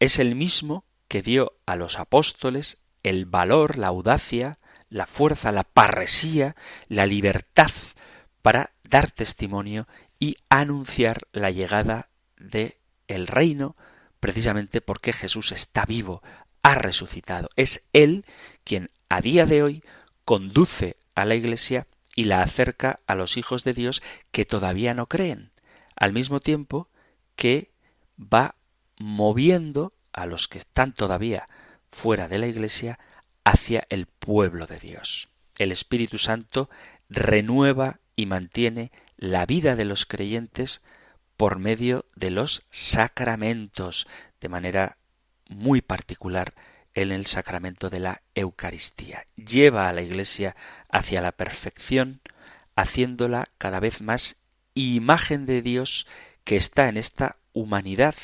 es 0.00 0.18
el 0.18 0.34
mismo 0.34 0.86
que 1.06 1.20
dio 1.20 1.52
a 1.66 1.76
los 1.76 1.98
apóstoles 1.98 2.80
el 3.02 3.26
valor, 3.26 3.76
la 3.76 3.88
audacia, 3.88 4.58
la 4.88 5.06
fuerza, 5.06 5.52
la 5.52 5.64
parresía, 5.64 6.56
la 6.88 7.04
libertad 7.04 7.70
para 8.40 8.73
dar 8.88 9.10
testimonio 9.10 9.86
y 10.18 10.36
anunciar 10.48 11.26
la 11.32 11.50
llegada 11.50 12.08
de 12.38 12.78
el 13.08 13.26
reino 13.26 13.76
precisamente 14.20 14.80
porque 14.80 15.12
Jesús 15.12 15.52
está 15.52 15.84
vivo, 15.84 16.22
ha 16.62 16.74
resucitado. 16.74 17.50
Es 17.56 17.86
Él 17.92 18.24
quien 18.64 18.90
a 19.08 19.20
día 19.20 19.46
de 19.46 19.62
hoy 19.62 19.84
conduce 20.24 20.96
a 21.14 21.24
la 21.24 21.34
Iglesia 21.34 21.86
y 22.14 22.24
la 22.24 22.42
acerca 22.42 23.00
a 23.06 23.14
los 23.14 23.36
hijos 23.36 23.64
de 23.64 23.74
Dios 23.74 24.02
que 24.30 24.44
todavía 24.44 24.94
no 24.94 25.06
creen, 25.06 25.52
al 25.96 26.12
mismo 26.12 26.40
tiempo 26.40 26.88
que 27.36 27.72
va 28.18 28.54
moviendo 28.98 29.92
a 30.12 30.26
los 30.26 30.48
que 30.48 30.58
están 30.58 30.94
todavía 30.94 31.48
fuera 31.90 32.28
de 32.28 32.38
la 32.38 32.46
Iglesia 32.46 32.98
hacia 33.44 33.86
el 33.90 34.06
pueblo 34.06 34.66
de 34.66 34.78
Dios. 34.78 35.28
El 35.58 35.70
Espíritu 35.70 36.18
Santo 36.18 36.70
renueva 37.08 38.00
y 38.16 38.26
mantiene 38.26 38.92
la 39.16 39.46
vida 39.46 39.76
de 39.76 39.84
los 39.84 40.06
creyentes 40.06 40.82
por 41.36 41.58
medio 41.58 42.06
de 42.14 42.30
los 42.30 42.64
sacramentos, 42.70 44.06
de 44.40 44.48
manera 44.48 44.98
muy 45.48 45.80
particular 45.80 46.54
en 46.94 47.10
el 47.10 47.26
sacramento 47.26 47.90
de 47.90 48.00
la 48.00 48.22
Eucaristía. 48.34 49.24
Lleva 49.36 49.88
a 49.88 49.92
la 49.92 50.02
Iglesia 50.02 50.54
hacia 50.88 51.20
la 51.22 51.32
perfección, 51.32 52.20
haciéndola 52.76 53.48
cada 53.58 53.80
vez 53.80 54.00
más 54.00 54.36
imagen 54.74 55.46
de 55.46 55.62
Dios 55.62 56.06
que 56.44 56.56
está 56.56 56.88
en 56.88 56.96
esta 56.96 57.36
humanidad, 57.52 58.14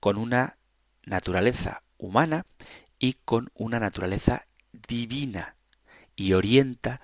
con 0.00 0.16
una 0.18 0.56
naturaleza 1.04 1.82
humana 1.96 2.44
y 2.98 3.14
con 3.24 3.50
una 3.54 3.80
naturaleza 3.80 4.46
divina, 4.72 5.56
y 6.16 6.34
orienta 6.34 7.00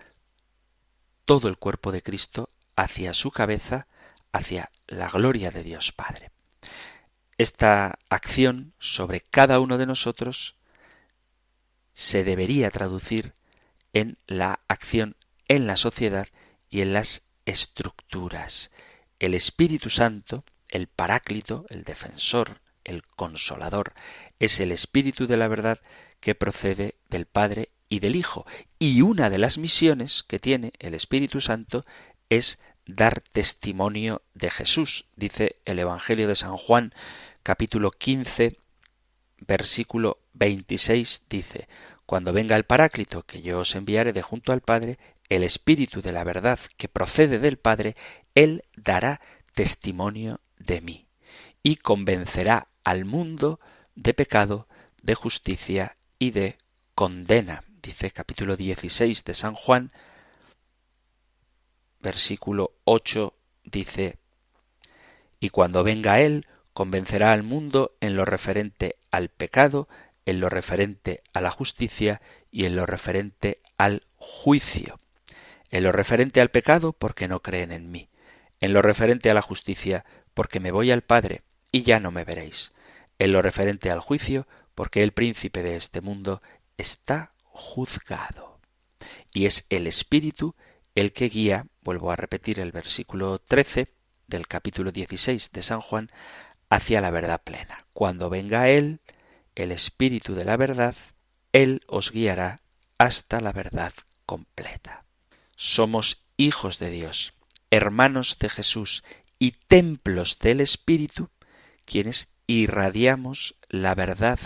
todo 1.29 1.49
el 1.49 1.59
cuerpo 1.59 1.93
de 1.93 2.03
Cristo 2.03 2.49
hacia 2.75 3.13
su 3.13 3.31
cabeza, 3.31 3.87
hacia 4.33 4.71
la 4.87 5.11
gloria 5.11 5.51
de 5.51 5.63
Dios 5.63 5.93
Padre. 5.93 6.31
Esta 7.37 7.99
acción 8.09 8.73
sobre 8.79 9.21
cada 9.21 9.61
uno 9.61 9.77
de 9.77 9.85
nosotros 9.85 10.57
se 11.93 12.25
debería 12.25 12.71
traducir 12.71 13.35
en 13.93 14.17
la 14.27 14.61
acción 14.69 15.17
en 15.49 15.67
la 15.67 15.77
sociedad 15.77 16.29
y 16.71 16.81
en 16.81 16.95
las 16.95 17.27
estructuras. 17.45 18.71
El 19.19 19.35
Espíritu 19.35 19.91
Santo, 19.91 20.45
el 20.71 20.87
Paráclito, 20.87 21.67
el 21.69 21.85
Defensor, 21.85 22.63
el 22.85 23.03
Consolador, 23.05 23.93
es 24.39 24.61
el 24.61 24.73
Espíritu 24.73 25.27
de 25.27 25.37
la 25.37 25.49
verdad 25.49 25.83
que 26.21 26.35
procede 26.35 26.95
del 27.11 27.27
Padre 27.27 27.69
y 27.89 28.01
del 28.01 28.17
Hijo. 28.17 28.47
Y 28.79 29.03
una 29.03 29.31
de 29.31 29.39
las 29.39 29.59
misiones 29.59 30.23
que 30.23 30.39
tiene 30.39 30.73
el 30.79 30.95
Espíritu 30.95 31.41
Santo 31.41 31.85
es 32.29 32.59
dar 32.87 33.21
testimonio 33.21 34.23
de 34.35 34.51
Jesús. 34.51 35.07
Dice 35.17 35.57
el 35.65 35.79
Evangelio 35.79 36.29
de 36.29 36.37
San 36.37 36.57
Juan, 36.57 36.93
capítulo 37.43 37.91
15, 37.91 38.57
versículo 39.41 40.19
26, 40.35 41.25
dice, 41.29 41.69
Cuando 42.07 42.33
venga 42.33 42.57
el 42.57 42.65
Paráclito, 42.65 43.25
que 43.25 43.43
yo 43.43 43.61
os 43.61 43.75
enviaré 43.75 44.13
de 44.13 44.23
junto 44.23 44.53
al 44.53 44.61
Padre, 44.61 44.99
el 45.29 45.43
Espíritu 45.43 46.01
de 46.01 46.13
la 46.13 46.25
verdad 46.25 46.59
que 46.77 46.89
procede 46.89 47.39
del 47.39 47.59
Padre, 47.59 47.97
Él 48.35 48.65
dará 48.77 49.21
testimonio 49.55 50.41
de 50.59 50.81
mí 50.81 51.07
y 51.63 51.77
convencerá 51.77 52.69
al 52.85 53.05
mundo 53.05 53.61
de 53.95 54.15
pecado, 54.15 54.69
de 55.03 55.15
justicia 55.15 55.97
y 56.19 56.31
de 56.31 56.57
condena. 56.95 57.65
Dice 57.89 58.11
capítulo 58.11 58.55
16 58.55 59.25
de 59.25 59.33
San 59.33 59.55
Juan, 59.55 59.93
versículo 62.01 62.75
8, 62.85 63.33
dice, 63.65 64.19
y 65.41 65.49
cuando 65.49 65.83
venga 65.85 66.21
Él, 66.21 66.47
convencerá 66.75 67.33
al 67.33 67.45
mundo 67.45 67.97
en 68.03 68.15
lo 68.15 68.27
referente 68.27 68.97
al 69.11 69.31
pecado, 69.31 69.89
en 70.27 70.39
lo 70.39 70.51
referente 70.51 71.23
a 71.33 71.41
la 71.41 71.51
justicia 71.51 72.21
y 72.51 72.67
en 72.67 72.77
lo 72.77 72.85
referente 72.85 73.63
al 73.79 74.03
juicio. 74.19 75.01
En 75.71 75.83
lo 75.83 75.91
referente 75.91 76.43
al 76.43 76.51
pecado, 76.51 76.93
porque 76.93 77.27
no 77.27 77.41
creen 77.41 77.73
en 77.73 77.91
mí. 77.91 78.11
En 78.61 78.75
lo 78.75 78.83
referente 78.83 79.31
a 79.31 79.35
la 79.35 79.41
justicia, 79.41 80.05
porque 80.35 80.61
me 80.61 80.73
voy 80.73 80.91
al 80.91 81.01
Padre 81.01 81.41
y 81.73 81.85
ya 81.85 82.01
no 82.01 82.11
me 82.11 82.25
veréis. 82.25 82.75
En 83.19 83.33
lo 83.33 83.41
referente 83.41 83.91
al 83.91 84.01
juicio, 84.01 84.47
porque 84.75 85.03
el 85.03 85.13
príncipe 85.13 85.63
de 85.63 85.77
este 85.77 86.03
mundo 86.03 86.43
está 86.77 87.33
juzgado. 87.59 88.61
Y 89.33 89.47
es 89.47 89.67
el 89.69 89.87
Espíritu 89.87 90.55
el 90.95 91.13
que 91.13 91.29
guía, 91.29 91.67
vuelvo 91.83 92.11
a 92.11 92.17
repetir 92.17 92.59
el 92.61 92.73
versículo 92.73 93.39
13 93.39 93.93
del 94.27 94.49
capítulo 94.49 94.91
16 94.91 95.53
de 95.53 95.63
San 95.63 95.81
Juan, 95.81 96.11
hacia 96.71 97.01
la 97.01 97.11
verdad 97.11 97.43
plena. 97.43 97.87
Cuando 97.93 98.31
venga 98.31 98.69
Él, 98.69 99.01
el 99.55 99.73
Espíritu 99.73 100.35
de 100.35 100.45
la 100.45 100.57
verdad, 100.57 100.95
Él 101.53 101.83
os 101.87 102.11
guiará 102.11 102.63
hasta 102.99 103.41
la 103.41 103.53
verdad 103.53 103.93
completa. 104.27 105.05
Somos 105.57 106.25
hijos 106.37 106.79
de 106.79 106.91
Dios, 106.91 107.35
hermanos 107.71 108.39
de 108.39 108.49
Jesús 108.49 109.05
y 109.39 109.53
templos 109.53 110.39
del 110.39 110.61
Espíritu, 110.61 111.31
quienes 111.85 112.29
irradiamos 112.47 113.55
la 113.69 113.95
verdad 113.95 114.39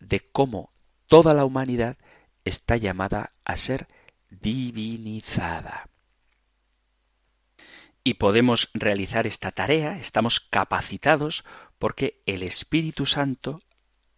de 0.00 0.20
cómo 0.20 0.70
toda 1.06 1.34
la 1.34 1.44
humanidad 1.44 1.96
está 2.48 2.76
llamada 2.76 3.32
a 3.44 3.56
ser 3.56 3.88
divinizada. 4.30 5.88
Y 8.04 8.14
podemos 8.14 8.70
realizar 8.74 9.26
esta 9.26 9.52
tarea, 9.52 9.98
estamos 9.98 10.40
capacitados 10.40 11.44
porque 11.78 12.20
el 12.26 12.42
Espíritu 12.42 13.06
Santo 13.06 13.60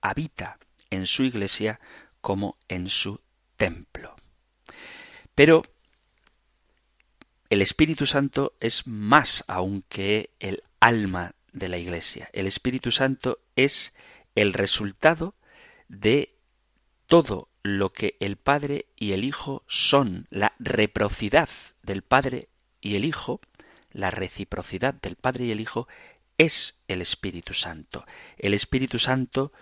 habita 0.01 0.59
en 0.91 1.07
su 1.07 1.25
iglesia 1.25 1.81
como 2.21 2.59
en 2.69 2.89
su 2.89 3.21
templo. 3.57 4.17
Pero 5.35 5.63
el 7.49 7.63
Espíritu 7.63 8.07
Santo 8.07 8.57
es 8.61 8.87
más 8.87 9.45
aún 9.49 9.85
que 9.89 10.31
el 10.39 10.63
alma 10.79 11.35
de 11.53 11.69
la 11.69 11.79
iglesia. 11.79 12.31
El 12.33 12.47
Espíritu 12.47 12.93
Santo 12.93 13.41
es 13.57 13.95
el 14.35 14.53
resultado 14.53 15.35
de 15.89 16.37
todo 17.07 17.50
lo 17.63 17.93
que 17.93 18.17
el 18.21 18.37
Padre 18.37 18.87
y 18.97 19.13
el 19.13 19.25
Hijo 19.25 19.63
son, 19.67 20.27
la 20.31 20.55
reprocidad 20.59 21.49
del 21.83 22.03
Padre 22.03 22.49
y 22.81 22.97
el 22.97 23.05
Hijo, 23.05 23.41
la 23.93 24.11
reciprocidad 24.11 24.95
del 24.95 25.17
Padre 25.17 25.47
y 25.47 25.51
el 25.51 25.61
Hijo, 25.61 25.89
es 26.39 26.81
el 26.89 27.03
Espíritu 27.03 27.53
Santo. 27.53 28.07
El 28.39 28.55
Espíritu 28.55 28.99
Santo 28.99 29.53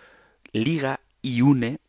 liga 0.51 1.01
y 1.21 1.41
une 1.41 1.79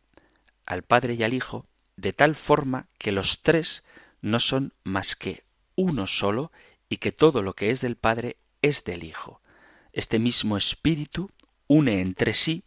al 0.65 0.83
Padre 0.83 1.13
y 1.13 1.23
al 1.23 1.33
Hijo 1.33 1.65
de 1.95 2.13
tal 2.13 2.35
forma 2.35 2.87
que 2.97 3.11
los 3.11 3.41
tres 3.41 3.85
no 4.21 4.39
son 4.39 4.73
más 4.83 5.15
que 5.15 5.43
uno 5.75 6.07
solo 6.07 6.51
y 6.89 6.97
que 6.97 7.11
todo 7.11 7.41
lo 7.41 7.53
que 7.53 7.71
es 7.71 7.81
del 7.81 7.95
Padre 7.95 8.37
es 8.61 8.83
del 8.83 9.03
Hijo. 9.03 9.41
Este 9.93 10.19
mismo 10.19 10.57
Espíritu 10.57 11.31
une 11.67 12.01
entre 12.01 12.33
sí 12.33 12.63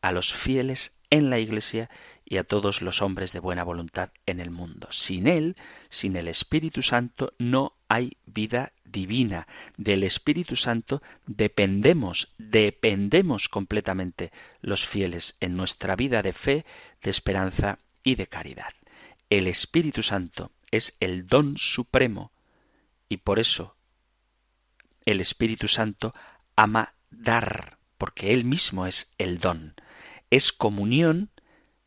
a 0.00 0.12
los 0.12 0.32
fieles 0.32 0.92
en 1.10 1.30
la 1.30 1.38
Iglesia 1.38 1.90
y 2.24 2.38
a 2.38 2.44
todos 2.44 2.82
los 2.82 3.02
hombres 3.02 3.32
de 3.32 3.40
buena 3.40 3.64
voluntad 3.64 4.10
en 4.26 4.40
el 4.40 4.50
mundo. 4.50 4.88
Sin 4.90 5.26
Él, 5.26 5.56
sin 5.90 6.16
el 6.16 6.28
Espíritu 6.28 6.82
Santo, 6.82 7.34
no 7.38 7.74
hay 7.88 8.16
vida 8.26 8.72
divina. 8.84 9.46
Del 9.76 10.04
Espíritu 10.04 10.56
Santo 10.56 11.02
dependemos, 11.26 12.32
dependemos 12.38 13.48
completamente 13.48 14.32
los 14.60 14.86
fieles 14.86 15.36
en 15.40 15.56
nuestra 15.56 15.96
vida 15.96 16.22
de 16.22 16.32
fe, 16.32 16.64
de 17.02 17.10
esperanza 17.10 17.78
y 18.02 18.14
de 18.14 18.26
caridad. 18.26 18.72
El 19.28 19.46
Espíritu 19.46 20.02
Santo 20.02 20.50
es 20.70 20.96
el 21.00 21.26
don 21.26 21.58
supremo 21.58 22.32
y 23.08 23.18
por 23.18 23.38
eso 23.38 23.76
el 25.04 25.20
Espíritu 25.20 25.68
Santo 25.68 26.14
ama 26.56 26.94
dar, 27.10 27.78
porque 27.98 28.32
Él 28.32 28.44
mismo 28.44 28.86
es 28.86 29.12
el 29.18 29.38
don. 29.38 29.74
Es 30.30 30.52
comunión, 30.52 31.30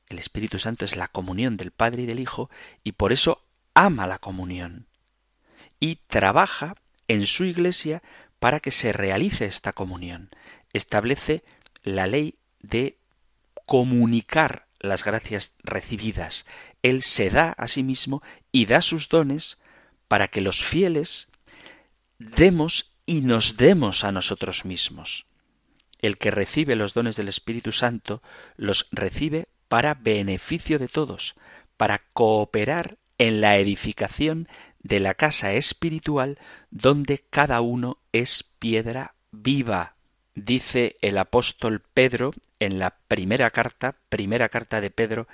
el 0.09 0.19
Espíritu 0.19 0.59
Santo 0.59 0.85
es 0.85 0.95
la 0.95 1.07
comunión 1.07 1.57
del 1.57 1.71
Padre 1.71 2.03
y 2.03 2.05
del 2.05 2.19
Hijo, 2.19 2.49
y 2.83 2.93
por 2.93 3.11
eso 3.11 3.43
ama 3.73 4.07
la 4.07 4.19
comunión. 4.19 4.87
Y 5.79 5.97
trabaja 6.07 6.75
en 7.07 7.25
su 7.25 7.45
iglesia 7.45 8.01
para 8.39 8.59
que 8.59 8.71
se 8.71 8.93
realice 8.93 9.45
esta 9.45 9.73
comunión. 9.73 10.29
Establece 10.73 11.43
la 11.83 12.07
ley 12.07 12.35
de 12.59 12.97
comunicar 13.65 14.67
las 14.79 15.03
gracias 15.03 15.55
recibidas. 15.63 16.45
Él 16.83 17.01
se 17.01 17.29
da 17.29 17.51
a 17.51 17.67
sí 17.67 17.83
mismo 17.83 18.21
y 18.51 18.65
da 18.65 18.81
sus 18.81 19.09
dones 19.09 19.57
para 20.07 20.27
que 20.27 20.41
los 20.41 20.63
fieles 20.63 21.27
demos 22.19 22.93
y 23.05 23.21
nos 23.21 23.57
demos 23.57 24.03
a 24.03 24.11
nosotros 24.11 24.65
mismos. 24.65 25.25
El 25.99 26.17
que 26.17 26.31
recibe 26.31 26.75
los 26.75 26.93
dones 26.93 27.15
del 27.15 27.27
Espíritu 27.27 27.71
Santo 27.71 28.21
los 28.55 28.87
recibe 28.91 29.47
para 29.67 29.93
beneficio 29.93 30.79
de 30.79 30.87
todos, 30.87 31.35
para 31.77 32.03
cooperar 32.13 32.97
en 33.17 33.41
la 33.41 33.57
edificación 33.57 34.47
de 34.79 34.99
la 34.99 35.13
casa 35.13 35.53
espiritual 35.53 36.37
donde 36.69 37.23
cada 37.29 37.61
uno 37.61 37.97
es 38.11 38.43
piedra 38.59 39.15
viva. 39.31 39.95
Dice 40.35 40.97
el 41.01 41.17
apóstol 41.17 41.81
Pedro 41.93 42.33
en 42.59 42.79
la 42.79 42.95
primera 43.07 43.49
carta, 43.51 43.95
primera 44.09 44.49
carta 44.49 44.81
de 44.81 44.91
Pedro, 44.91 45.27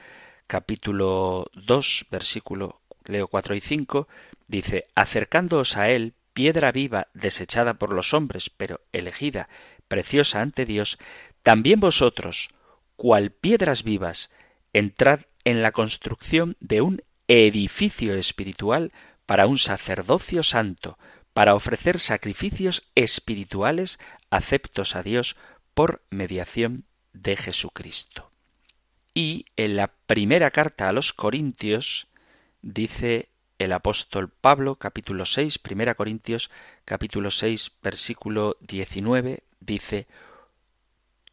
capítulo 0.47 1.49
2, 1.53 2.07
versículo 2.09 2.81
leo 3.05 3.27
4 3.27 3.55
y 3.55 3.61
5, 3.61 4.07
dice, 4.47 4.85
acercándoos 4.95 5.77
a 5.77 5.89
él, 5.89 6.13
piedra 6.33 6.71
viva 6.71 7.07
desechada 7.13 7.75
por 7.75 7.93
los 7.93 8.13
hombres, 8.13 8.49
pero 8.49 8.81
elegida, 8.91 9.49
preciosa 9.87 10.41
ante 10.41 10.65
Dios, 10.65 10.97
también 11.43 11.79
vosotros, 11.79 12.49
cual 12.95 13.31
piedras 13.31 13.83
vivas, 13.83 14.31
entrad 14.73 15.21
en 15.43 15.61
la 15.61 15.71
construcción 15.71 16.57
de 16.59 16.81
un 16.81 17.01
edificio 17.27 18.15
espiritual 18.15 18.91
para 19.25 19.47
un 19.47 19.57
sacerdocio 19.57 20.43
santo, 20.43 20.97
para 21.33 21.55
ofrecer 21.55 21.99
sacrificios 21.99 22.83
espirituales 22.95 23.99
aceptos 24.29 24.95
a 24.95 25.03
Dios 25.03 25.35
por 25.73 26.03
mediación 26.09 26.85
de 27.13 27.35
Jesucristo. 27.35 28.29
Y 29.13 29.45
en 29.57 29.75
la 29.75 29.93
primera 30.07 30.51
carta 30.51 30.89
a 30.89 30.93
los 30.93 31.13
Corintios 31.13 32.07
dice 32.61 33.29
el 33.59 33.71
apóstol 33.71 34.29
Pablo, 34.29 34.75
capítulo 34.75 35.25
6, 35.25 35.59
primera 35.59 35.95
Corintios, 35.95 36.49
capítulo 36.85 37.31
6, 37.31 37.71
versículo 37.81 38.57
19, 38.61 39.43
dice, 39.59 40.07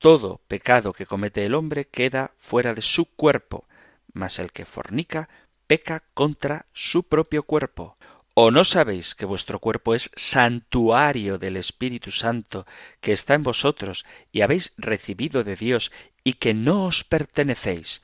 Todo 0.01 0.40
pecado 0.48 0.94
que 0.94 1.05
comete 1.05 1.44
el 1.44 1.55
hombre 1.55 1.86
queda 1.86 2.32
fuera 2.38 2.72
de 2.72 2.80
su 2.80 3.05
cuerpo, 3.05 3.68
mas 4.14 4.38
el 4.38 4.51
que 4.51 4.64
fornica 4.64 5.28
peca 5.66 6.03
contra 6.14 6.64
su 6.72 7.03
propio 7.03 7.42
cuerpo. 7.42 7.98
¿O 8.32 8.51
no 8.51 8.64
sabéis 8.64 9.14
que 9.14 9.26
vuestro 9.26 9.59
cuerpo 9.59 9.94
es 9.94 10.11
santuario 10.16 11.36
del 11.36 11.59
Espíritu 11.59 12.12
Santo 12.12 12.66
que 13.03 13.12
está 13.12 13.34
en 13.34 13.42
vosotros 13.42 14.07
y 14.32 14.40
habéis 14.40 14.72
recibido 14.78 15.44
de 15.44 15.55
Dios 15.55 15.92
y 16.24 16.34
que 16.34 16.55
no 16.55 16.86
os 16.86 17.05
pertenecéis? 17.05 18.01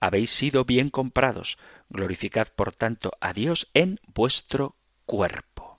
Habéis 0.00 0.28
sido 0.28 0.66
bien 0.66 0.90
comprados. 0.90 1.56
Glorificad, 1.88 2.48
por 2.54 2.74
tanto, 2.74 3.12
a 3.22 3.32
Dios 3.32 3.70
en 3.72 4.00
vuestro 4.12 4.76
cuerpo. 5.06 5.78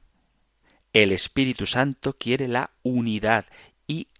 El 0.93 1.11
Espíritu 1.11 1.67
Santo 1.67 2.13
quiere 2.17 2.47
la 2.47 2.71
unidad 2.81 3.45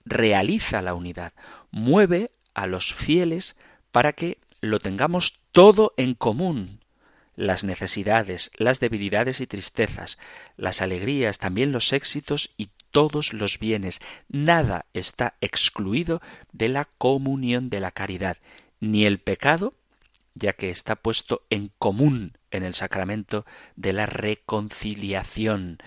realiza 0.10 0.82
la 0.82 0.93
unidad. 0.93 1.34
Mueve 1.72 2.32
a 2.53 2.68
los 2.68 2.93
fieles 2.93 3.55
para 3.91 4.14
que 4.14 4.38
lo 4.62 4.80
tengamos 4.80 5.39
todo 5.51 5.93
en 5.97 6.16
común 6.16 6.80
las 7.39 7.64
necesidades, 7.64 8.51
las 8.57 8.82
debilidades 8.82 9.39
y 9.39 9.47
tristezas, 9.47 10.20
las 10.57 10.82
alegrías, 10.82 11.38
también 11.38 11.72
los 11.72 11.93
éxitos 11.93 12.51
y 12.57 12.70
todos 12.91 13.32
los 13.32 13.60
bienes. 13.60 14.01
Nada 14.28 14.88
está 14.93 15.36
excluido 15.39 16.22
de 16.51 16.68
la 16.68 16.84
comunión 16.97 17.70
de 17.70 17.80
la 17.80 17.91
caridad, 17.91 18.38
ni 18.82 19.05
el 19.05 19.20
pecado, 19.20 19.74
ya 20.34 20.51
que 20.51 20.70
está 20.70 20.97
puesto 20.97 21.43
en 21.49 21.72
común 21.80 22.38
en 22.51 22.64
el 22.64 22.74
sacramento 22.74 23.45
de 23.78 23.93
la 23.93 24.05
reconciliación. 24.05 25.78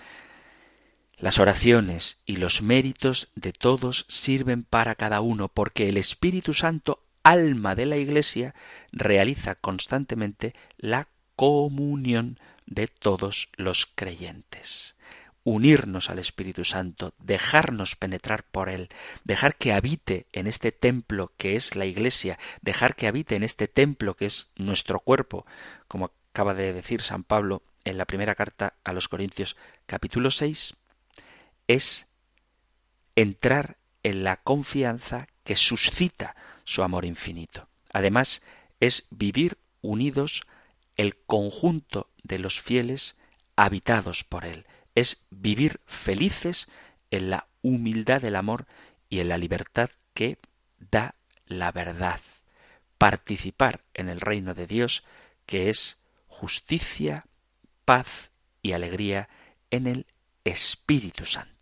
Las 1.23 1.39
oraciones 1.39 2.21
y 2.25 2.35
los 2.35 2.61
méritos 2.61 3.31
de 3.33 3.53
todos 3.53 4.05
sirven 4.09 4.65
para 4.65 4.95
cada 4.95 5.21
uno, 5.21 5.47
porque 5.47 5.87
el 5.87 5.95
Espíritu 5.95 6.53
Santo, 6.53 7.05
alma 7.23 7.75
de 7.75 7.85
la 7.85 7.95
Iglesia, 7.95 8.53
realiza 8.91 9.55
constantemente 9.55 10.53
la 10.75 11.07
comunión 11.37 12.41
de 12.65 12.87
todos 12.87 13.47
los 13.55 13.85
creyentes. 13.85 14.97
Unirnos 15.45 16.09
al 16.09 16.19
Espíritu 16.19 16.65
Santo, 16.65 17.13
dejarnos 17.19 17.95
penetrar 17.95 18.43
por 18.43 18.67
Él, 18.67 18.89
dejar 19.23 19.55
que 19.55 19.71
habite 19.71 20.27
en 20.33 20.45
este 20.45 20.73
templo 20.73 21.31
que 21.37 21.55
es 21.55 21.77
la 21.77 21.85
Iglesia, 21.85 22.37
dejar 22.61 22.97
que 22.97 23.07
habite 23.07 23.37
en 23.37 23.43
este 23.43 23.69
templo 23.69 24.17
que 24.17 24.25
es 24.25 24.49
nuestro 24.57 24.99
cuerpo, 24.99 25.45
como 25.87 26.11
acaba 26.33 26.53
de 26.53 26.73
decir 26.73 27.01
San 27.01 27.23
Pablo 27.23 27.63
en 27.85 27.97
la 27.97 28.03
primera 28.03 28.35
carta 28.35 28.73
a 28.83 28.91
los 28.91 29.07
Corintios 29.07 29.55
capítulo 29.85 30.29
6, 30.29 30.75
es 31.67 32.07
entrar 33.15 33.77
en 34.03 34.23
la 34.23 34.37
confianza 34.37 35.27
que 35.43 35.55
suscita 35.55 36.35
su 36.65 36.83
amor 36.83 37.05
infinito. 37.05 37.67
Además, 37.91 38.41
es 38.79 39.07
vivir 39.11 39.57
unidos 39.81 40.43
el 40.97 41.15
conjunto 41.15 42.09
de 42.23 42.39
los 42.39 42.59
fieles 42.59 43.15
habitados 43.55 44.23
por 44.23 44.45
Él. 44.45 44.65
Es 44.95 45.23
vivir 45.29 45.79
felices 45.85 46.67
en 47.11 47.29
la 47.29 47.47
humildad 47.61 48.21
del 48.21 48.35
amor 48.35 48.65
y 49.09 49.19
en 49.19 49.29
la 49.29 49.37
libertad 49.37 49.89
que 50.13 50.37
da 50.91 51.15
la 51.45 51.71
verdad. 51.71 52.19
Participar 52.97 53.81
en 53.93 54.09
el 54.09 54.21
reino 54.21 54.53
de 54.53 54.67
Dios 54.67 55.03
que 55.45 55.69
es 55.69 55.97
justicia, 56.27 57.25
paz 57.85 58.31
y 58.61 58.71
alegría 58.73 59.29
en 59.71 59.87
el 59.87 60.05
Espíritu 60.43 61.25
Santo. 61.25 61.52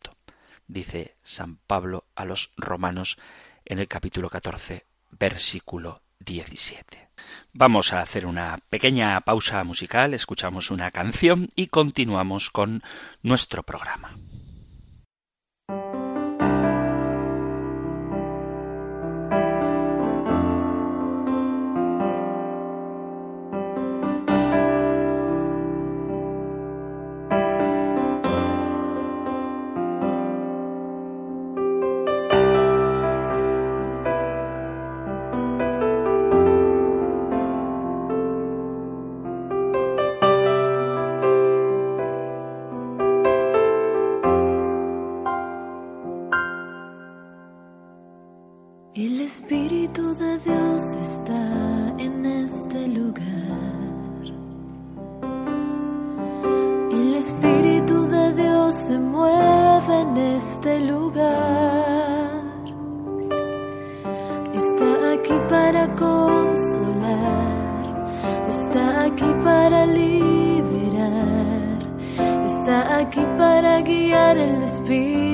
Dice 0.71 1.17
San 1.21 1.57
Pablo 1.57 2.05
a 2.15 2.23
los 2.23 2.53
romanos 2.55 3.17
en 3.65 3.79
el 3.79 3.89
capítulo 3.89 4.29
14, 4.29 4.85
versículo 5.09 6.01
17. 6.19 7.09
Vamos 7.51 7.91
a 7.91 7.99
hacer 7.99 8.25
una 8.25 8.57
pequeña 8.69 9.19
pausa 9.19 9.65
musical, 9.65 10.13
escuchamos 10.13 10.71
una 10.71 10.89
canción 10.91 11.49
y 11.57 11.67
continuamos 11.67 12.51
con 12.51 12.83
nuestro 13.21 13.63
programa. 13.63 14.15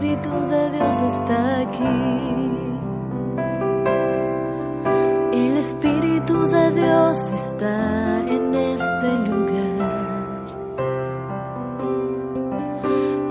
Espíritu 0.07 0.39
de 0.47 0.69
Dios 0.69 1.01
está 1.01 1.59
aquí. 1.59 1.97
El 5.33 5.57
Espíritu 5.57 6.47
de 6.47 6.71
Dios 6.71 7.17
está 7.41 8.19
en 8.35 8.55
este 8.55 9.09
lugar. 9.27 10.45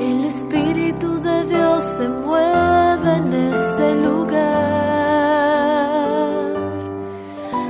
El 0.00 0.24
Espíritu 0.26 1.18
de 1.22 1.44
Dios 1.46 1.82
se 1.82 2.08
mueve 2.10 3.16
en 3.22 3.32
este 3.32 3.94
lugar. 3.94 4.36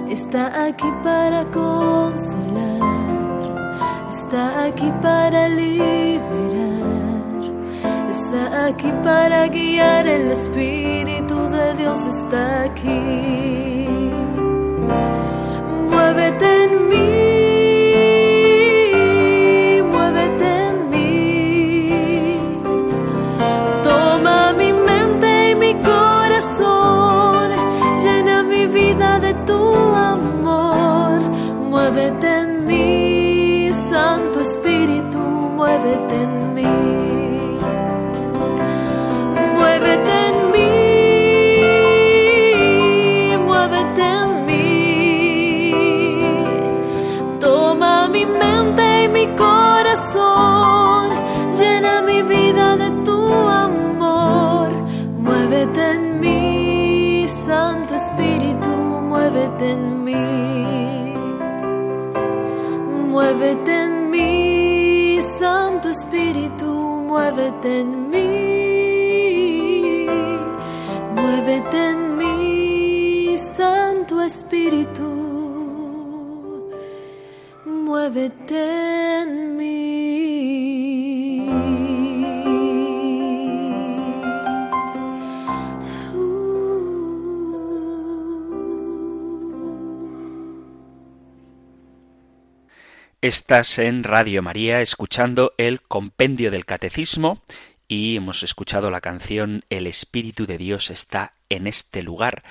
Está 0.09 0.65
aquí 0.67 0.91
para 1.05 1.45
consolar 1.53 3.07
está 4.27 4.65
aquí 4.65 4.91
para 5.01 5.49
liberar, 5.49 6.66
está 8.37 8.67
aquí 8.67 8.93
para 9.03 9.49
guiar, 9.49 10.07
el 10.07 10.31
Espíritu 10.31 11.49
de 11.49 11.75
Dios 11.75 11.99
está 12.05 12.65
aquí. 12.65 13.89
Muévete 15.91 16.65
en 16.65 16.89
mí. 16.89 17.36
Muévete 67.37 67.81
en 67.81 68.11
mí. 68.11 68.29
Muévete 71.15 71.77
en 71.91 72.17
mí, 72.17 73.37
Santo 73.39 74.23
Espíritu, 74.23 75.11
muévete 77.67 78.57
en. 79.21 79.46
Estás 93.27 93.81
en 93.81 94.05
Radio 94.05 94.41
María 94.41 94.81
escuchando 94.81 95.53
el 95.59 95.83
Compendio 95.83 96.53
del 96.53 96.65
Catecismo 96.65 97.43
y 97.89 98.15
hemos 98.15 98.45
escuchado 98.45 98.89
la 98.89 99.01
canción 99.01 99.65
El 99.69 99.89
Espíritu 99.89 100.47
de 100.47 100.59
Dios 100.59 100.93
está 100.93 101.35
en 101.49 101.67
este 101.67 102.05
lugar, 102.05 102.45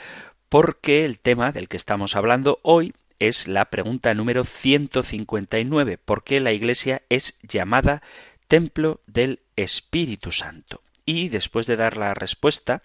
porque 0.49 1.05
el 1.05 1.17
tema 1.17 1.53
del 1.53 1.69
que 1.69 1.77
estamos 1.77 2.17
hablando 2.17 2.59
hoy 2.61 2.93
es 3.19 3.47
la 3.47 3.69
pregunta 3.69 4.13
número 4.13 4.43
159, 4.43 5.97
¿por 5.97 6.25
qué 6.25 6.41
la 6.41 6.51
Iglesia 6.51 7.03
es 7.07 7.39
llamada 7.41 8.01
Templo 8.49 8.99
del 9.07 9.39
Espíritu 9.55 10.33
Santo? 10.33 10.81
Y 11.05 11.29
después 11.29 11.67
de 11.67 11.77
dar 11.77 11.95
la 11.95 12.13
respuesta, 12.13 12.83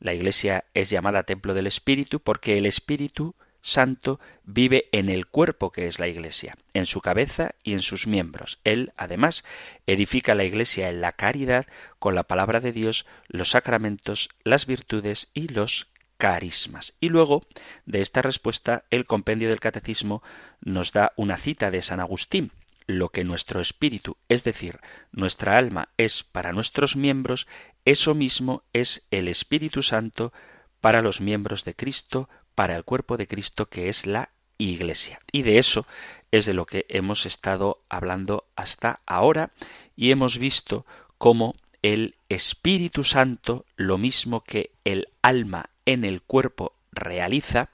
la 0.00 0.12
Iglesia 0.12 0.64
es 0.74 0.90
llamada 0.90 1.22
Templo 1.22 1.54
del 1.54 1.68
Espíritu 1.68 2.18
porque 2.18 2.58
el 2.58 2.66
Espíritu 2.66 3.36
Santo 3.68 4.18
vive 4.44 4.88
en 4.92 5.10
el 5.10 5.26
cuerpo 5.26 5.70
que 5.70 5.86
es 5.86 5.98
la 5.98 6.08
Iglesia, 6.08 6.56
en 6.72 6.86
su 6.86 7.02
cabeza 7.02 7.50
y 7.62 7.74
en 7.74 7.82
sus 7.82 8.06
miembros. 8.06 8.60
Él, 8.64 8.92
además, 8.96 9.44
edifica 9.86 10.34
la 10.34 10.44
Iglesia 10.44 10.88
en 10.88 11.02
la 11.02 11.12
caridad 11.12 11.66
con 11.98 12.14
la 12.14 12.22
palabra 12.22 12.60
de 12.60 12.72
Dios, 12.72 13.04
los 13.26 13.50
sacramentos, 13.50 14.30
las 14.42 14.64
virtudes 14.64 15.28
y 15.34 15.48
los 15.48 15.88
carismas. 16.16 16.94
Y 16.98 17.10
luego, 17.10 17.46
de 17.84 18.00
esta 18.00 18.22
respuesta, 18.22 18.84
el 18.90 19.04
compendio 19.04 19.50
del 19.50 19.60
Catecismo 19.60 20.22
nos 20.62 20.92
da 20.92 21.12
una 21.16 21.36
cita 21.36 21.70
de 21.70 21.82
San 21.82 22.00
Agustín. 22.00 22.52
Lo 22.86 23.10
que 23.10 23.22
nuestro 23.22 23.60
espíritu, 23.60 24.16
es 24.30 24.44
decir, 24.44 24.80
nuestra 25.12 25.58
alma 25.58 25.90
es 25.98 26.24
para 26.24 26.52
nuestros 26.52 26.96
miembros, 26.96 27.46
eso 27.84 28.14
mismo 28.14 28.62
es 28.72 29.06
el 29.10 29.28
Espíritu 29.28 29.82
Santo 29.82 30.32
para 30.80 31.02
los 31.02 31.20
miembros 31.20 31.66
de 31.66 31.74
Cristo, 31.74 32.30
para 32.58 32.74
el 32.74 32.82
cuerpo 32.82 33.16
de 33.16 33.28
Cristo 33.28 33.66
que 33.66 33.88
es 33.88 34.04
la 34.04 34.30
Iglesia. 34.58 35.20
Y 35.30 35.42
de 35.42 35.58
eso 35.58 35.86
es 36.32 36.44
de 36.44 36.54
lo 36.54 36.66
que 36.66 36.86
hemos 36.88 37.24
estado 37.24 37.84
hablando 37.88 38.48
hasta 38.56 38.98
ahora 39.06 39.52
y 39.94 40.10
hemos 40.10 40.38
visto 40.38 40.84
cómo 41.18 41.54
el 41.82 42.16
Espíritu 42.28 43.04
Santo, 43.04 43.64
lo 43.76 43.96
mismo 43.96 44.42
que 44.42 44.72
el 44.82 45.06
alma 45.22 45.70
en 45.86 46.04
el 46.04 46.20
cuerpo 46.20 46.74
realiza, 46.90 47.68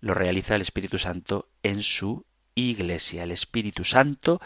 lo 0.00 0.14
realiza 0.14 0.54
el 0.54 0.62
Espíritu 0.62 0.96
Santo 0.96 1.50
en 1.62 1.82
su 1.82 2.24
Iglesia. 2.54 3.24
El 3.24 3.32
Espíritu 3.32 3.84
Santo, 3.84 4.40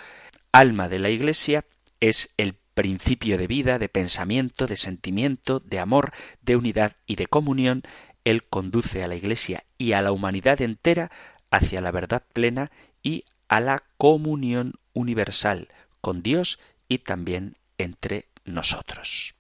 alma 0.51 0.89
de 0.89 0.99
la 0.99 1.11
Iglesia, 1.11 1.67
es 2.01 2.35
el 2.37 2.55
principio 2.75 3.39
de 3.39 3.47
vida, 3.47 3.79
de 3.79 3.89
pensamiento, 3.89 4.67
de 4.67 4.77
sentimiento, 4.77 5.61
de 5.61 5.79
amor, 5.79 6.13
de 6.43 6.57
unidad 6.57 6.97
y 7.07 7.15
de 7.15 7.29
comunión 7.29 7.85
él 8.25 8.45
conduce 8.45 9.05
a 9.05 9.09
la 9.09 9.15
Iglesia 9.15 9.65
y 9.79 9.93
a 9.93 10.03
la 10.03 10.13
humanidad 10.13 10.61
entera 10.61 11.11
hacia 11.51 11.81
la 11.81 11.91
verdad 11.91 12.23
plena 12.33 12.71
y 13.03 13.25
a 13.49 13.61
la 13.61 13.85
comunión 13.97 14.75
universal 14.93 15.69
con 16.01 16.23
Dios 16.23 16.59
y 16.89 16.99
también 16.99 17.57
entre 17.79 18.27
nosotros. 18.45 19.35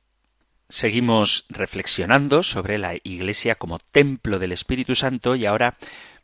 Seguimos 0.68 1.44
reflexionando 1.48 2.42
sobre 2.42 2.78
la 2.78 2.94
Iglesia 3.02 3.54
como 3.54 3.78
templo 3.78 4.38
del 4.38 4.52
Espíritu 4.52 4.94
Santo 4.94 5.36
y 5.36 5.46
ahora 5.46 5.76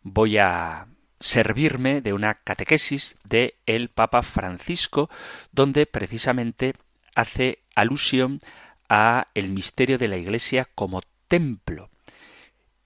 voy 0.02 0.38
a 0.38 0.86
servirme 1.20 2.00
de 2.00 2.14
una 2.14 2.34
catequesis 2.34 3.16
de 3.24 3.56
el 3.66 3.90
Papa 3.90 4.22
Francisco 4.22 5.10
donde 5.52 5.84
precisamente 5.84 6.74
hace 7.14 7.62
alusión 7.74 8.40
a 8.88 9.28
el 9.34 9.50
misterio 9.50 9.98
de 9.98 10.08
la 10.08 10.16
Iglesia 10.16 10.68
como 10.74 11.02
templo. 11.28 11.89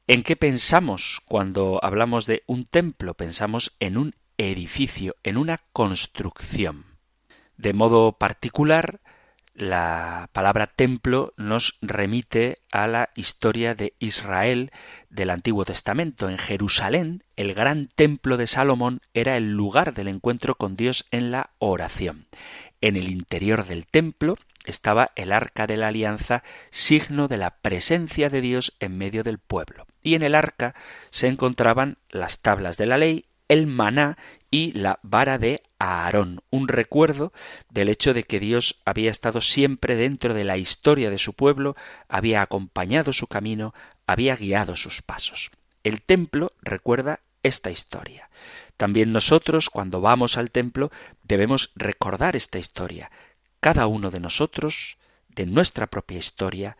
¿En 0.07 0.23
qué 0.23 0.37
pensamos 0.37 1.23
cuando 1.25 1.81
hablamos 1.83 2.27
de 2.27 2.43
un 2.47 2.67
templo? 2.67 3.15
Pensamos 3.15 3.75
en 3.81 3.97
un 3.97 4.15
edificio, 4.37 5.17
en 5.23 5.39
una 5.39 5.63
construcción. 5.73 6.85
De 7.57 7.73
modo 7.73 8.13
particular, 8.19 9.01
la 9.55 10.29
palabra 10.35 10.67
templo 10.67 11.33
nos 11.39 11.79
remite 11.81 12.59
a 12.71 12.87
la 12.87 13.09
historia 13.15 13.75
de 13.75 13.95
Israel 13.99 14.73
del 15.09 15.31
Antiguo 15.31 15.65
Testamento. 15.65 16.29
En 16.29 16.37
Jerusalén, 16.37 17.25
el 17.37 17.55
gran 17.55 17.89
templo 17.89 18.37
de 18.37 18.47
Salomón 18.47 19.01
era 19.15 19.39
el 19.39 19.53
lugar 19.53 19.95
del 19.95 20.09
encuentro 20.09 20.57
con 20.57 20.77
Dios 20.77 21.07
en 21.13 21.31
la 21.31 21.55
oración. 21.57 22.27
En 22.83 22.97
el 22.97 23.09
interior 23.09 23.67
del 23.67 23.87
templo 23.87 24.37
estaba 24.67 25.13
el 25.17 25.33
arca 25.33 25.67
de 25.67 25.79
la 25.79 25.89
alianza, 25.89 26.43
signo 26.71 27.27
de 27.27 27.39
la 27.39 27.57
presencia 27.63 28.29
de 28.29 28.43
Dios 28.43 28.77
en 28.81 28.99
medio 28.99 29.23
del 29.23 29.39
pueblo. 29.39 29.87
Y 30.05 30.15
en 30.15 30.23
el 30.23 30.37
arca 30.37 30.77
se 31.11 31.27
encontraban 31.27 31.99
las 32.11 32.39
tablas 32.39 32.77
de 32.77 32.87
la 32.87 32.99
ley, 32.99 33.25
el 33.49 33.67
maná 33.67 34.17
y 34.51 34.73
la 34.73 35.01
vara 35.03 35.39
de 35.39 35.63
Aarón, 35.79 36.43
un 36.51 36.69
recuerdo 36.69 37.33
del 37.71 37.89
hecho 37.89 38.15
de 38.15 38.23
que 38.23 38.39
Dios 38.39 38.81
había 38.85 39.11
estado 39.11 39.41
siempre 39.41 39.97
dentro 39.97 40.33
de 40.33 40.45
la 40.45 40.57
historia 40.57 41.11
de 41.11 41.19
su 41.19 41.33
pueblo, 41.33 41.75
había 42.09 42.41
acompañado 42.41 43.13
su 43.13 43.27
camino, 43.27 43.75
había 44.07 44.37
guiado 44.37 44.77
sus 44.77 45.03
pasos. 45.03 45.51
El 45.83 46.03
templo 46.03 46.53
recuerda 46.63 47.21
esta 47.43 47.71
historia. 47.71 48.31
También 48.77 49.13
nosotros, 49.13 49.71
cuando 49.71 50.01
vamos 50.01 50.37
al 50.37 50.51
templo, 50.51 50.91
debemos 51.23 51.73
recordar 51.75 52.37
esta 52.37 52.59
historia, 52.59 53.11
cada 53.61 53.87
uno 53.87 54.11
de 54.11 54.21
nosotros, 54.21 54.99
de 55.29 55.47
nuestra 55.47 55.87
propia 55.87 56.19
historia, 56.19 56.77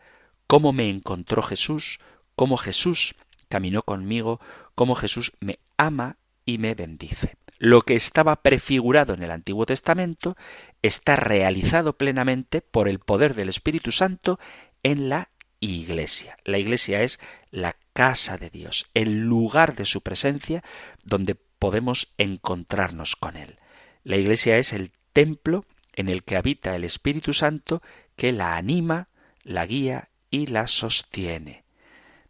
cómo 0.47 0.73
me 0.73 0.89
encontró 0.89 1.41
Jesús, 1.41 1.99
cómo 2.35 2.57
Jesús 2.57 3.15
caminó 3.49 3.83
conmigo, 3.83 4.39
cómo 4.75 4.95
Jesús 4.95 5.33
me 5.39 5.59
ama 5.77 6.17
y 6.45 6.57
me 6.57 6.75
bendice. 6.75 7.37
Lo 7.57 7.81
que 7.81 7.95
estaba 7.95 8.35
prefigurado 8.37 9.13
en 9.13 9.23
el 9.23 9.31
Antiguo 9.31 9.65
Testamento 9.65 10.35
está 10.81 11.15
realizado 11.15 11.97
plenamente 11.97 12.61
por 12.61 12.89
el 12.89 12.99
poder 12.99 13.33
del 13.33 13.49
Espíritu 13.49 13.91
Santo 13.91 14.39
en 14.83 15.09
la 15.09 15.29
Iglesia. 15.59 16.37
La 16.43 16.57
Iglesia 16.57 17.01
es 17.01 17.19
la 17.51 17.75
casa 17.93 18.37
de 18.37 18.49
Dios, 18.49 18.85
el 18.93 19.21
lugar 19.21 19.75
de 19.75 19.85
su 19.85 20.01
presencia 20.01 20.63
donde 21.03 21.35
podemos 21.35 22.13
encontrarnos 22.17 23.15
con 23.15 23.37
Él. 23.37 23.57
La 24.03 24.17
Iglesia 24.17 24.57
es 24.57 24.73
el 24.73 24.91
templo 25.13 25.65
en 25.93 26.09
el 26.09 26.23
que 26.23 26.35
habita 26.35 26.75
el 26.75 26.83
Espíritu 26.83 27.33
Santo 27.33 27.81
que 28.15 28.33
la 28.33 28.57
anima, 28.57 29.07
la 29.43 29.65
guía 29.65 30.09
y 30.29 30.47
la 30.47 30.67
sostiene. 30.67 31.64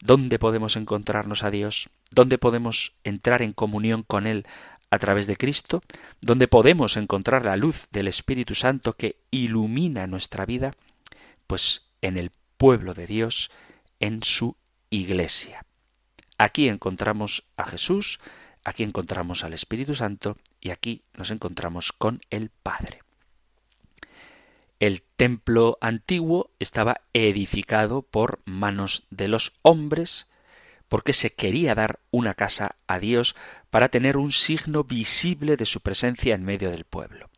¿Dónde 0.05 0.37
podemos 0.37 0.75
encontrarnos 0.75 1.41
a 1.41 1.49
Dios? 1.49 1.89
¿Dónde 2.11 2.37
podemos 2.37 2.93
entrar 3.03 3.41
en 3.41 3.53
comunión 3.53 4.03
con 4.03 4.27
Él 4.27 4.45
a 4.91 4.99
través 4.99 5.25
de 5.25 5.35
Cristo? 5.35 5.81
¿Dónde 6.21 6.47
podemos 6.47 6.95
encontrar 6.95 7.43
la 7.43 7.57
luz 7.57 7.87
del 7.89 8.07
Espíritu 8.07 8.53
Santo 8.53 8.93
que 8.93 9.17
ilumina 9.31 10.05
nuestra 10.05 10.45
vida? 10.45 10.75
Pues 11.47 11.87
en 12.01 12.17
el 12.17 12.29
pueblo 12.57 12.93
de 12.93 13.07
Dios, 13.07 13.49
en 13.99 14.21
su 14.21 14.55
iglesia. 14.91 15.65
Aquí 16.37 16.69
encontramos 16.69 17.43
a 17.57 17.65
Jesús, 17.65 18.19
aquí 18.63 18.83
encontramos 18.83 19.43
al 19.43 19.53
Espíritu 19.55 19.95
Santo 19.95 20.37
y 20.61 20.69
aquí 20.69 21.01
nos 21.15 21.31
encontramos 21.31 21.91
con 21.91 22.21
el 22.29 22.51
Padre. 22.51 23.04
El 24.79 25.03
templo 25.15 25.77
antiguo 25.79 26.51
estaba 26.59 27.01
edificado 27.13 28.01
por 28.01 28.41
manos 28.45 29.07
de 29.09 29.27
los 29.27 29.53
hombres, 29.61 30.27
porque 30.89 31.13
se 31.13 31.31
quería 31.31 31.75
dar 31.75 31.99
una 32.11 32.33
casa 32.33 32.75
a 32.87 32.99
Dios 32.99 33.35
para 33.69 33.89
tener 33.89 34.17
un 34.17 34.31
signo 34.31 34.83
visible 34.83 35.55
de 35.55 35.65
su 35.65 35.81
presencia 35.81 36.35
en 36.35 36.43
medio 36.43 36.71
del 36.71 36.83
pueblo. 36.83 37.29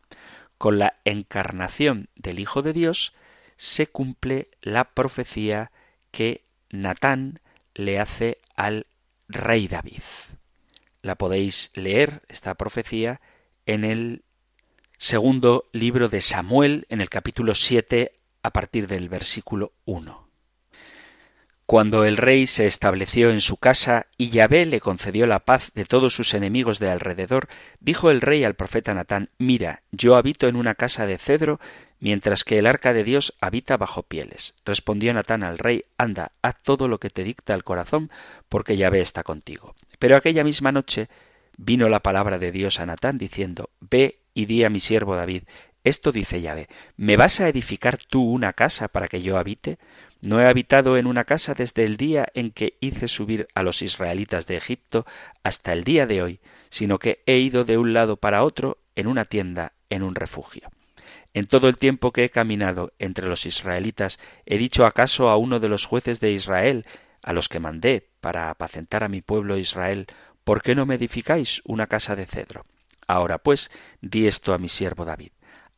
Con 0.58 0.80
la 0.80 1.00
encarnación 1.06 2.10
del 2.16 2.40
Hijo 2.40 2.62
de 2.62 2.74
Dios 2.74 3.14
se 3.56 3.88
cumple 3.88 4.48
la 4.62 4.92
profecía 4.96 5.72
que 6.12 6.46
Natán 6.70 7.40
le 7.76 8.00
hace 8.00 8.40
al 8.56 8.88
rey 9.28 9.68
David. 9.68 10.02
La 11.04 11.16
podéis 11.16 11.72
leer, 11.76 12.24
esta 12.28 12.56
profecía, 12.56 13.22
en 13.66 13.84
el 13.84 14.24
segundo 14.98 15.66
libro 15.74 16.10
de 16.10 16.22
Samuel, 16.22 16.86
en 16.90 17.02
el 17.02 17.10
capítulo 17.10 17.54
7, 17.54 18.14
a 18.42 18.50
partir 18.52 18.88
del 18.88 19.10
versículo 19.10 19.74
1. 19.86 20.28
Cuando 21.68 22.06
el 22.06 22.18
rey 22.18 22.48
se 22.48 22.66
estableció 22.66 23.30
en 23.30 23.42
su 23.42 23.58
casa 23.58 24.08
y 24.18 24.30
Yahvé 24.30 24.66
le 24.66 24.80
concedió 24.80 25.28
la 25.28 25.40
paz 25.40 25.72
de 25.76 25.86
todos 25.86 26.16
sus 26.16 26.34
enemigos 26.34 26.80
de 26.80 26.90
alrededor, 26.90 27.50
dijo 27.80 28.10
el 28.10 28.22
rey 28.22 28.44
al 28.44 28.56
profeta 28.56 28.94
Natán, 28.94 29.30
Mira, 29.38 29.84
yo 29.92 30.16
habito 30.16 30.48
en 30.48 30.56
una 30.56 30.76
casa 30.76 31.06
de 31.06 31.18
cedro, 31.18 31.60
mientras 32.00 32.44
que 32.44 32.58
el 32.58 32.68
arca 32.68 32.94
de 32.94 33.04
Dios 33.04 33.36
habita 33.42 33.76
bajo 33.76 34.04
pieles. 34.04 34.56
Respondió 34.66 35.14
Natán 35.14 35.44
al 35.44 35.58
rey, 35.58 35.86
Anda, 35.98 36.32
haz 36.42 36.56
todo 36.64 36.88
lo 36.88 37.00
que 37.00 37.10
te 37.10 37.24
dicta 37.24 37.54
el 37.54 37.66
corazón, 37.66 38.10
porque 38.50 38.78
Yahvé 38.78 39.02
está 39.02 39.24
contigo. 39.24 39.76
Pero 40.00 40.16
aquella 40.16 40.46
misma 40.46 40.72
noche 40.72 41.10
vino 41.58 41.90
la 41.90 42.00
palabra 42.00 42.40
de 42.40 42.52
Dios 42.52 42.80
a 42.80 42.86
Natán 42.86 43.18
diciendo, 43.18 43.72
Ve 43.82 44.20
y 44.38 44.46
di 44.46 44.64
a 44.64 44.70
mi 44.70 44.80
siervo 44.80 45.16
David, 45.16 45.46
esto 45.84 46.12
dice 46.12 46.42
Yahvé, 46.42 46.68
¿me 46.96 47.18
vas 47.18 47.40
a 47.40 47.50
edificar 47.50 47.98
tú 47.98 48.22
una 48.22 48.54
casa 48.54 48.88
para 48.88 49.08
que 49.08 49.24
yo 49.24 49.40
habite? 49.40 49.80
No 50.22 50.40
he 50.40 50.46
habitado 50.46 50.96
en 50.98 51.08
una 51.08 51.24
casa 51.24 51.56
desde 51.56 51.86
el 51.86 51.98
día 51.98 52.28
en 52.36 52.52
que 52.52 52.78
hice 52.80 53.08
subir 53.08 53.48
a 53.56 53.64
los 53.64 53.82
israelitas 53.82 54.46
de 54.46 54.56
Egipto 54.56 55.08
hasta 55.42 55.74
el 55.74 55.84
día 55.84 56.06
de 56.06 56.22
hoy, 56.22 56.40
sino 56.70 57.00
que 57.00 57.24
he 57.26 57.38
ido 57.38 57.66
de 57.66 57.80
un 57.80 57.94
lado 57.94 58.18
para 58.18 58.44
otro 58.44 58.78
en 58.96 59.08
una 59.08 59.26
tienda, 59.26 59.74
en 59.90 60.04
un 60.04 60.14
refugio. 60.14 60.70
En 61.34 61.48
todo 61.48 61.68
el 61.68 61.78
tiempo 61.78 62.12
que 62.12 62.24
he 62.24 62.30
caminado 62.30 62.94
entre 63.00 63.28
los 63.28 63.48
israelitas, 63.48 64.20
he 64.46 64.60
dicho 64.60 64.86
acaso 64.86 65.30
a 65.30 65.38
uno 65.38 65.60
de 65.60 65.70
los 65.70 65.86
jueces 65.86 66.20
de 66.20 66.32
Israel, 66.32 66.86
a 67.24 67.34
los 67.34 67.50
que 67.50 67.60
mandé 67.60 68.08
para 68.22 68.52
apacentar 68.52 69.04
a 69.04 69.10
mi 69.10 69.22
pueblo 69.22 69.58
Israel, 69.58 70.06
¿por 70.44 70.62
qué 70.62 70.76
no 70.76 70.86
me 70.86 70.94
edificáis 70.94 71.64
una 71.66 71.88
casa 71.88 72.16
de 72.16 72.28
cedro? 72.28 72.68
Ahora 73.08 73.38
pues, 73.38 73.72
di 74.02 74.28
esto 74.28 74.54
a 74.54 74.58
mi 74.58 74.70
siervo 74.70 75.06
David. 75.06 75.32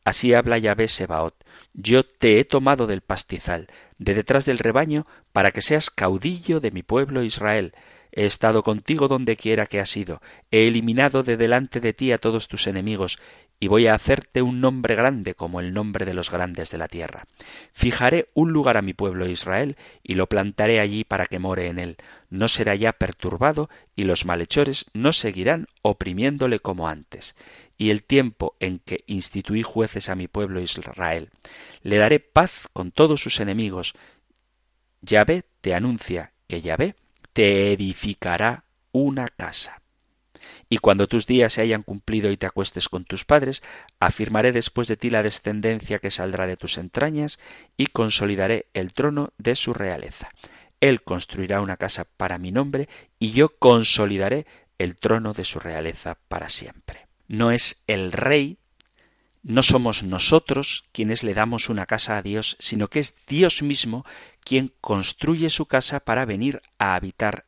Así 0.04 0.34
habla 0.34 0.58
Yahvé 0.58 0.88
Sebaot, 0.88 1.44
yo 1.74 2.04
te 2.04 2.40
he 2.40 2.44
tomado 2.44 2.86
del 2.86 3.02
pastizal, 3.02 3.68
de 3.98 4.14
detrás 4.14 4.46
del 4.46 4.58
rebaño, 4.58 5.06
para 5.32 5.52
que 5.52 5.60
seas 5.60 5.90
caudillo 5.90 6.60
de 6.60 6.70
mi 6.70 6.82
pueblo 6.82 7.22
Israel. 7.22 7.74
He 8.12 8.24
estado 8.24 8.62
contigo 8.62 9.08
donde 9.08 9.36
quiera 9.36 9.66
que 9.66 9.78
has 9.78 9.96
ido, 9.96 10.20
he 10.50 10.66
eliminado 10.66 11.22
de 11.22 11.36
delante 11.36 11.80
de 11.80 11.92
ti 11.92 12.12
a 12.12 12.18
todos 12.18 12.48
tus 12.48 12.66
enemigos, 12.66 13.18
y 13.60 13.68
voy 13.68 13.86
a 13.86 13.94
hacerte 13.94 14.42
un 14.42 14.60
nombre 14.60 14.94
grande 14.94 15.34
como 15.34 15.60
el 15.60 15.72
nombre 15.72 16.06
de 16.06 16.14
los 16.14 16.30
grandes 16.30 16.70
de 16.70 16.78
la 16.78 16.88
tierra. 16.88 17.26
Fijaré 17.72 18.30
un 18.34 18.52
lugar 18.52 18.76
a 18.76 18.82
mi 18.82 18.94
pueblo 18.94 19.28
Israel, 19.28 19.76
y 20.02 20.14
lo 20.14 20.26
plantaré 20.26 20.80
allí 20.80 21.04
para 21.04 21.26
que 21.26 21.38
more 21.38 21.66
en 21.68 21.78
él. 21.78 21.96
No 22.30 22.48
será 22.48 22.74
ya 22.74 22.94
perturbado, 22.94 23.68
y 23.94 24.04
los 24.04 24.24
malhechores 24.24 24.86
no 24.94 25.12
seguirán 25.12 25.66
oprimiéndole 25.82 26.58
como 26.58 26.88
antes 26.88 27.36
y 27.80 27.88
el 27.88 28.02
tiempo 28.02 28.56
en 28.60 28.78
que 28.78 29.04
instituí 29.06 29.62
jueces 29.62 30.10
a 30.10 30.14
mi 30.14 30.28
pueblo 30.28 30.60
Israel. 30.60 31.30
Le 31.80 31.96
daré 31.96 32.20
paz 32.20 32.68
con 32.74 32.90
todos 32.90 33.22
sus 33.22 33.40
enemigos. 33.40 33.94
Yahvé 35.00 35.44
te 35.62 35.74
anuncia 35.74 36.34
que 36.46 36.60
Yahvé 36.60 36.94
te 37.32 37.72
edificará 37.72 38.64
una 38.92 39.28
casa. 39.28 39.80
Y 40.70 40.78
cuando 40.78 41.06
tus 41.06 41.26
días 41.26 41.52
se 41.52 41.60
hayan 41.60 41.82
cumplido 41.82 42.30
y 42.30 42.38
te 42.38 42.46
acuestes 42.46 42.88
con 42.88 43.04
tus 43.04 43.26
padres, 43.26 43.62
afirmaré 43.98 44.52
después 44.52 44.88
de 44.88 44.96
ti 44.96 45.10
la 45.10 45.22
descendencia 45.22 45.98
que 45.98 46.10
saldrá 46.10 46.46
de 46.46 46.56
tus 46.56 46.78
entrañas 46.78 47.38
y 47.76 47.88
consolidaré 47.88 48.66
el 48.72 48.94
trono 48.94 49.34
de 49.36 49.54
su 49.56 49.74
realeza. 49.74 50.30
Él 50.80 51.02
construirá 51.02 51.60
una 51.60 51.76
casa 51.76 52.06
para 52.16 52.38
mi 52.38 52.52
nombre 52.52 52.88
y 53.18 53.32
yo 53.32 53.50
consolidaré 53.58 54.46
el 54.78 54.96
trono 54.96 55.34
de 55.34 55.44
su 55.44 55.58
realeza 55.60 56.16
para 56.28 56.48
siempre 56.48 57.10
no 57.30 57.52
es 57.52 57.80
el 57.86 58.10
rey, 58.10 58.58
no 59.44 59.62
somos 59.62 60.02
nosotros 60.02 60.84
quienes 60.90 61.22
le 61.22 61.32
damos 61.32 61.68
una 61.68 61.86
casa 61.86 62.16
a 62.16 62.22
Dios, 62.22 62.56
sino 62.58 62.88
que 62.88 62.98
es 62.98 63.14
Dios 63.28 63.62
mismo 63.62 64.04
quien 64.42 64.72
construye 64.80 65.48
su 65.48 65.66
casa 65.66 66.00
para 66.00 66.24
venir 66.24 66.60
a 66.78 66.96
habitar 66.96 67.44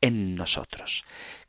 en 0.00 0.36
nosotros. 0.36 1.04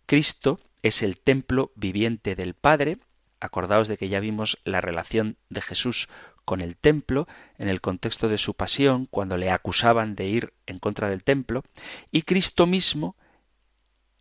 Cristo 0.07 0.59
es 0.87 1.03
el 1.03 1.19
templo 1.19 1.71
viviente 1.75 2.35
del 2.35 2.53
Padre. 2.53 2.97
Acordaos 3.39 3.87
de 3.87 3.97
que 3.97 4.09
ya 4.09 4.19
vimos 4.19 4.57
la 4.63 4.81
relación 4.81 5.37
de 5.49 5.61
Jesús 5.61 6.09
con 6.43 6.61
el 6.61 6.75
templo 6.75 7.27
en 7.57 7.67
el 7.67 7.81
contexto 7.81 8.29
de 8.29 8.37
su 8.37 8.53
pasión, 8.53 9.05
cuando 9.05 9.37
le 9.37 9.51
acusaban 9.51 10.15
de 10.15 10.27
ir 10.27 10.53
en 10.65 10.79
contra 10.79 11.09
del 11.09 11.23
templo, 11.23 11.63
y 12.09 12.21
Cristo 12.23 12.65
mismo 12.65 13.15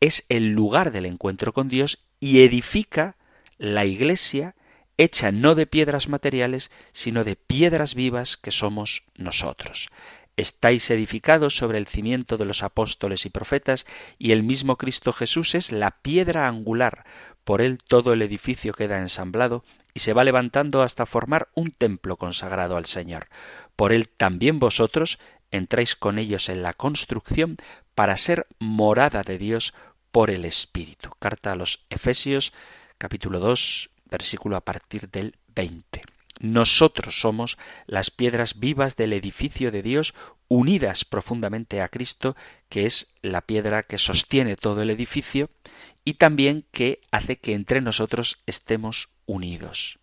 es 0.00 0.24
el 0.28 0.52
lugar 0.52 0.90
del 0.90 1.06
encuentro 1.06 1.52
con 1.52 1.68
Dios 1.68 2.04
y 2.20 2.42
edifica 2.42 3.16
la 3.58 3.84
Iglesia 3.84 4.54
hecha 4.98 5.30
no 5.30 5.54
de 5.54 5.66
piedras 5.66 6.08
materiales, 6.08 6.70
sino 6.92 7.24
de 7.24 7.36
piedras 7.36 7.94
vivas 7.94 8.36
que 8.36 8.50
somos 8.50 9.04
nosotros. 9.14 9.88
Estáis 10.36 10.90
edificados 10.90 11.56
sobre 11.56 11.78
el 11.78 11.86
cimiento 11.86 12.36
de 12.36 12.44
los 12.44 12.62
apóstoles 12.62 13.24
y 13.24 13.30
profetas, 13.30 13.86
y 14.18 14.32
el 14.32 14.42
mismo 14.42 14.76
Cristo 14.76 15.12
Jesús 15.12 15.54
es 15.54 15.72
la 15.72 16.02
piedra 16.02 16.46
angular. 16.46 17.04
Por 17.44 17.62
él 17.62 17.78
todo 17.86 18.12
el 18.12 18.20
edificio 18.22 18.74
queda 18.74 19.00
ensamblado 19.00 19.64
y 19.94 20.00
se 20.00 20.12
va 20.12 20.24
levantando 20.24 20.82
hasta 20.82 21.06
formar 21.06 21.48
un 21.54 21.70
templo 21.70 22.16
consagrado 22.16 22.76
al 22.76 22.84
Señor. 22.84 23.28
Por 23.76 23.92
él 23.92 24.10
también 24.10 24.58
vosotros 24.58 25.18
entráis 25.50 25.96
con 25.96 26.18
ellos 26.18 26.50
en 26.50 26.62
la 26.62 26.74
construcción 26.74 27.56
para 27.94 28.18
ser 28.18 28.46
morada 28.58 29.22
de 29.22 29.38
Dios 29.38 29.72
por 30.10 30.30
el 30.30 30.44
Espíritu. 30.44 31.10
Carta 31.18 31.52
a 31.52 31.56
los 31.56 31.86
Efesios 31.88 32.52
capítulo 32.98 33.38
2, 33.38 33.90
versículo 34.10 34.56
a 34.56 34.60
partir 34.60 35.08
del 35.08 35.36
20. 35.54 36.15
Nosotros 36.40 37.20
somos 37.20 37.56
las 37.86 38.10
piedras 38.10 38.58
vivas 38.58 38.96
del 38.96 39.12
edificio 39.12 39.70
de 39.70 39.82
Dios 39.82 40.14
unidas 40.48 41.04
profundamente 41.04 41.80
a 41.80 41.88
Cristo, 41.88 42.36
que 42.68 42.86
es 42.86 43.12
la 43.22 43.40
piedra 43.40 43.84
que 43.84 43.98
sostiene 43.98 44.56
todo 44.56 44.82
el 44.82 44.90
edificio 44.90 45.50
y 46.04 46.14
también 46.14 46.64
que 46.70 47.00
hace 47.10 47.36
que 47.36 47.54
entre 47.54 47.80
nosotros 47.80 48.42
estemos 48.46 49.08
unidos. 49.24 49.98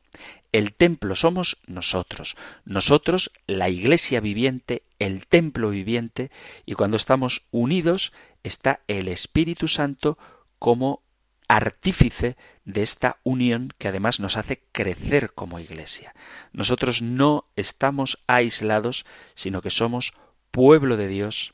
El 0.52 0.74
templo 0.74 1.16
somos 1.16 1.58
nosotros, 1.66 2.36
nosotros 2.66 3.32
la 3.48 3.70
iglesia 3.70 4.20
viviente, 4.20 4.84
el 5.00 5.26
templo 5.26 5.70
viviente, 5.70 6.30
y 6.66 6.74
cuando 6.74 6.98
estamos 6.98 7.48
unidos 7.52 8.14
está 8.44 8.82
el 8.88 9.08
Espíritu 9.08 9.68
Santo 9.68 10.18
como 10.60 11.03
artífice 11.48 12.38
de 12.66 12.84
esta 12.84 13.18
unión 13.24 13.74
que 13.78 13.88
además 13.88 14.20
nos 14.20 14.38
hace 14.38 14.64
crecer 14.72 15.34
como 15.34 15.60
iglesia. 15.60 16.14
Nosotros 16.52 17.02
no 17.02 17.46
estamos 17.56 18.24
aislados, 18.28 19.06
sino 19.36 19.62
que 19.62 19.70
somos 19.70 20.14
pueblo 20.52 20.98
de 20.98 21.08
Dios 21.08 21.54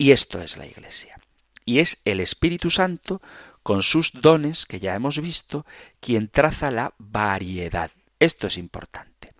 y 0.00 0.12
esto 0.12 0.40
es 0.40 0.56
la 0.56 0.66
iglesia. 0.66 1.20
Y 1.64 1.78
es 1.80 2.00
el 2.04 2.20
Espíritu 2.20 2.70
Santo 2.70 3.20
con 3.62 3.82
sus 3.82 4.12
dones, 4.12 4.64
que 4.64 4.80
ya 4.80 4.94
hemos 4.94 5.20
visto, 5.20 5.66
quien 6.00 6.28
traza 6.28 6.70
la 6.70 6.94
variedad. 6.98 7.90
Esto 8.18 8.46
es 8.46 8.56
importante. 8.56 9.34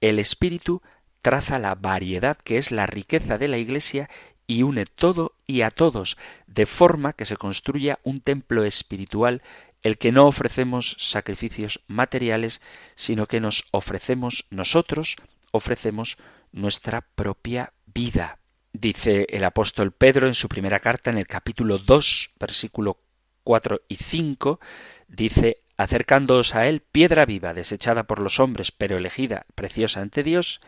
El 0.00 0.18
Espíritu 0.18 0.82
traza 1.22 1.58
la 1.58 1.74
variedad 1.74 2.36
que 2.36 2.58
es 2.58 2.70
la 2.70 2.84
riqueza 2.84 3.38
de 3.38 3.48
la 3.48 3.56
Iglesia 3.56 4.10
y 4.46 4.62
une 4.62 4.86
todo 4.86 5.34
y 5.46 5.62
a 5.62 5.70
todos, 5.70 6.16
de 6.46 6.66
forma 6.66 7.12
que 7.12 7.26
se 7.26 7.36
construya 7.36 7.98
un 8.02 8.20
templo 8.20 8.64
espiritual 8.64 9.42
el 9.82 9.98
que 9.98 10.12
no 10.12 10.26
ofrecemos 10.26 10.96
sacrificios 10.98 11.80
materiales, 11.86 12.62
sino 12.94 13.26
que 13.26 13.40
nos 13.40 13.66
ofrecemos 13.70 14.46
nosotros, 14.50 15.16
ofrecemos 15.50 16.16
nuestra 16.52 17.02
propia 17.02 17.74
vida. 17.86 18.38
Dice 18.72 19.26
el 19.28 19.44
apóstol 19.44 19.92
Pedro 19.92 20.26
en 20.26 20.34
su 20.34 20.48
primera 20.48 20.80
carta 20.80 21.10
en 21.10 21.18
el 21.18 21.26
capítulo 21.26 21.78
2, 21.78 22.30
versículo 22.40 22.98
4 23.44 23.82
y 23.88 23.96
5, 23.96 24.58
dice, 25.06 25.58
acercándoos 25.76 26.54
a 26.54 26.66
él, 26.66 26.80
piedra 26.80 27.26
viva, 27.26 27.52
desechada 27.52 28.04
por 28.04 28.20
los 28.20 28.40
hombres, 28.40 28.72
pero 28.72 28.96
elegida, 28.96 29.44
preciosa 29.54 30.00
ante 30.00 30.22
Dios, 30.22 30.60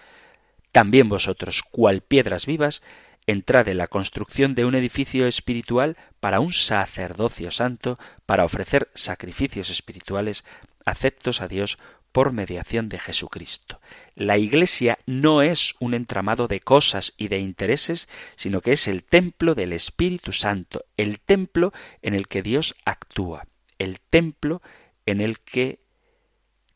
también 0.73 1.09
vosotros, 1.09 1.63
cual 1.63 2.03
piedras 2.03 2.45
vivas, 2.45 2.83
entrad 3.27 3.69
en 3.69 3.79
la 3.79 3.89
construcción 3.89 4.55
de 4.55 4.65
un 4.65 4.75
edificio 4.75 5.27
espiritual 5.27 5.97
para 6.21 6.41
un 6.41 6.53
sacerdocio 6.53 7.51
santo, 7.51 7.99
para 8.25 8.45
ofrecer 8.45 8.89
sacrificios 8.95 9.71
espirituales 9.71 10.45
aceptos 10.85 11.41
a 11.41 11.49
Dios 11.49 11.79
por 12.13 12.33
mediación 12.33 12.89
de 12.89 12.99
Jesucristo. 12.99 13.79
La 14.15 14.39
Iglesia 14.39 14.99
no 15.05 15.43
es 15.43 15.75
un 15.81 15.93
entramado 15.93 16.49
de 16.49 16.61
cosas 16.61 17.13
y 17.19 17.29
de 17.29 17.41
intereses, 17.41 18.09
sino 18.37 18.63
que 18.63 18.73
es 18.73 18.89
el 18.89 19.05
templo 19.05 19.55
del 19.55 19.75
Espíritu 19.75 20.33
Santo, 20.33 20.87
el 20.97 21.21
templo 21.21 21.75
en 22.01 22.15
el 22.15 22.27
que 22.27 22.43
Dios 22.43 22.75
actúa, 22.87 23.47
el 23.79 24.01
templo 24.01 24.63
en 25.05 25.21
el 25.21 25.41
que 25.41 25.81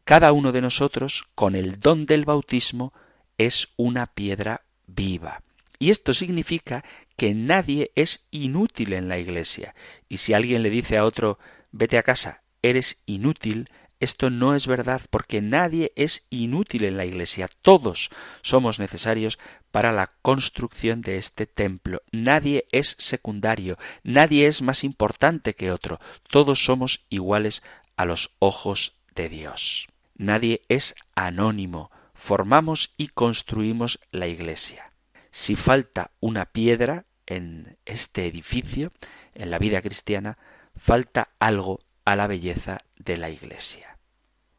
cada 0.05 0.33
uno 0.33 0.53
de 0.53 0.61
nosotros, 0.61 1.25
con 1.35 1.55
el 1.55 1.81
don 1.81 2.05
del 2.05 2.25
bautismo, 2.25 2.93
es 3.39 3.69
una 3.77 4.07
piedra 4.09 4.63
viva. 4.87 5.43
Y 5.83 5.91
esto 5.91 6.13
significa 6.13 6.85
que 7.17 7.35
nadie 7.35 7.91
es 7.95 8.27
inútil 8.31 8.93
en 8.93 9.09
la 9.09 9.19
Iglesia. 9.19 9.75
Y 10.11 10.19
si 10.19 10.35
alguien 10.35 10.63
le 10.63 10.69
dice 10.69 10.99
a 10.99 11.07
otro 11.07 11.39
vete 11.73 11.97
a 11.97 12.03
casa, 12.03 12.43
eres 12.61 13.03
inútil, 13.07 13.71
esto 13.99 14.29
no 14.29 14.55
es 14.55 14.67
verdad 14.67 15.01
porque 15.09 15.41
nadie 15.41 15.93
es 15.97 16.27
inútil 16.29 16.85
en 16.85 16.99
la 16.99 17.07
Iglesia. 17.07 17.49
Todos 17.63 18.11
somos 18.43 18.79
necesarios 18.79 19.39
para 19.71 19.91
la 19.91 20.13
construcción 20.21 21.01
de 21.01 21.17
este 21.17 21.47
templo. 21.47 22.03
Nadie 22.13 22.67
es 22.73 22.95
secundario, 22.99 23.79
nadie 24.03 24.49
es 24.49 24.61
más 24.61 24.85
importante 24.85 25.55
que 25.55 25.73
otro. 25.73 25.99
Todos 26.29 26.63
somos 26.63 27.07
iguales 27.09 27.63
a 27.97 28.05
los 28.05 28.33
ojos 28.39 28.97
de 29.15 29.31
Dios. 29.31 29.89
Nadie 30.15 30.61
es 30.69 30.95
anónimo. 31.15 31.91
Formamos 32.13 32.93
y 32.99 33.09
construimos 33.09 33.99
la 34.11 34.27
Iglesia 34.27 34.90
si 35.31 35.57
falta 35.57 36.11
una 36.21 36.47
piedra 36.47 37.05
en 37.27 37.79
este 37.85 38.27
edificio, 38.27 38.93
en 39.35 39.51
la 39.51 39.59
vida 39.59 39.83
cristiana, 39.83 40.39
falta 40.77 41.31
algo 41.39 41.81
a 42.05 42.17
la 42.17 42.27
belleza 42.27 42.79
de 42.97 43.17
la 43.17 43.31
Iglesia. 43.31 43.99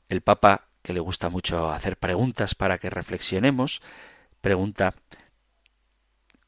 El 0.07 0.22
Papa, 0.22 0.67
que 0.82 0.93
le 0.93 0.99
gusta 0.99 1.30
mucho 1.30 1.72
hacer 1.72 1.97
preguntas 1.97 2.55
para 2.55 2.78
que 2.78 2.89
reflexionemos, 2.89 3.82
pregunta 4.41 4.95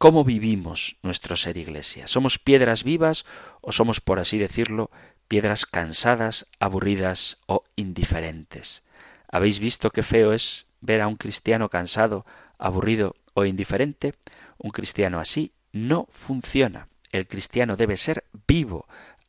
¿Cómo 0.03 0.26
vivimos 0.26 0.97
nuestro 1.01 1.38
ser 1.38 1.55
iglesia? 1.55 2.07
¿Somos 2.07 2.38
piedras 2.38 2.84
vivas 2.84 3.24
o 3.61 3.71
somos, 3.71 4.01
por 4.01 4.19
así 4.19 4.38
decirlo, 4.38 4.91
piedras 5.30 5.65
cansadas, 5.65 6.45
aburridas 6.59 7.38
o 7.45 7.63
indiferentes? 7.78 8.84
¿Habéis 9.32 9.59
visto 9.59 9.91
qué 9.91 10.03
feo 10.03 10.34
es 10.34 10.65
ver 10.82 10.99
a 10.99 11.07
un 11.07 11.15
cristiano 11.15 11.69
cansado, 11.69 12.26
aburrido 12.57 13.15
o 13.34 13.45
indiferente, 13.45 14.13
un 14.57 14.71
cristiano 14.71 15.19
así 15.19 15.51
no 15.71 16.07
funciona. 16.11 16.88
El 17.11 17.27
cristiano 17.27 17.75
debe 17.75 17.97
ser 17.97 18.25
vivo, 18.47 18.88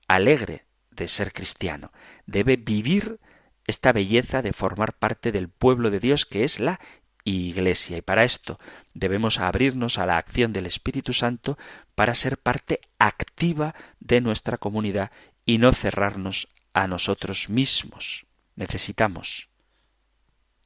alegre 0.08 0.64
de 0.90 1.08
ser 1.08 1.32
cristiano. 1.32 1.92
Debe 2.26 2.56
vivir 2.56 3.18
esta 3.66 3.92
belleza 3.92 4.42
de 4.42 4.52
formar 4.52 4.92
parte 4.94 5.32
del 5.32 5.48
pueblo 5.48 5.90
de 5.90 6.00
Dios 6.00 6.26
que 6.26 6.44
es 6.44 6.60
la 6.60 6.80
Iglesia. 7.24 7.96
Y 7.96 8.02
para 8.02 8.24
esto 8.24 8.58
debemos 8.92 9.40
abrirnos 9.40 9.98
a 9.98 10.06
la 10.06 10.18
acción 10.18 10.52
del 10.52 10.66
Espíritu 10.66 11.12
Santo 11.12 11.58
para 11.94 12.14
ser 12.14 12.38
parte 12.38 12.80
activa 12.98 13.74
de 14.00 14.20
nuestra 14.20 14.58
comunidad 14.58 15.10
y 15.46 15.58
no 15.58 15.72
cerrarnos 15.72 16.48
a 16.74 16.86
nosotros 16.86 17.48
mismos. 17.48 18.26
Necesitamos 18.56 19.48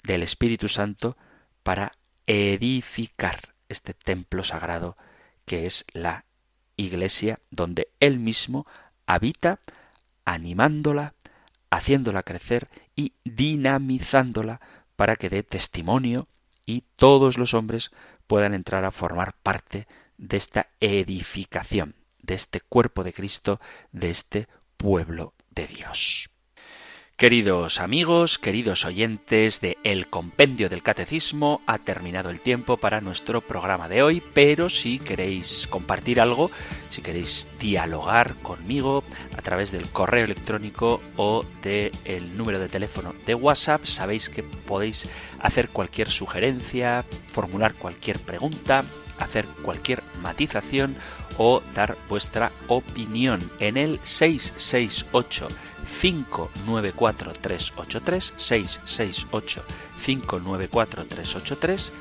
del 0.03 0.22
Espíritu 0.22 0.68
Santo 0.68 1.16
para 1.62 1.93
edificar 2.29 3.55
este 3.68 3.95
templo 3.95 4.45
sagrado 4.45 4.97
que 5.45 5.66
es 5.66 5.85
la 5.93 6.26
Iglesia, 6.76 7.41
donde 7.51 7.89
Él 7.99 8.20
mismo 8.20 8.66
habita, 9.07 9.59
animándola, 10.24 11.14
haciéndola 11.70 12.22
crecer 12.22 12.68
y 12.95 13.14
dinamizándola 13.24 14.61
para 14.95 15.16
que 15.16 15.31
dé 15.31 15.43
testimonio 15.43 16.29
y 16.66 16.85
todos 16.97 17.39
los 17.39 17.55
hombres 17.55 17.91
puedan 18.26 18.53
entrar 18.53 18.85
a 18.85 18.91
formar 18.91 19.35
parte 19.43 19.89
de 20.18 20.37
esta 20.37 20.68
edificación, 20.81 21.97
de 22.20 22.35
este 22.35 22.61
cuerpo 22.61 23.05
de 23.05 23.14
Cristo, 23.14 23.59
de 23.91 24.11
este 24.11 24.49
pueblo 24.76 25.33
de 25.51 25.66
Dios. 25.66 26.31
Queridos 27.19 27.81
amigos, 27.81 28.39
queridos 28.39 28.85
oyentes 28.85 29.61
de 29.61 29.77
El 29.83 30.07
Compendio 30.07 30.69
del 30.69 30.85
Catecismo, 30.85 31.62
ha 31.66 31.79
terminado 31.79 32.31
el 32.31 32.39
tiempo 32.39 32.77
para 32.77 33.01
nuestro 33.01 33.41
programa 33.41 33.89
de 33.89 34.05
hoy, 34.05 34.23
pero 34.35 34.71
si 34.71 35.01
queréis 35.01 35.66
compartir 35.66 36.21
algo, 36.21 36.49
si 36.91 37.03
queréis 37.03 37.49
dialogar 37.59 38.37
conmigo 38.37 39.03
a 39.37 39.43
través 39.43 39.73
del 39.73 39.91
correo 39.91 40.27
electrónico 40.27 41.01
o 41.16 41.45
del 41.61 42.37
número 42.37 42.61
de 42.61 42.69
teléfono 42.69 43.12
de 43.27 43.35
WhatsApp, 43.35 43.85
sabéis 43.85 44.29
que 44.29 44.45
podéis 44.45 45.11
hacer 45.41 45.71
cualquier 45.71 46.11
sugerencia, 46.11 47.05
formular 47.33 47.75
cualquier 47.75 48.21
pregunta, 48.21 48.85
hacer 49.19 49.45
cualquier 49.64 50.05
matización 50.23 50.95
o 51.37 51.62
dar 51.75 51.99
vuestra 52.09 52.53
opinión 52.69 53.41
en 53.59 53.77
el 53.77 53.99
668 54.05 55.49
594 56.01 57.32
383 57.32 58.34
668 58.36 59.62
594 60.05 61.07
383 61.07 61.93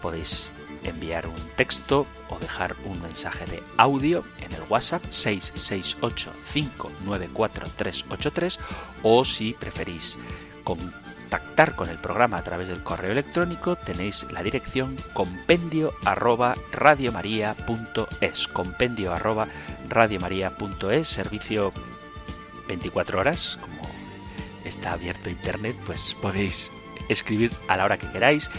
podéis 0.00 0.50
enviar 0.84 1.26
un 1.26 1.34
texto 1.56 2.06
o 2.28 2.38
dejar 2.38 2.76
un 2.84 3.00
mensaje 3.02 3.44
de 3.46 3.62
audio 3.76 4.24
en 4.40 4.52
el 4.52 4.62
WhatsApp 4.68 5.02
668 5.10 6.32
594 6.52 7.66
383 7.76 8.58
o 9.02 9.24
si 9.24 9.52
preferís 9.54 10.18
contactar 10.64 11.76
con 11.76 11.88
el 11.88 11.98
programa 11.98 12.38
a 12.38 12.44
través 12.44 12.68
del 12.68 12.82
correo 12.82 13.12
electrónico 13.12 13.76
tenéis 13.76 14.26
la 14.30 14.42
dirección 14.42 14.96
compendio 15.12 15.92
arroba 16.04 16.54
radiomaria.es 16.72 18.48
compendio 18.48 19.12
arroba 19.12 19.48
radiomaria.es 19.88 21.08
servicio 21.08 21.72
24 22.68 23.20
horas, 23.20 23.58
como 23.60 23.88
está 24.64 24.92
abierto 24.92 25.30
Internet, 25.30 25.76
pues 25.86 26.16
podéis 26.20 26.70
escribir 27.08 27.52
a 27.68 27.76
la 27.76 27.84
hora 27.84 27.98
que 27.98 28.10
queráis. 28.10 28.50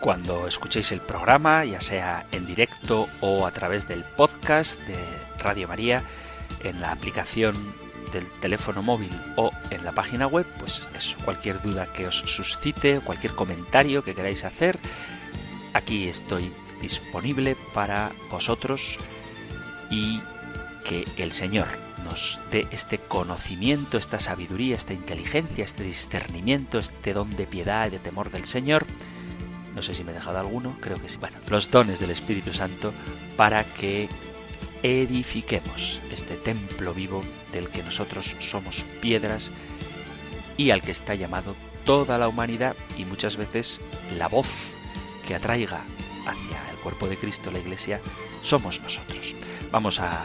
Cuando 0.00 0.48
escuchéis 0.48 0.90
el 0.92 1.00
programa, 1.00 1.64
ya 1.64 1.80
sea 1.80 2.26
en 2.32 2.46
directo 2.46 3.08
o 3.20 3.46
a 3.46 3.52
través 3.52 3.86
del 3.86 4.04
podcast 4.04 4.80
de 4.80 4.98
Radio 5.38 5.68
María, 5.68 6.02
en 6.64 6.80
la 6.80 6.92
aplicación 6.92 7.54
del 8.12 8.26
teléfono 8.40 8.82
móvil 8.82 9.12
o 9.36 9.52
en 9.70 9.84
la 9.84 9.92
página 9.92 10.26
web, 10.26 10.46
pues 10.58 10.82
eso, 10.96 11.16
cualquier 11.24 11.62
duda 11.62 11.86
que 11.92 12.06
os 12.06 12.16
suscite, 12.16 13.00
cualquier 13.00 13.32
comentario 13.34 14.04
que 14.04 14.14
queráis 14.14 14.44
hacer, 14.44 14.78
aquí 15.72 16.08
estoy 16.08 16.52
disponible 16.80 17.56
para 17.72 18.10
vosotros 18.30 18.98
y 19.88 20.20
que 20.84 21.04
el 21.16 21.32
Señor 21.32 21.68
dé 22.50 22.66
este 22.70 22.98
conocimiento, 22.98 23.98
esta 23.98 24.20
sabiduría, 24.20 24.76
esta 24.76 24.92
inteligencia, 24.92 25.64
este 25.64 25.84
discernimiento, 25.84 26.78
este 26.78 27.12
don 27.12 27.34
de 27.36 27.46
piedad 27.46 27.86
y 27.86 27.90
de 27.90 27.98
temor 27.98 28.30
del 28.30 28.46
Señor. 28.46 28.86
No 29.74 29.82
sé 29.82 29.94
si 29.94 30.04
me 30.04 30.12
he 30.12 30.14
dejado 30.14 30.38
alguno, 30.38 30.76
creo 30.80 31.00
que 31.00 31.08
sí. 31.08 31.18
Bueno, 31.18 31.38
los 31.48 31.70
dones 31.70 31.98
del 31.98 32.10
Espíritu 32.10 32.52
Santo 32.52 32.92
para 33.36 33.64
que 33.64 34.08
edifiquemos 34.82 36.00
este 36.10 36.36
templo 36.36 36.92
vivo 36.92 37.22
del 37.52 37.68
que 37.68 37.82
nosotros 37.82 38.36
somos 38.40 38.84
piedras 39.00 39.50
y 40.56 40.70
al 40.70 40.82
que 40.82 40.90
está 40.90 41.14
llamado 41.14 41.54
toda 41.84 42.18
la 42.18 42.28
humanidad 42.28 42.76
y 42.96 43.04
muchas 43.04 43.36
veces 43.36 43.80
la 44.16 44.28
voz 44.28 44.48
que 45.26 45.34
atraiga 45.34 45.82
hacia 46.26 46.70
el 46.70 46.76
cuerpo 46.82 47.08
de 47.08 47.16
Cristo, 47.16 47.50
la 47.50 47.58
Iglesia, 47.58 48.00
somos 48.42 48.80
nosotros. 48.80 49.34
Vamos 49.70 50.00
a 50.00 50.24